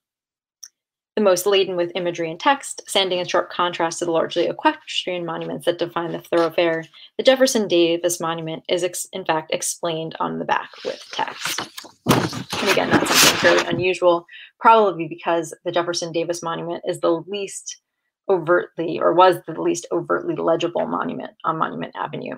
the 1.16 1.22
most 1.22 1.46
laden 1.46 1.76
with 1.76 1.92
imagery 1.94 2.32
and 2.32 2.40
text, 2.40 2.82
standing 2.88 3.20
in 3.20 3.28
sharp 3.28 3.50
contrast 3.50 4.00
to 4.00 4.06
the 4.06 4.12
largely 4.12 4.48
equestrian 4.48 5.26
monuments 5.26 5.66
that 5.66 5.78
define 5.78 6.14
the 6.14 6.20
thoroughfare. 6.20 6.86
The 7.18 7.24
Jefferson 7.24 7.68
Davis 7.68 8.22
Monument 8.22 8.64
is, 8.70 9.08
in 9.12 9.26
fact, 9.26 9.54
explained 9.54 10.16
on 10.22 10.40
the 10.40 10.46
back 10.46 10.70
with 10.86 11.04
text. 11.12 11.60
And 12.08 12.70
again, 12.70 12.90
that's 12.90 13.14
something 13.14 13.40
fairly 13.40 13.68
unusual, 13.68 14.26
probably 14.60 15.10
because 15.10 15.54
the 15.66 15.72
Jefferson 15.72 16.14
Davis 16.14 16.42
Monument 16.42 16.84
is 16.88 17.02
the 17.02 17.22
least 17.28 17.82
overtly, 18.30 18.98
or 18.98 19.14
was 19.14 19.36
the 19.46 19.62
least 19.62 19.88
overtly 19.92 20.36
legible 20.36 20.88
monument 20.88 21.34
on 21.44 21.58
Monument 21.58 21.94
Avenue. 21.96 22.38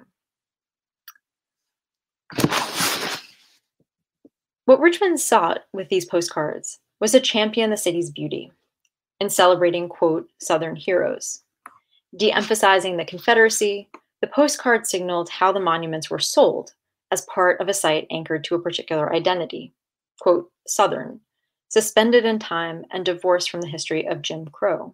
What 4.66 4.80
Richmond 4.80 5.20
sought 5.20 5.66
with 5.74 5.90
these 5.90 6.06
postcards 6.06 6.80
was 7.00 7.12
to 7.12 7.20
champion 7.20 7.70
the 7.70 7.78
city's 7.78 8.10
beauty 8.10 8.52
in 9.24 9.30
celebrating, 9.30 9.88
quote, 9.88 10.30
Southern 10.38 10.76
heroes. 10.76 11.44
De 12.18 12.30
emphasizing 12.30 12.98
the 12.98 13.06
Confederacy, 13.06 13.90
the 14.20 14.28
postcard 14.28 14.86
signaled 14.86 15.30
how 15.30 15.54
the 15.54 15.62
monuments 15.62 16.10
were 16.10 16.20
sold 16.20 16.74
as 17.10 17.26
part 17.34 17.62
of 17.62 17.70
a 17.70 17.74
site 17.74 18.06
anchored 18.12 18.44
to 18.44 18.56
a 18.56 18.62
particular 18.62 19.14
identity, 19.14 19.74
quote, 20.20 20.52
Southern, 20.68 21.22
suspended 21.70 22.26
in 22.26 22.38
time 22.38 22.84
and 22.92 23.06
divorced 23.06 23.50
from 23.50 23.62
the 23.62 23.70
history 23.70 24.06
of 24.06 24.22
Jim 24.22 24.46
Crow. 24.46 24.94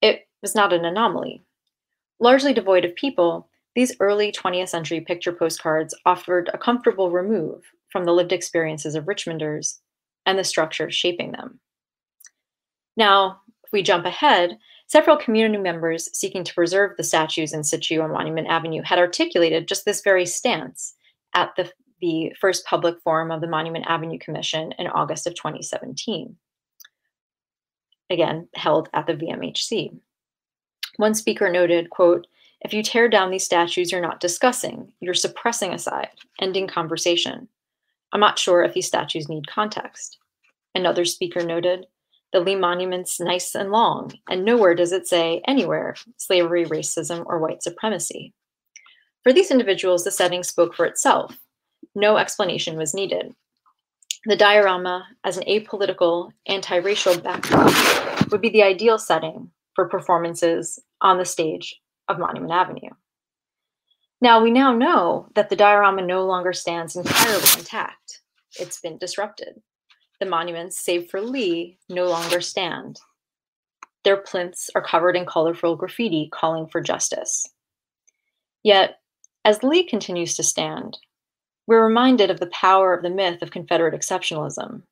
It 0.00 0.28
was 0.40 0.54
not 0.54 0.72
an 0.72 0.84
anomaly. 0.84 1.42
Largely 2.20 2.54
devoid 2.54 2.84
of 2.84 2.94
people, 2.94 3.48
these 3.74 3.96
early 3.98 4.30
20th 4.30 4.68
century 4.68 5.00
picture 5.00 5.32
postcards 5.32 5.92
offered 6.06 6.50
a 6.54 6.58
comfortable 6.58 7.10
remove 7.10 7.62
from 7.90 8.04
the 8.04 8.12
lived 8.12 8.32
experiences 8.32 8.94
of 8.94 9.06
Richmonders 9.06 9.80
and 10.24 10.38
the 10.38 10.44
structures 10.44 10.94
shaping 10.94 11.32
them. 11.32 11.58
Now, 12.96 13.40
if 13.64 13.72
we 13.72 13.82
jump 13.82 14.06
ahead, 14.06 14.58
several 14.86 15.16
community 15.16 15.58
members 15.58 16.08
seeking 16.16 16.44
to 16.44 16.54
preserve 16.54 16.96
the 16.96 17.02
statues 17.02 17.52
in 17.52 17.64
situ 17.64 18.00
on 18.00 18.12
Monument 18.12 18.48
Avenue 18.48 18.82
had 18.82 18.98
articulated 18.98 19.68
just 19.68 19.84
this 19.84 20.02
very 20.02 20.26
stance 20.26 20.94
at 21.34 21.50
the, 21.56 21.70
the 22.00 22.32
first 22.40 22.64
public 22.66 23.00
forum 23.02 23.30
of 23.30 23.40
the 23.40 23.48
Monument 23.48 23.84
Avenue 23.88 24.18
Commission 24.18 24.72
in 24.78 24.86
August 24.86 25.26
of 25.26 25.34
2017, 25.34 26.36
again, 28.10 28.48
held 28.54 28.88
at 28.92 29.06
the 29.06 29.14
VMHC. 29.14 29.98
One 30.96 31.14
speaker 31.14 31.50
noted, 31.50 31.90
quote, 31.90 32.26
if 32.60 32.72
you 32.72 32.82
tear 32.82 33.08
down 33.08 33.30
these 33.30 33.44
statues, 33.44 33.92
you're 33.92 34.00
not 34.00 34.20
discussing, 34.20 34.90
you're 35.00 35.12
suppressing 35.12 35.74
a 35.74 35.78
side, 35.78 36.08
ending 36.40 36.66
conversation. 36.66 37.48
I'm 38.12 38.20
not 38.20 38.38
sure 38.38 38.62
if 38.62 38.72
these 38.72 38.86
statues 38.86 39.28
need 39.28 39.48
context. 39.48 40.18
Another 40.74 41.04
speaker 41.04 41.44
noted, 41.44 41.86
the 42.34 42.40
Lee 42.40 42.56
monument's 42.56 43.20
nice 43.20 43.54
and 43.54 43.70
long, 43.70 44.12
and 44.28 44.44
nowhere 44.44 44.74
does 44.74 44.90
it 44.90 45.06
say 45.06 45.40
anywhere 45.46 45.94
slavery, 46.18 46.66
racism, 46.66 47.22
or 47.26 47.38
white 47.38 47.62
supremacy. 47.62 48.34
For 49.22 49.32
these 49.32 49.52
individuals, 49.52 50.02
the 50.02 50.10
setting 50.10 50.42
spoke 50.42 50.74
for 50.74 50.84
itself. 50.84 51.38
No 51.94 52.16
explanation 52.16 52.76
was 52.76 52.92
needed. 52.92 53.34
The 54.26 54.36
diorama, 54.36 55.06
as 55.22 55.36
an 55.36 55.44
apolitical, 55.44 56.32
anti-racial 56.46 57.20
backdrop, 57.20 58.30
would 58.32 58.40
be 58.40 58.48
the 58.48 58.64
ideal 58.64 58.98
setting 58.98 59.50
for 59.76 59.88
performances 59.88 60.80
on 61.00 61.18
the 61.18 61.24
stage 61.24 61.80
of 62.08 62.18
Monument 62.18 62.52
Avenue. 62.52 62.90
Now, 64.20 64.42
we 64.42 64.50
now 64.50 64.74
know 64.74 65.28
that 65.36 65.50
the 65.50 65.56
diorama 65.56 66.02
no 66.02 66.26
longer 66.26 66.52
stands 66.52 66.96
entirely 66.96 67.48
intact. 67.56 68.22
It's 68.58 68.80
been 68.80 68.98
disrupted. 68.98 69.62
The 70.20 70.26
monuments, 70.26 70.78
save 70.78 71.10
for 71.10 71.20
Lee, 71.20 71.78
no 71.88 72.06
longer 72.06 72.40
stand. 72.40 73.00
Their 74.04 74.16
plinths 74.18 74.70
are 74.74 74.82
covered 74.82 75.16
in 75.16 75.26
colorful 75.26 75.76
graffiti 75.76 76.28
calling 76.32 76.66
for 76.66 76.80
justice. 76.80 77.48
Yet, 78.62 79.00
as 79.44 79.62
Lee 79.62 79.84
continues 79.84 80.34
to 80.36 80.42
stand, 80.42 80.98
we're 81.66 81.84
reminded 81.84 82.30
of 82.30 82.40
the 82.40 82.46
power 82.46 82.94
of 82.94 83.02
the 83.02 83.10
myth 83.10 83.42
of 83.42 83.50
Confederate 83.50 83.94
exceptionalism, 83.94 84.82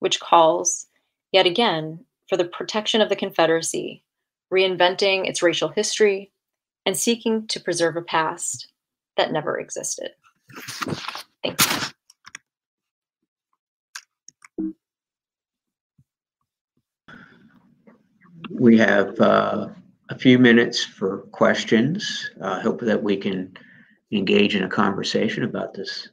which 0.00 0.20
calls, 0.20 0.86
yet 1.32 1.46
again, 1.46 2.04
for 2.28 2.36
the 2.36 2.44
protection 2.44 3.00
of 3.00 3.08
the 3.08 3.16
Confederacy, 3.16 4.02
reinventing 4.52 5.28
its 5.28 5.42
racial 5.42 5.68
history, 5.68 6.30
and 6.84 6.96
seeking 6.96 7.46
to 7.46 7.60
preserve 7.60 7.96
a 7.96 8.02
past 8.02 8.68
that 9.16 9.32
never 9.32 9.58
existed. 9.58 10.10
Thanks. 11.42 11.94
We 18.62 18.78
have 18.78 19.18
uh, 19.18 19.70
a 20.08 20.16
few 20.16 20.38
minutes 20.38 20.84
for 20.84 21.22
questions. 21.32 22.30
I 22.40 22.60
hope 22.60 22.80
that 22.82 23.02
we 23.02 23.16
can 23.16 23.56
engage 24.12 24.54
in 24.54 24.62
a 24.62 24.68
conversation 24.68 25.42
about 25.42 25.74
this 25.74 26.10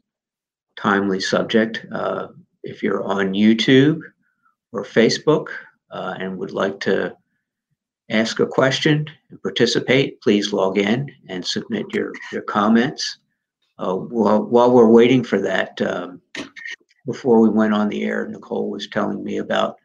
timely 0.75 1.19
subject. 1.19 1.85
Uh, 1.91 2.29
if 2.63 2.81
you're 2.81 3.03
on 3.03 3.35
YouTube 3.35 3.99
or 4.71 4.83
Facebook 4.83 5.49
uh, 5.91 6.15
and 6.19 6.39
would 6.39 6.51
like 6.51 6.79
to 6.79 7.15
ask 8.09 8.39
a 8.39 8.47
question 8.47 9.05
and 9.29 9.39
participate, 9.43 10.19
please 10.19 10.51
log 10.51 10.79
in 10.79 11.05
and 11.27 11.45
submit 11.45 11.85
your, 11.93 12.13
your 12.31 12.41
comments. 12.41 13.19
Uh, 13.77 13.93
while, 13.93 14.43
while 14.43 14.71
we're 14.71 14.89
waiting 14.89 15.23
for 15.23 15.39
that, 15.39 15.79
um, 15.83 16.19
before 17.05 17.41
we 17.41 17.49
went 17.49 17.75
on 17.75 17.89
the 17.89 18.05
air, 18.05 18.27
Nicole 18.27 18.71
was 18.71 18.87
telling 18.87 19.23
me 19.23 19.37
about 19.37 19.77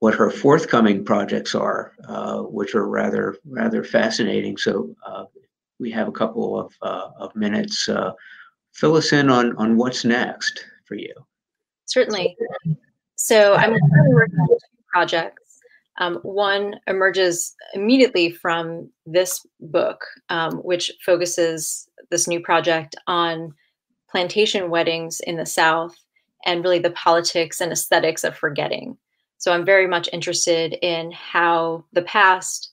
what 0.00 0.14
her 0.14 0.30
forthcoming 0.30 1.04
projects 1.04 1.54
are, 1.54 1.92
uh, 2.08 2.40
which 2.40 2.74
are 2.74 2.88
rather 2.88 3.36
rather 3.44 3.84
fascinating. 3.84 4.56
So 4.56 4.94
uh, 5.06 5.24
we 5.78 5.90
have 5.92 6.08
a 6.08 6.12
couple 6.12 6.58
of, 6.58 6.74
uh, 6.82 7.10
of 7.18 7.34
minutes. 7.36 7.88
Uh, 7.88 8.12
fill 8.72 8.96
us 8.96 9.12
in 9.12 9.30
on, 9.30 9.56
on 9.56 9.76
what's 9.76 10.04
next 10.04 10.64
for 10.86 10.94
you. 10.94 11.14
Certainly. 11.86 12.36
So 13.16 13.54
I'm 13.54 13.70
currently 13.70 14.14
working 14.14 14.38
on 14.38 14.48
two 14.48 14.84
projects. 14.92 15.58
Um, 15.98 16.16
one 16.22 16.76
emerges 16.86 17.54
immediately 17.74 18.30
from 18.30 18.90
this 19.04 19.44
book, 19.60 20.02
um, 20.30 20.58
which 20.58 20.90
focuses 21.04 21.88
this 22.10 22.26
new 22.26 22.40
project 22.40 22.96
on 23.06 23.52
plantation 24.10 24.70
weddings 24.70 25.20
in 25.20 25.36
the 25.36 25.44
South 25.44 25.94
and 26.46 26.64
really 26.64 26.78
the 26.78 26.90
politics 26.90 27.60
and 27.60 27.70
aesthetics 27.70 28.24
of 28.24 28.34
forgetting. 28.34 28.96
So 29.40 29.52
I'm 29.52 29.64
very 29.64 29.86
much 29.86 30.08
interested 30.12 30.76
in 30.82 31.10
how 31.12 31.84
the 31.94 32.02
past, 32.02 32.72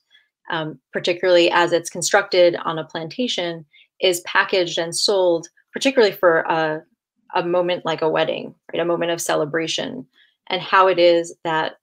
um, 0.50 0.78
particularly 0.92 1.50
as 1.50 1.72
it's 1.72 1.88
constructed 1.88 2.56
on 2.56 2.78
a 2.78 2.84
plantation, 2.84 3.64
is 4.00 4.20
packaged 4.20 4.78
and 4.78 4.94
sold, 4.94 5.48
particularly 5.72 6.14
for 6.14 6.40
a, 6.40 6.82
a 7.34 7.42
moment 7.42 7.86
like 7.86 8.02
a 8.02 8.08
wedding, 8.08 8.54
right? 8.70 8.82
A 8.82 8.84
moment 8.84 9.10
of 9.10 9.20
celebration, 9.20 10.06
and 10.48 10.60
how 10.60 10.88
it 10.88 10.98
is 10.98 11.34
that 11.42 11.76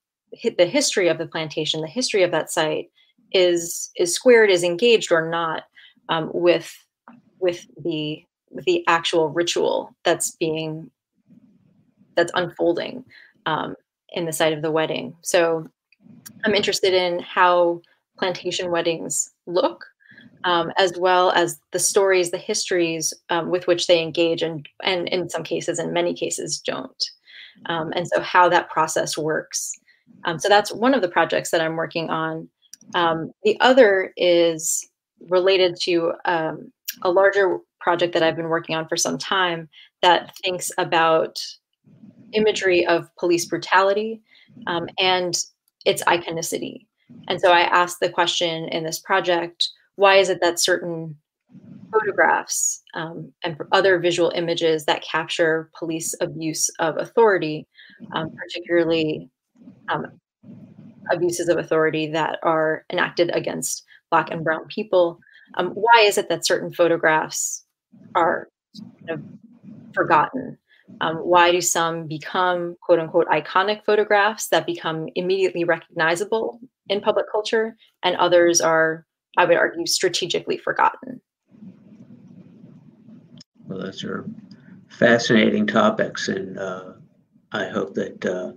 the 0.58 0.68
history 0.68 1.08
of 1.08 1.18
the 1.18 1.28
plantation, 1.28 1.82
the 1.82 1.88
history 1.88 2.22
of 2.22 2.32
that 2.32 2.52
site 2.52 2.92
is 3.32 3.90
is 3.96 4.14
squared, 4.14 4.52
is 4.52 4.64
engaged 4.64 5.12
or 5.12 5.30
not 5.30 5.64
um, 6.10 6.30
with 6.32 6.72
with 7.40 7.66
the 7.84 8.24
with 8.52 8.66
the 8.66 8.84
actual 8.88 9.30
ritual 9.30 9.96
that's 10.04 10.32
being 10.36 10.92
that's 12.16 12.32
unfolding 12.36 13.04
um, 13.48 13.76
in 14.16 14.26
the 14.26 14.34
site 14.34 14.54
of 14.54 14.62
the 14.62 14.72
wedding. 14.72 15.16
So 15.22 15.68
I'm 16.44 16.56
interested 16.56 16.94
in 16.94 17.20
how 17.20 17.82
plantation 18.18 18.72
weddings 18.72 19.30
look, 19.46 19.86
um, 20.44 20.72
as 20.78 20.94
well 20.98 21.32
as 21.32 21.60
the 21.72 21.80
stories, 21.80 22.32
the 22.32 22.38
histories 22.38 23.14
um, 23.30 23.50
with 23.50 23.68
which 23.68 23.88
they 23.88 24.02
engage, 24.02 24.42
and 24.42 24.68
and 24.84 25.08
in 25.10 25.30
some 25.30 25.44
cases, 25.44 25.80
in 25.80 25.94
many 25.94 26.14
cases, 26.14 26.60
don't. 26.60 27.04
Um, 27.68 27.94
and 27.96 28.08
so 28.08 28.22
how 28.22 28.50
that 28.50 28.70
process 28.70 29.18
works. 29.18 29.72
Um, 30.26 30.40
so 30.40 30.50
that's 30.50 30.74
one 30.74 30.94
of 30.94 31.02
the 31.02 31.08
projects 31.08 31.52
that 31.52 31.62
I'm 31.62 31.76
working 31.76 32.10
on. 32.10 32.50
Um, 32.94 33.32
the 33.44 33.60
other 33.60 34.14
is 34.18 34.88
related 35.30 35.76
to 35.84 36.14
um, 36.26 36.72
a 37.02 37.10
larger 37.10 37.60
project 37.80 38.14
that 38.14 38.24
I've 38.24 38.36
been 38.36 38.50
working 38.50 38.76
on 38.76 38.88
for 38.88 38.98
some 38.98 39.18
time 39.18 39.70
that 40.02 40.36
thinks 40.44 40.72
about 40.78 41.40
imagery 42.34 42.86
of 42.86 43.10
police 43.18 43.46
brutality 43.46 44.22
um, 44.68 44.88
and 45.00 45.38
its 45.86 46.04
iconicity. 46.04 46.86
And 47.28 47.40
so 47.40 47.52
I 47.52 47.62
asked 47.62 48.00
the 48.00 48.10
question 48.10 48.68
in 48.70 48.84
this 48.84 49.00
project, 49.00 49.70
why 49.96 50.16
is 50.16 50.30
it 50.30 50.42
that 50.42 50.60
certain 50.60 51.16
photographs 51.92 52.82
um, 52.94 53.32
and 53.44 53.58
other 53.72 54.00
visual 54.00 54.32
images 54.36 54.86
that 54.86 55.04
capture 55.04 55.70
police 55.78 56.14
abuse 56.20 56.70
of 56.80 56.98
authority, 56.98 57.68
um, 58.14 58.32
particularly 58.32 59.30
um, 59.90 60.08
abuses 61.12 61.48
of 61.48 61.58
authority 61.58 62.08
that 62.08 62.40
are 62.44 62.86
enacted 62.92 63.30
against 63.34 63.84
Black 64.10 64.32
and 64.32 64.44
Brown 64.44 64.66
people. 64.68 65.20
Um, 65.56 65.70
why 65.70 66.02
is 66.04 66.18
it 66.18 66.30
that 66.30 66.46
certain 66.46 66.74
photographs 66.74 67.64
are 68.16 68.50
kind 69.08 69.20
of 69.20 69.94
forgotten? 69.94 70.58
Um, 71.02 71.18
why 71.18 71.52
do 71.52 71.62
some 71.62 72.08
become 72.08 72.76
quote 72.82 73.00
unquote 73.00 73.28
iconic 73.28 73.84
photographs 73.86 74.48
that 74.50 74.66
become 74.66 75.08
immediately 75.16 75.64
recognizable 75.64 76.60
in 76.88 77.02
public 77.02 77.26
culture, 77.32 77.76
and 78.04 78.16
others 78.16 78.62
are, 78.62 79.06
I 79.38 79.46
would 79.46 79.58
argue, 79.58 79.86
strategically 79.86 80.58
forgotten? 80.58 81.22
Well, 83.68 83.80
those 83.80 84.04
are 84.04 84.26
fascinating 84.90 85.66
topics, 85.66 86.28
and 86.28 86.58
uh, 86.60 86.94
I 87.52 87.66
hope 87.66 87.96
that 87.96 88.26
uh, 88.26 88.54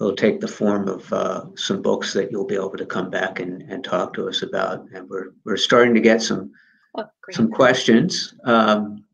it'll 0.00 0.14
take 0.14 0.40
the 0.40 0.48
form 0.48 0.88
of 0.88 1.12
uh, 1.12 1.46
some 1.56 1.82
books 1.82 2.12
that 2.12 2.30
you'll 2.30 2.46
be 2.46 2.54
able 2.54 2.76
to 2.76 2.86
come 2.86 3.10
back 3.10 3.40
and, 3.40 3.62
and 3.62 3.82
talk 3.82 4.12
to 4.14 4.28
us 4.28 4.42
about. 4.42 4.86
And 4.94 5.08
we're, 5.08 5.32
we're 5.44 5.56
starting 5.56 5.94
to 5.94 6.00
get 6.00 6.22
some 6.22 6.52
oh, 6.96 7.04
some 7.32 7.50
questions. 7.50 8.34
Um, 8.44 9.04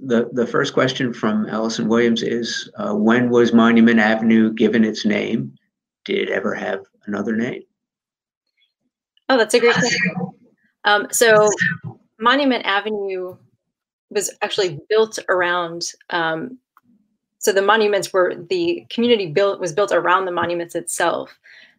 the, 0.00 0.28
the 0.32 0.46
first 0.46 0.74
question 0.74 1.12
from 1.12 1.46
Allison 1.46 1.88
Williams 1.88 2.22
is, 2.22 2.70
uh, 2.76 2.94
when 2.94 3.30
was 3.30 3.52
Monument 3.52 3.98
Avenue 3.98 4.52
given 4.52 4.84
its 4.84 5.04
name? 5.04 5.54
Did 6.04 6.18
it 6.18 6.30
ever 6.30 6.54
have 6.54 6.80
another 7.06 7.36
name? 7.36 7.62
Oh, 9.28 9.36
that's 9.36 9.54
a 9.54 9.60
great 9.60 9.74
question. 9.74 10.14
Um, 10.84 11.06
so 11.10 11.50
Monument 12.18 12.64
Avenue 12.64 13.36
was 14.10 14.30
actually 14.40 14.78
built 14.88 15.18
around, 15.28 15.82
um, 16.10 16.58
so 17.38 17.52
the 17.52 17.62
monuments 17.62 18.12
were, 18.12 18.34
the 18.48 18.86
community 18.88 19.26
built 19.26 19.60
was 19.60 19.72
built 19.72 19.92
around 19.92 20.24
the 20.24 20.32
monuments 20.32 20.74
itself. 20.74 21.38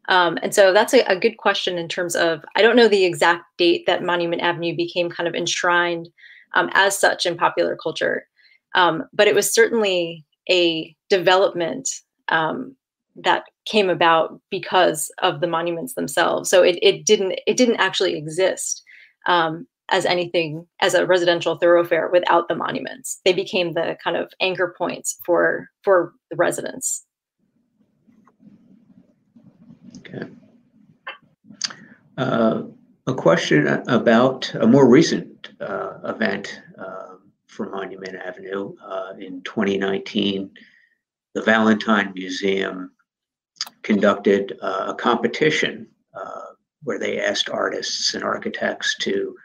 Um, 0.10 0.38
and 0.42 0.54
so 0.54 0.74
that's 0.74 0.94
a, 0.94 1.02
a, 1.02 1.20
good 1.20 1.38
question 1.38 1.78
in 1.78 1.88
terms 1.88 2.16
of, 2.16 2.44
I 2.56 2.64
don't 2.64 2.76
know 2.76 2.88
the 2.88 3.06
exact 3.06 3.46
date 3.58 3.86
that 3.86 4.04
Monument 4.04 4.42
Avenue 4.42 4.76
became 4.76 5.10
kind 5.10 5.28
of 5.28 5.36
enshrined 5.36 6.10
um, 6.54 6.70
as 6.74 6.98
such 6.98 7.26
in 7.26 7.38
popular 7.38 7.76
culture. 7.76 8.26
Um, 8.76 9.04
but 9.14 9.28
it 9.28 9.36
was 9.36 9.54
certainly 9.54 10.26
a 10.50 10.96
development 11.10 11.90
um, 12.30 12.76
that 13.16 13.44
came 13.66 13.90
about 13.90 14.40
because 14.50 15.12
of 15.22 15.42
the 15.42 15.48
monuments 15.48 15.94
themselves. 15.94 16.50
So 16.50 16.64
it, 16.64 16.80
it 16.82 17.06
didn't 17.06 17.40
it 17.46 17.58
didn't 17.58 17.78
actually 17.78 18.16
exist 18.16 18.84
um, 19.28 19.68
as 19.90 20.06
anything 20.06 20.66
as 20.82 20.94
a 20.94 21.06
residential 21.06 21.58
thoroughfare 21.58 22.10
without 22.12 22.48
the 22.48 22.56
monuments. 22.56 23.20
They 23.26 23.34
became 23.34 23.74
the 23.74 23.98
kind 24.04 24.18
of 24.18 24.32
anchor 24.40 24.74
points 24.78 25.18
for 25.26 25.70
for 25.84 26.14
the 26.30 26.38
residents. 26.38 27.06
Okay. 30.00 30.28
Uh, 32.18 32.64
a 33.08 33.14
question 33.14 33.68
about 33.88 34.54
a 34.56 34.68
more 34.68 34.88
recent 34.88 35.39
uh, 35.62 36.00
event 36.06 36.62
uh, 36.78 37.16
for 37.48 37.70
Monument 37.70 38.16
Avenue 38.16 38.76
uh, 38.84 39.14
in 39.20 39.42
2019. 39.42 40.52
The 41.34 41.42
Valentine 41.42 42.14
Museum 42.16 42.92
conducted 43.84 44.58
uh, 44.62 44.86
a 44.90 44.96
competition 44.96 45.88
uh, 46.14 46.54
where 46.84 47.00
they 47.00 47.20
asked 47.20 47.50
artists 47.50 48.14
and 48.14 48.24
architects 48.24 48.96
to 49.02 49.36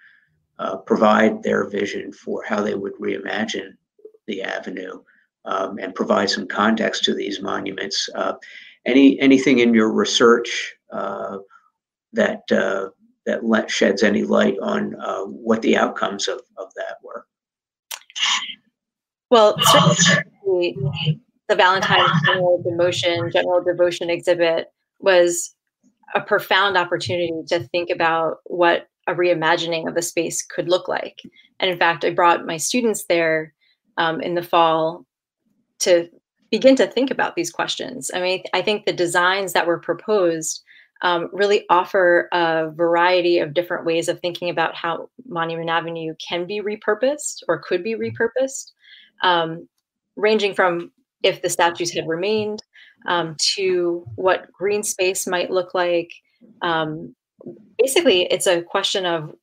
provide 0.87 1.43
their 1.43 1.69
vision 1.69 2.13
for 2.13 2.45
how 2.45 2.63
they 2.63 2.75
would 2.75 2.95
reimagine 2.95 3.73
the 4.27 4.41
avenue 4.41 5.03
um, 5.45 5.79
and 5.79 5.95
provide 5.95 6.31
some 6.31 6.47
context 6.47 7.03
to 7.05 7.13
these 7.13 7.41
monuments. 7.41 8.09
any 8.87 9.19
anything 9.19 9.59
in 9.59 9.75
your 9.75 9.93
research 9.93 10.75
that 12.13 12.94
that 13.27 13.45
let, 13.45 13.71
sheds 13.71 14.03
any 14.03 14.23
light 14.23 14.57
on 14.63 14.95
uh, 15.01 15.23
what 15.25 15.63
the 15.63 15.77
outcomes 15.77 16.29
of, 16.29 16.41
of 16.57 16.73
that 16.77 16.97
were? 17.03 17.27
Well, 19.31 19.57
certainly 19.61 20.77
the 21.49 21.57
Valentine's 21.57 22.11
General 22.27 22.63
Devotion, 22.63 23.31
General 23.33 23.63
Devotion 23.65 24.11
exhibit 24.11 24.69
was 25.01 25.55
a 26.15 26.21
profound 26.21 26.77
opportunity 26.77 27.33
to 27.49 27.61
think 27.69 27.91
about 27.91 28.39
what 28.45 28.89
a 29.07 29.15
reimagining 29.15 29.89
of 29.89 29.95
the 29.95 30.03
space 30.03 30.43
could 30.43 30.69
look 30.69 30.89
like. 30.89 31.21
And 31.61 31.71
in 31.71 31.79
fact, 31.79 32.05
I 32.05 32.11
brought 32.11 32.47
my 32.47 32.57
students 32.57 33.05
there 33.07 33.53
um, 33.97 34.21
in 34.21 34.35
the 34.35 34.43
fall 34.43 35.05
to 35.81 36.09
begin 36.51 36.77
to 36.77 36.87
think 36.87 37.11
about 37.11 37.35
these 37.35 37.51
questions. 37.51 38.11
I 38.15 38.21
mean, 38.21 38.43
I 38.53 38.63
think 38.63 38.87
the 38.87 38.93
designs 38.93 39.53
that 39.53 39.67
were 39.67 39.79
proposed 39.79 40.63
um, 41.05 41.29
really 41.33 41.67
offer 41.69 42.29
a 42.33 42.71
variety 42.75 43.39
of 43.39 43.53
different 43.53 43.85
ways 43.85 44.09
of 44.09 44.19
thinking 44.21 44.49
about 44.49 44.75
how 44.75 45.11
Monument 45.27 45.69
Avenue 45.69 46.15
can 46.27 46.47
be 46.47 46.63
repurposed 46.63 47.43
or 47.47 47.59
could 47.59 47.85
be 47.85 47.93
mm-hmm. 47.93 48.17
repurposed, 48.17 48.73
um, 49.23 49.69
ranging 50.17 50.55
from 50.55 50.91
if 51.23 51.43
the 51.43 51.51
statues 51.51 51.93
had 51.93 52.09
remained 52.09 52.63
um, 53.07 53.37
to 53.55 54.07
what 54.17 54.51
green 54.51 54.83
space 54.83 55.27
might 55.27 55.51
look 55.51 55.75
like. 55.75 56.11
Um, 56.63 57.15
basically, 57.79 58.23
it's 58.23 58.47
a 58.47 58.63
question 58.63 59.05
of 59.05 59.35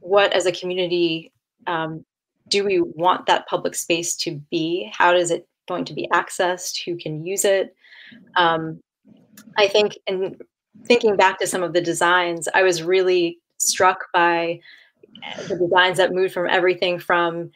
what, 0.00 0.32
as 0.32 0.46
a 0.46 0.52
community, 0.52 1.32
um, 1.68 2.04
do 2.48 2.64
we 2.64 2.80
want 2.80 3.26
that 3.26 3.46
public 3.46 3.76
space 3.76 4.16
to 4.16 4.40
be? 4.50 4.90
How 4.92 5.14
is 5.14 5.30
it 5.30 5.46
going 5.68 5.84
to 5.84 5.94
be 5.94 6.08
accessed? 6.12 6.82
Who 6.84 6.96
can 6.96 7.24
use 7.24 7.44
it? 7.44 7.76
Um, 8.36 8.80
I 9.56 9.68
think 9.68 9.98
in 10.06 10.36
thinking 10.84 11.16
back 11.16 11.38
to 11.40 11.46
some 11.46 11.62
of 11.62 11.72
the 11.72 11.80
designs, 11.80 12.48
I 12.54 12.62
was 12.62 12.82
really 12.82 13.38
struck 13.58 14.06
by 14.12 14.60
the 15.48 15.56
designs 15.56 15.98
that 15.98 16.12
moved 16.12 16.32
from 16.32 16.48
everything 16.48 16.98
from 16.98 17.50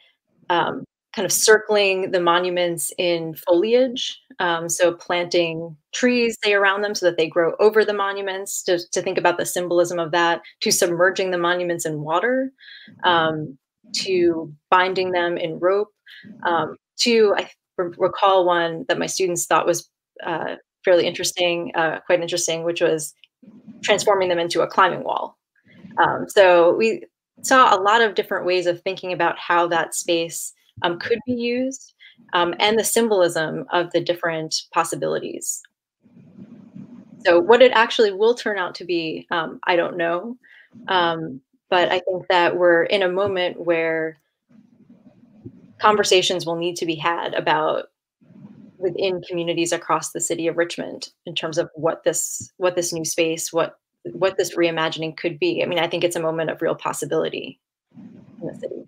um, 0.49 0.83
kind 1.15 1.25
of 1.25 1.31
circling 1.31 2.11
the 2.11 2.19
monuments 2.19 2.91
in 2.97 3.35
foliage, 3.35 4.19
um, 4.39 4.67
so 4.67 4.93
planting 4.93 5.75
trees 5.93 6.35
around 6.45 6.81
them 6.81 6.95
so 6.95 7.05
that 7.05 7.17
they 7.17 7.27
grow 7.27 7.53
over 7.59 7.85
the 7.85 7.93
monuments 7.93 8.63
to, 8.63 8.79
to 8.91 9.01
think 9.01 9.17
about 9.17 9.37
the 9.37 9.45
symbolism 9.45 9.99
of 9.99 10.11
that, 10.11 10.41
to 10.61 10.71
submerging 10.71 11.31
the 11.31 11.37
monuments 11.37 11.85
in 11.85 12.01
water, 12.01 12.51
um, 13.03 13.57
to 13.93 14.51
binding 14.71 15.11
them 15.11 15.37
in 15.37 15.59
rope, 15.59 15.89
um, 16.45 16.75
to 16.97 17.35
I 17.37 17.49
recall 17.77 18.45
one 18.45 18.85
that 18.87 18.99
my 18.99 19.05
students 19.05 19.45
thought 19.45 19.67
was 19.67 19.89
uh, 20.25 20.55
fairly 20.83 21.07
interesting, 21.07 21.71
uh, 21.75 21.99
quite 22.05 22.21
interesting, 22.21 22.63
which 22.63 22.81
was 22.81 23.13
transforming 23.81 24.29
them 24.29 24.39
into 24.39 24.61
a 24.61 24.67
climbing 24.67 25.03
wall. 25.03 25.37
Um, 25.97 26.27
so 26.27 26.73
we 26.75 27.03
saw 27.41 27.75
a 27.75 27.81
lot 27.81 28.01
of 28.01 28.15
different 28.15 28.45
ways 28.45 28.65
of 28.65 28.81
thinking 28.81 29.13
about 29.13 29.37
how 29.37 29.67
that 29.67 29.93
space 29.93 30.53
um, 30.81 30.99
could 30.99 31.19
be 31.25 31.33
used 31.33 31.93
um, 32.33 32.55
and 32.59 32.79
the 32.79 32.83
symbolism 32.83 33.65
of 33.71 33.91
the 33.91 34.01
different 34.01 34.55
possibilities. 34.73 35.61
So 37.25 37.39
what 37.39 37.61
it 37.61 37.71
actually 37.73 38.11
will 38.11 38.33
turn 38.33 38.57
out 38.57 38.75
to 38.75 38.85
be, 38.85 39.27
um, 39.31 39.59
I 39.65 39.75
don't 39.75 39.97
know. 39.97 40.37
Um, 40.87 41.41
but 41.69 41.89
I 41.91 41.99
think 41.99 42.27
that 42.29 42.57
we're 42.57 42.83
in 42.83 43.01
a 43.01 43.09
moment 43.09 43.59
where 43.59 44.19
conversations 45.79 46.45
will 46.45 46.55
need 46.55 46.75
to 46.77 46.85
be 46.85 46.95
had 46.95 47.33
about 47.33 47.85
within 48.83 49.21
communities 49.21 49.71
across 49.71 50.11
the 50.11 50.21
city 50.21 50.45
of 50.47 50.57
Richmond 50.57 51.09
in 51.25 51.33
terms 51.33 51.57
of 51.57 51.69
what 51.73 52.03
this 52.03 52.51
what 52.57 52.75
this 52.75 52.93
new 52.93 53.05
space, 53.05 53.51
what 53.51 53.79
what 54.11 54.37
this 54.37 54.55
reimagining 54.55 55.17
could 55.17 55.39
be. 55.39 55.63
I 55.63 55.65
mean, 55.65 55.79
I 55.79 55.87
think 55.87 56.03
it's 56.03 56.17
a 56.17 56.21
moment 56.21 56.51
of 56.51 56.61
real 56.61 56.75
possibility 56.75 57.59
in 58.41 58.47
the 58.47 58.55
city. 58.55 58.83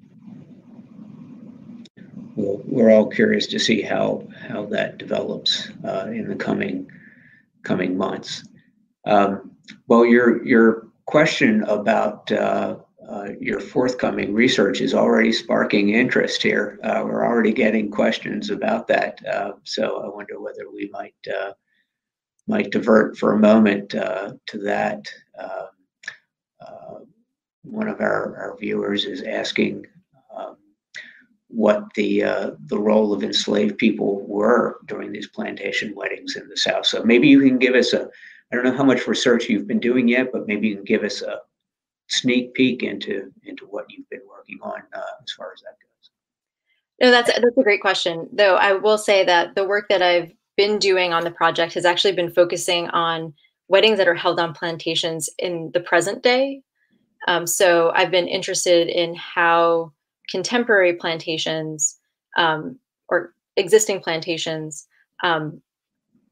Well, 2.36 2.62
we're 2.66 2.92
all 2.92 3.08
curious 3.08 3.48
to 3.48 3.60
see 3.60 3.82
how 3.82 4.28
how 4.48 4.66
that 4.68 4.98
develops 4.98 5.70
uh, 5.84 6.08
in 6.10 6.28
the 6.28 6.36
coming 6.36 6.92
coming 7.64 7.98
months. 7.98 8.44
Um, 9.06 9.52
well, 9.88 10.06
your 10.06 10.46
your 10.46 10.88
question 11.06 11.64
about 11.64 12.32
uh, 12.32 12.76
uh, 13.10 13.30
your 13.40 13.60
forthcoming 13.60 14.34
research 14.34 14.82
is 14.82 14.94
already 14.94 15.32
sparking 15.32 15.90
interest 15.90 16.42
here. 16.42 16.80
Uh, 16.84 17.04
we're 17.06 17.26
already 17.26 17.54
getting 17.54 17.92
questions 17.92 18.50
about 18.50 18.88
that. 18.88 19.20
Uh, 19.26 19.54
so 19.64 20.02
I 20.04 20.08
wonder 20.08 20.40
whether 20.40 20.72
we 20.72 20.90
might 20.92 21.16
uh, 21.28 21.54
might 22.48 22.72
divert 22.72 23.18
for 23.18 23.34
a 23.34 23.40
moment 23.40 23.94
uh, 23.96 24.34
to 24.48 24.58
that. 24.60 25.08
Um, 25.40 27.08
one 27.64 27.88
of 27.88 28.00
our, 28.00 28.38
our 28.38 28.56
viewers 28.60 29.06
is 29.06 29.24
asking 29.24 29.88
um, 30.36 30.58
what 31.48 31.84
the 31.96 32.22
the 32.68 32.80
role 32.80 33.12
of 33.12 33.24
enslaved 33.24 33.78
people 33.78 34.26
were 34.28 34.78
during 34.86 35.12
these 35.12 35.28
plantation 35.28 35.94
weddings 35.96 36.36
in 36.36 36.48
the 36.48 36.58
South. 36.58 36.86
So 36.86 37.04
maybe 37.04 37.28
you 37.28 37.40
can 37.42 37.58
give 37.58 37.76
us 37.76 37.94
a 37.94 38.10
I 38.52 38.56
don't 38.56 38.66
know 38.66 38.78
how 38.78 38.84
much 38.84 39.08
research 39.08 39.50
you've 39.50 39.68
been 39.68 39.80
doing 39.80 40.08
yet, 40.08 40.32
but 40.32 40.48
maybe 40.48 40.68
you 40.68 40.76
can 40.76 40.86
give 40.86 41.04
us 41.04 41.24
a, 41.24 41.40
sneak 42.08 42.54
peek 42.54 42.84
into 42.84 43.32
into 43.44 43.66
what 43.66 43.86
you've 43.90 44.10
been 44.10 44.22
working 44.30 44.60
on 44.62 44.82
uh, 44.94 45.24
as 45.24 45.32
far 45.32 45.52
as 45.54 45.62
that 45.62 45.78
goes? 45.80 46.12
No, 47.02 47.12
that's 47.12 47.32
that's 47.32 47.58
a 47.58 47.64
great 47.64 47.82
question. 47.82 48.30
Though 48.32 48.56
I 48.56 48.74
will 48.74 48.98
say 48.98 49.26
that 49.26 49.56
the 49.56 49.66
work 49.66 49.90
that 49.90 50.02
I've 50.02 50.32
been 50.58 50.80
doing 50.80 51.14
on 51.14 51.24
the 51.24 51.32
project 51.32 51.74
has 51.74 51.86
actually 51.86 52.14
been 52.14 52.32
focusing 52.32 52.90
on 52.90 53.34
weddings 53.68 53.98
that 53.98 54.08
are 54.08 54.16
held 54.16 54.40
on 54.40 54.54
plantations 54.54 55.30
in 55.40 55.72
the 55.74 55.80
present 55.80 56.24
day. 56.24 56.62
Um, 57.28 57.48
so 57.48 57.92
I've 57.96 58.12
been 58.12 58.28
interested 58.28 58.88
in 58.88 59.16
how 59.16 59.92
contemporary 60.30 60.94
plantations 60.94 61.98
um, 62.38 62.78
or 63.10 63.34
existing 63.58 64.02
plantations 64.02 64.88
um, 65.24 65.62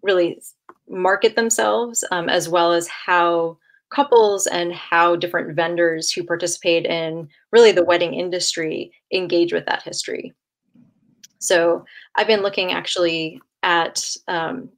really 0.04 0.42
market 0.88 1.36
themselves, 1.36 2.04
um, 2.12 2.30
as 2.30 2.48
well 2.48 2.74
as 2.74 2.88
how 2.88 3.58
couples 3.94 4.48
and 4.48 4.74
how 4.74 5.16
different 5.16 5.56
vendors 5.56 6.12
who 6.12 6.24
participate 6.24 6.86
in 6.86 7.28
really 7.52 7.72
the 7.72 7.86
wedding 7.86 8.14
industry 8.14 8.92
engage 9.12 9.54
with 9.54 9.66
that 9.66 9.84
history. 9.84 10.34
So 11.40 11.86
I've 12.16 12.28
been 12.28 12.42
looking 12.42 12.72
actually 12.72 13.40
at 13.62 14.04
um, 14.28 14.70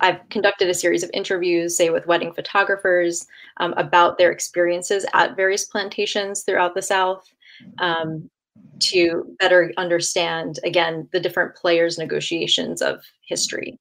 I've 0.00 0.20
conducted 0.28 0.68
a 0.68 0.74
series 0.74 1.02
of 1.02 1.10
interviews, 1.14 1.76
say 1.76 1.90
with 1.90 2.06
wedding 2.06 2.32
photographers, 2.32 3.26
um, 3.56 3.72
about 3.76 4.18
their 4.18 4.30
experiences 4.30 5.06
at 5.14 5.36
various 5.36 5.64
plantations 5.64 6.42
throughout 6.42 6.74
the 6.74 6.82
South 6.82 7.24
um, 7.78 8.28
to 8.80 9.34
better 9.38 9.72
understand, 9.76 10.60
again, 10.62 11.08
the 11.12 11.20
different 11.20 11.56
players' 11.56 11.98
negotiations 11.98 12.82
of 12.82 13.02
history. 13.26 13.78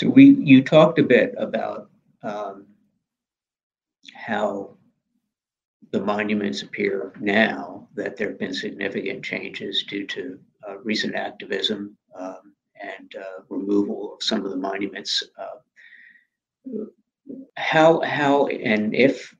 So 0.00 0.08
we, 0.08 0.36
you 0.36 0.62
talked 0.62 0.98
a 0.98 1.02
bit 1.02 1.34
about 1.38 1.90
um, 2.22 2.66
how 4.14 4.76
the 5.90 6.00
monuments 6.00 6.62
appear 6.62 7.12
now 7.18 7.88
that 7.94 8.16
there 8.16 8.28
have 8.28 8.38
been 8.38 8.54
significant 8.54 9.24
changes 9.24 9.84
due 9.88 10.06
to 10.06 10.38
uh, 10.68 10.78
recent 10.78 11.14
activism 11.14 11.96
um, 12.14 12.54
and 12.80 13.12
uh, 13.18 13.42
removal 13.48 14.14
of 14.14 14.22
some 14.22 14.44
of 14.44 14.50
the 14.50 14.56
monuments. 14.56 15.22
Uh, 15.36 16.84
how, 17.56 18.00
how, 18.00 18.46
and 18.46 18.94
if 18.94 19.34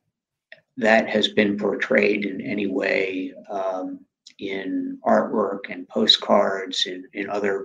that 0.77 1.09
has 1.09 1.29
been 1.29 1.57
portrayed 1.57 2.25
in 2.25 2.41
any 2.41 2.67
way 2.67 3.33
um, 3.51 4.01
in 4.39 4.99
artwork 5.07 5.71
and 5.71 5.89
postcards 5.89 6.87
and 6.87 7.05
in 7.13 7.29
other 7.31 7.65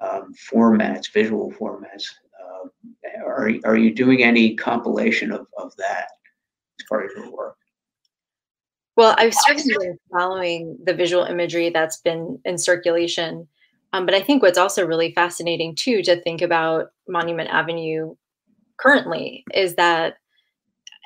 um, 0.00 0.34
formats, 0.52 1.12
visual 1.12 1.52
formats. 1.52 2.04
Uh, 2.40 2.68
are, 3.24 3.50
are 3.64 3.76
you 3.76 3.94
doing 3.94 4.22
any 4.22 4.54
compilation 4.56 5.32
of, 5.32 5.46
of 5.58 5.74
that 5.76 6.08
as 6.78 6.86
part 6.88 7.04
of 7.04 7.10
your 7.16 7.30
work? 7.30 7.56
Well, 8.96 9.14
I've 9.16 9.34
certainly 9.34 9.74
been 9.78 9.98
following 10.12 10.76
the 10.84 10.94
visual 10.94 11.24
imagery 11.24 11.70
that's 11.70 11.98
been 11.98 12.38
in 12.44 12.58
circulation. 12.58 13.48
Um, 13.92 14.06
but 14.06 14.14
I 14.14 14.20
think 14.20 14.42
what's 14.42 14.58
also 14.58 14.86
really 14.86 15.12
fascinating 15.12 15.74
too 15.74 16.02
to 16.02 16.20
think 16.20 16.42
about 16.42 16.90
Monument 17.08 17.50
Avenue 17.50 18.14
currently 18.76 19.44
is 19.54 19.74
that 19.76 20.16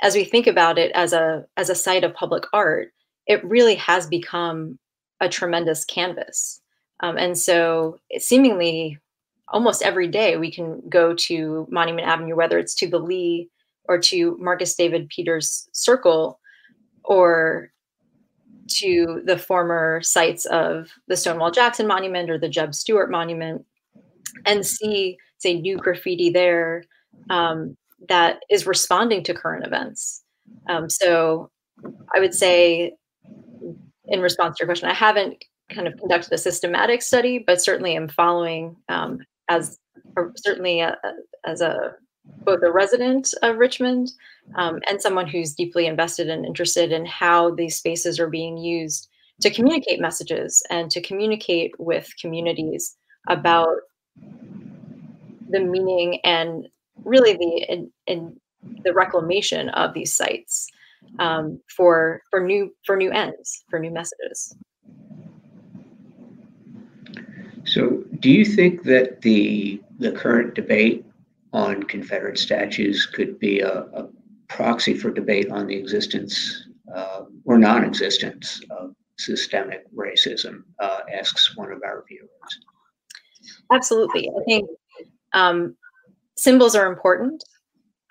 as 0.02 0.14
we 0.14 0.24
think 0.24 0.46
about 0.46 0.78
it 0.78 0.92
as 0.92 1.12
a 1.12 1.44
as 1.56 1.70
a 1.70 1.74
site 1.74 2.04
of 2.04 2.14
public 2.14 2.44
art, 2.52 2.92
it 3.26 3.44
really 3.44 3.76
has 3.76 4.06
become 4.06 4.78
a 5.20 5.28
tremendous 5.28 5.84
canvas. 5.84 6.60
Um, 7.04 7.18
and 7.18 7.36
so 7.36 7.98
seemingly 8.16 8.98
almost 9.48 9.82
every 9.82 10.08
day 10.08 10.38
we 10.38 10.50
can 10.50 10.80
go 10.88 11.14
to 11.14 11.66
Monument 11.70 12.08
Avenue, 12.08 12.34
whether 12.34 12.58
it's 12.58 12.74
to 12.76 12.88
the 12.88 12.98
Lee 12.98 13.50
or 13.90 13.98
to 13.98 14.38
Marcus 14.40 14.74
David 14.74 15.10
Peters 15.10 15.68
Circle 15.72 16.40
or 17.04 17.70
to 18.68 19.20
the 19.26 19.36
former 19.36 20.00
sites 20.02 20.46
of 20.46 20.88
the 21.06 21.16
Stonewall 21.16 21.50
Jackson 21.50 21.86
Monument 21.86 22.30
or 22.30 22.38
the 22.38 22.48
Jeb 22.48 22.74
Stuart 22.74 23.10
Monument 23.10 23.66
and 24.46 24.64
see, 24.64 25.18
say, 25.36 25.60
new 25.60 25.76
graffiti 25.76 26.30
there 26.30 26.84
um, 27.28 27.76
that 28.08 28.38
is 28.50 28.66
responding 28.66 29.22
to 29.24 29.34
current 29.34 29.66
events. 29.66 30.22
Um, 30.70 30.88
so 30.88 31.50
I 32.16 32.20
would 32.20 32.32
say, 32.32 32.94
in 34.06 34.20
response 34.20 34.56
to 34.56 34.62
your 34.62 34.68
question, 34.68 34.88
I 34.88 34.94
haven't 34.94 35.44
kind 35.70 35.86
of 35.86 35.96
conducted 35.98 36.32
a 36.32 36.38
systematic 36.38 37.02
study, 37.02 37.38
but 37.38 37.60
certainly 37.60 37.96
am 37.96 38.08
following 38.08 38.76
um, 38.88 39.18
as 39.48 39.78
certainly 40.36 40.80
a, 40.80 40.96
as 41.44 41.60
a 41.60 41.94
both 42.44 42.62
a 42.62 42.72
resident 42.72 43.34
of 43.42 43.58
Richmond 43.58 44.10
um, 44.54 44.80
and 44.88 45.00
someone 45.00 45.26
who's 45.26 45.54
deeply 45.54 45.86
invested 45.86 46.28
and 46.28 46.46
interested 46.46 46.90
in 46.90 47.04
how 47.04 47.54
these 47.54 47.76
spaces 47.76 48.18
are 48.18 48.28
being 48.28 48.56
used 48.56 49.08
to 49.40 49.50
communicate 49.50 50.00
messages 50.00 50.62
and 50.70 50.90
to 50.90 51.02
communicate 51.02 51.72
with 51.78 52.12
communities 52.20 52.96
about 53.28 53.76
the 55.50 55.60
meaning 55.60 56.20
and 56.24 56.68
really 57.04 57.34
the 57.34 57.66
in, 57.68 57.90
in 58.06 58.36
the 58.84 58.92
reclamation 58.92 59.68
of 59.70 59.92
these 59.92 60.14
sites 60.14 60.68
um, 61.18 61.60
for 61.68 62.22
for 62.30 62.40
new 62.40 62.74
for 62.84 62.96
new 62.96 63.10
ends 63.10 63.64
for 63.68 63.78
new 63.78 63.90
messages. 63.90 64.56
So, 67.66 68.04
do 68.20 68.30
you 68.30 68.44
think 68.44 68.82
that 68.84 69.22
the 69.22 69.80
the 69.98 70.12
current 70.12 70.54
debate 70.54 71.04
on 71.52 71.82
Confederate 71.84 72.38
statues 72.38 73.06
could 73.06 73.38
be 73.38 73.60
a, 73.60 73.80
a 73.94 74.08
proxy 74.48 74.94
for 74.94 75.10
debate 75.10 75.50
on 75.50 75.66
the 75.66 75.76
existence 75.76 76.68
uh, 76.94 77.22
or 77.44 77.58
non-existence 77.58 78.60
of 78.70 78.94
systemic 79.18 79.84
racism? 79.94 80.64
Uh, 80.78 81.00
asks 81.12 81.56
one 81.56 81.72
of 81.72 81.82
our 81.84 82.04
viewers. 82.08 82.28
Absolutely, 83.72 84.28
I 84.28 84.44
think 84.44 84.68
um, 85.32 85.76
symbols 86.36 86.74
are 86.74 86.86
important. 86.86 87.42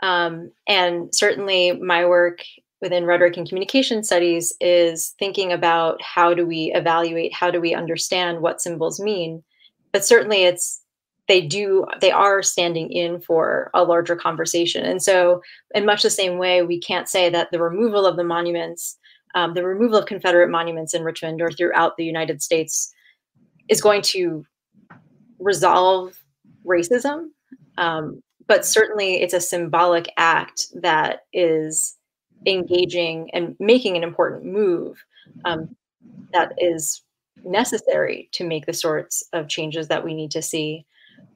Um, 0.02 0.52
and 0.68 1.14
certainly 1.16 1.72
my 1.72 2.06
work 2.06 2.40
within 2.84 3.06
rhetoric 3.06 3.38
and 3.38 3.48
communication 3.48 4.04
studies 4.04 4.54
is 4.60 5.16
thinking 5.18 5.54
about 5.54 6.02
how 6.02 6.34
do 6.34 6.46
we 6.46 6.72
evaluate, 6.76 7.34
how 7.34 7.50
do 7.50 7.62
we 7.62 7.74
understand 7.74 8.42
what 8.42 8.62
symbols 8.62 9.00
mean. 9.00 9.42
But 9.94 10.06
certainly 10.06 10.44
it's 10.44 10.82
they 11.30 11.40
do 11.40 11.86
they 12.02 12.12
are 12.12 12.44
standing 12.44 12.92
in 12.92 13.22
for 13.22 13.72
a 13.74 13.86
larger 13.86 14.14
conversation 14.14 14.84
and 14.84 15.02
so 15.02 15.42
in 15.74 15.86
much 15.86 16.04
the 16.04 16.10
same 16.10 16.38
way 16.38 16.62
we 16.62 16.78
can't 16.78 17.08
say 17.08 17.30
that 17.30 17.50
the 17.52 17.62
removal 17.62 18.06
of 18.06 18.18
the 18.18 18.26
monuments 18.26 18.98
um, 19.34 19.54
the 19.54 19.64
removal 19.64 19.98
of 19.98 20.06
confederate 20.06 20.50
monuments 20.50 20.94
in 20.94 21.02
richmond 21.02 21.42
or 21.42 21.50
throughout 21.50 21.96
the 21.96 22.04
united 22.04 22.42
states 22.42 22.94
is 23.70 23.80
going 23.80 24.02
to 24.02 24.46
resolve 25.40 26.14
racism 26.68 27.28
um, 27.78 28.22
but 28.46 28.66
certainly 28.66 29.22
it's 29.22 29.34
a 29.34 29.40
symbolic 29.40 30.12
act 30.18 30.66
that 30.82 31.22
is 31.32 31.96
engaging 32.46 33.30
and 33.34 33.56
making 33.60 33.96
an 33.98 34.04
important 34.04 34.46
move 34.46 35.04
um, 35.46 35.76
that 36.34 36.54
is 36.58 37.02
necessary 37.44 38.30
to 38.34 38.46
make 38.46 38.66
the 38.66 38.74
sorts 38.74 39.24
of 39.34 39.48
changes 39.48 39.88
that 39.88 40.04
we 40.04 40.14
need 40.14 40.32
to 40.32 40.42
see. 40.42 40.86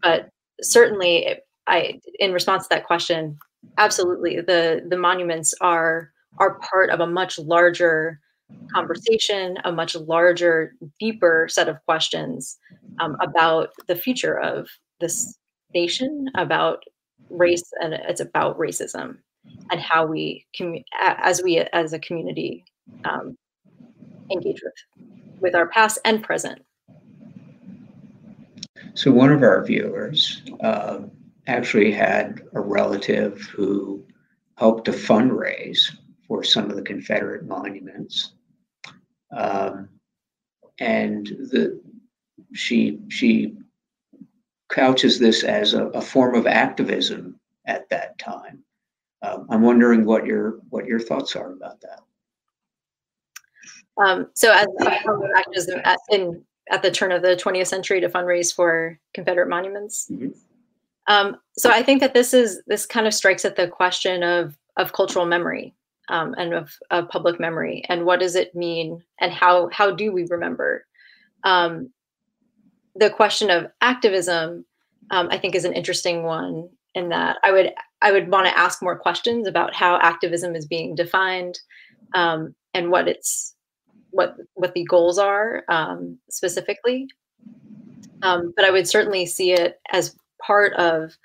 But 0.02 0.30
certainly, 0.62 1.38
I, 1.68 2.00
in 2.20 2.34
response 2.34 2.64
to 2.64 2.70
that 2.72 2.86
question, 2.86 3.38
absolutely, 3.78 4.42
the 4.42 4.86
the 4.88 4.98
monuments 4.98 5.54
are 5.62 6.12
are 6.40 6.60
part 6.60 6.90
of 6.90 7.00
a 7.00 7.08
much 7.08 7.40
larger 7.40 8.20
conversation, 8.74 9.58
a 9.66 9.72
much 9.72 9.96
larger, 9.96 10.74
deeper 11.00 11.48
set 11.50 11.68
of 11.68 11.84
questions 11.86 12.58
um, 13.00 13.18
about 13.22 13.70
the 13.88 13.96
future 13.96 14.40
of 14.40 14.68
this 15.00 15.38
nation, 15.74 16.30
about 16.36 16.84
race, 17.30 17.64
and 17.82 17.94
it's 17.94 18.22
about 18.22 18.58
racism 18.58 19.18
and 19.72 19.80
how 19.82 20.06
we, 20.06 20.46
as 21.00 21.42
we 21.44 21.58
as 21.58 21.94
a 21.94 22.00
community, 22.00 22.66
um, 23.06 23.38
engage 24.32 24.62
with 24.64 24.74
with 25.40 25.56
our 25.56 25.68
past 25.68 26.00
and 26.06 26.24
present. 26.24 26.62
So 28.94 29.12
one 29.12 29.32
of 29.32 29.44
our 29.44 29.64
viewers 29.64 30.42
uh, 30.62 31.02
actually 31.46 31.92
had 31.92 32.42
a 32.54 32.60
relative 32.60 33.42
who 33.42 34.04
helped 34.58 34.86
to 34.86 34.92
fundraise 34.92 35.96
for 36.28 36.44
some 36.44 36.70
of 36.70 36.76
the 36.76 36.82
Confederate 36.82 37.46
monuments. 37.46 38.34
Um, 39.32 39.90
and 40.80 41.28
the 41.28 41.80
she 42.54 43.00
she 43.10 43.58
couches 44.70 45.20
this 45.20 45.44
as 45.44 45.74
a, 45.74 45.86
a 45.88 46.02
form 46.02 46.36
of 46.36 46.48
activism 46.48 47.40
at 47.66 47.90
that 47.90 48.18
time. 48.20 48.64
Um, 49.22 49.48
I'm 49.50 49.62
wondering 49.62 50.06
what 50.06 50.26
your 50.26 50.60
what 50.70 50.86
your 50.86 51.00
thoughts 51.00 51.36
are 51.36 51.52
about 51.52 51.82
that. 51.82 52.00
Um, 53.98 54.28
so, 54.34 54.52
as 54.52 54.68
a 54.80 55.02
form 55.02 55.24
of 55.24 55.30
activism 55.36 55.82
at, 55.84 56.00
in 56.10 56.44
at 56.70 56.82
the 56.82 56.92
turn 56.92 57.12
of 57.12 57.22
the 57.22 57.36
20th 57.36 57.68
century 57.68 58.02
to 58.02 58.10
fundraise 58.10 58.54
for 58.54 59.00
Confederate 59.14 59.50
monuments. 59.50 60.08
Mm-hmm. 60.12 60.30
Um, 61.08 61.38
so, 61.58 61.72
I 61.72 61.82
think 61.82 62.02
that 62.02 62.14
this 62.14 62.34
is 62.34 62.62
this 62.68 62.86
kind 62.86 63.08
of 63.08 63.14
strikes 63.14 63.46
at 63.46 63.56
the 63.56 63.68
question 63.68 64.24
of 64.24 64.56
of 64.78 64.94
cultural 64.94 65.26
memory 65.26 65.74
um, 66.10 66.36
and 66.38 66.54
of, 66.54 66.72
of 66.92 67.10
public 67.10 67.40
memory, 67.40 67.84
and 67.90 68.06
what 68.06 68.20
does 68.20 68.36
it 68.36 68.54
mean, 68.54 69.04
and 69.20 69.32
how 69.32 69.70
how 69.72 69.92
do 69.92 70.12
we 70.12 70.26
remember? 70.26 70.86
Um, 71.44 71.90
the 72.96 73.10
question 73.10 73.50
of 73.50 73.72
activism, 73.82 74.66
um, 75.12 75.30
I 75.32 75.38
think, 75.38 75.56
is 75.56 75.66
an 75.66 75.74
interesting 75.74 76.24
one. 76.24 76.70
In 76.98 77.10
that, 77.10 77.38
I 77.44 77.52
would 77.52 77.74
I 78.02 78.12
would 78.12 78.32
want 78.32 78.48
to 78.48 78.58
ask 78.58 78.82
more 78.82 78.98
questions 78.98 79.48
about 79.48 79.76
how 79.76 80.00
activism 80.02 80.56
is 80.56 80.66
being 80.66 80.96
defined 80.96 81.60
um, 82.16 82.56
and 82.74 82.90
what 82.90 83.08
its 83.08 83.54
what 84.10 84.36
what 84.56 84.74
the 84.74 84.84
goals 84.84 85.20
are 85.20 85.64
um, 85.70 86.18
specifically. 86.32 87.08
Um, 88.24 88.52
but 88.56 88.66
I 88.66 88.72
would 88.72 88.88
certainly 88.88 89.28
see 89.28 89.52
it 89.52 89.80
as 89.92 90.16
part 90.42 90.74
of. 90.74 91.16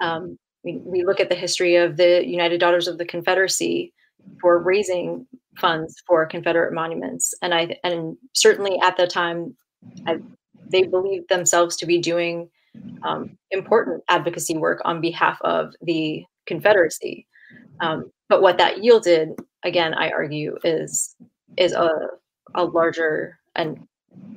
Um, 0.00 0.36
we, 0.64 0.78
we 0.84 1.04
look 1.04 1.20
at 1.20 1.28
the 1.28 1.36
history 1.36 1.76
of 1.76 1.96
the 1.96 2.26
United 2.26 2.58
Daughters 2.58 2.88
of 2.88 2.98
the 2.98 3.06
Confederacy 3.06 3.94
for 4.40 4.60
raising 4.60 5.28
funds 5.58 6.02
for 6.08 6.26
Confederate 6.26 6.74
monuments, 6.74 7.34
and 7.40 7.54
I 7.54 7.76
and 7.84 8.16
certainly 8.32 8.80
at 8.82 8.96
the 8.96 9.06
time, 9.06 9.54
I 10.08 10.18
they 10.72 10.82
believed 10.82 11.28
themselves 11.28 11.76
to 11.76 11.86
be 11.86 11.98
doing 11.98 12.50
um, 13.02 13.36
important 13.50 14.02
advocacy 14.08 14.56
work 14.56 14.80
on 14.84 15.00
behalf 15.00 15.38
of 15.42 15.74
the 15.82 16.24
Confederacy. 16.46 17.26
Um, 17.80 18.10
but 18.28 18.42
what 18.42 18.58
that 18.58 18.82
yielded, 18.82 19.30
again, 19.64 19.94
I 19.94 20.10
argue, 20.10 20.56
is 20.64 21.14
is 21.56 21.72
a, 21.72 21.90
a 22.54 22.64
larger 22.64 23.38
and 23.56 23.86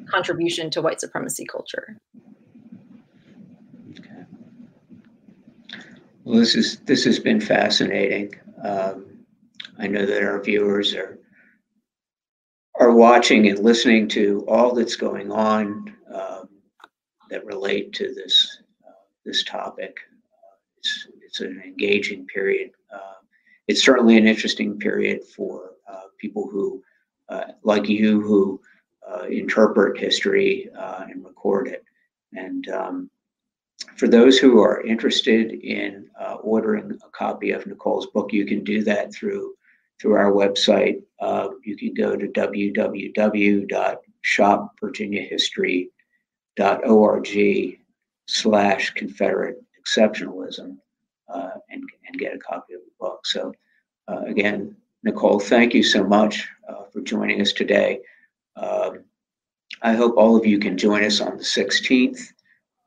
contribution 0.08 0.70
to 0.72 0.82
white 0.82 1.00
supremacy 1.00 1.46
culture. 1.46 1.98
Okay. 3.92 4.26
Well, 6.24 6.40
this 6.40 6.56
is 6.56 6.80
this 6.82 7.04
has 7.06 7.20
been 7.20 7.42
fascinating. 7.42 8.36
Um, 8.64 9.06
I 9.80 9.88
know 9.88 10.06
that 10.06 10.24
our 10.24 10.42
viewers 10.42 10.94
are 10.94 11.20
are 12.80 12.94
watching 12.94 13.48
and 13.48 13.60
listening 13.60 14.08
to 14.10 14.46
all 14.48 14.74
that's 14.74 14.96
going 14.96 15.32
on 15.32 15.94
um, 16.14 16.50
that 17.34 17.44
relate 17.46 17.92
to 17.94 18.14
this 18.14 18.62
uh, 18.88 18.92
this 19.26 19.44
topic. 19.44 19.98
Uh, 20.32 20.56
it's 20.78 21.08
it's 21.26 21.40
an 21.42 21.62
engaging 21.66 22.28
period. 22.28 22.70
Uh, 22.94 23.18
it's 23.68 23.84
certainly 23.84 24.18
an 24.18 24.28
interesting 24.28 24.78
period 24.78 25.24
for 25.24 25.72
uh, 25.92 26.08
people 26.20 26.48
who, 26.48 26.84
uh, 27.30 27.46
like 27.64 27.90
you, 27.90 28.22
who 28.22 28.62
uh, 29.10 29.24
interpret 29.24 29.98
history 29.98 30.70
and 30.76 31.26
record 31.26 31.68
it. 31.68 31.84
And 32.34 32.70
um, 32.70 33.10
for 33.96 34.08
those 34.08 34.38
who 34.38 34.60
are 34.60 34.86
interested 34.86 35.54
in 35.54 36.08
ordering 36.44 37.00
a 37.04 37.10
copy 37.10 37.50
of 37.52 37.66
Nicole's 37.66 38.08
book, 38.08 38.32
you 38.32 38.46
can 38.46 38.64
do 38.64 38.84
that 38.84 39.14
through 39.14 39.56
through 40.00 40.14
our 40.14 40.32
website. 40.32 41.02
Uh, 41.20 41.50
you 41.64 41.78
can 41.78 41.94
go 41.94 42.16
to 42.16 42.28
www.shopvirginiahistory.org 46.58 47.80
slash 48.26 48.92
Confederate 48.92 49.62
exceptionalism 49.80 50.78
uh, 51.34 51.52
and, 51.70 51.84
and 52.08 52.18
get 52.18 52.36
a 52.36 52.40
copy 52.40 52.74
of 52.74 52.82
the 52.82 52.92
book. 53.00 53.26
So 53.26 53.54
uh, 54.08 54.22
again, 54.26 54.76
Nicole, 55.04 55.40
thank 55.40 55.74
you 55.74 55.84
so 55.84 56.04
much 56.04 56.48
uh, 56.70 56.84
for 56.92 57.02
joining 57.02 57.42
us 57.42 57.52
today. 57.52 58.00
Um, 58.56 59.04
I 59.82 59.94
hope 59.94 60.16
all 60.16 60.38
of 60.38 60.46
you 60.46 60.60
can 60.60 60.78
join 60.78 61.04
us 61.04 61.20
on 61.20 61.38
the 61.38 61.44
16th 61.44 62.32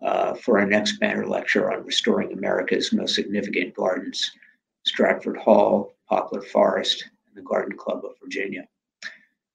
uh, 0.03 0.35
for 0.35 0.59
our 0.59 0.67
next 0.67 0.99
banner 0.99 1.27
lecture 1.27 1.73
on 1.73 1.85
restoring 1.85 2.33
America's 2.33 2.93
most 2.93 3.15
significant 3.15 3.75
gardens, 3.75 4.31
Stratford 4.85 5.37
Hall, 5.37 5.95
Poplar 6.09 6.43
Forest, 6.43 7.05
and 7.27 7.37
the 7.37 7.47
Garden 7.47 7.77
Club 7.77 8.05
of 8.05 8.13
Virginia. 8.23 8.67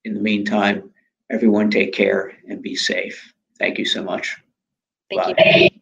In 0.03 0.13
the 0.13 0.19
meantime, 0.19 0.91
everyone 1.31 1.69
take 1.69 1.93
care 1.93 2.33
and 2.47 2.61
be 2.61 2.75
safe. 2.75 3.33
Thank 3.61 3.77
you 3.77 3.85
so 3.85 4.03
much. 4.03 4.37
Thank 5.11 5.37
Bye. 5.37 5.69
you. 5.71 5.80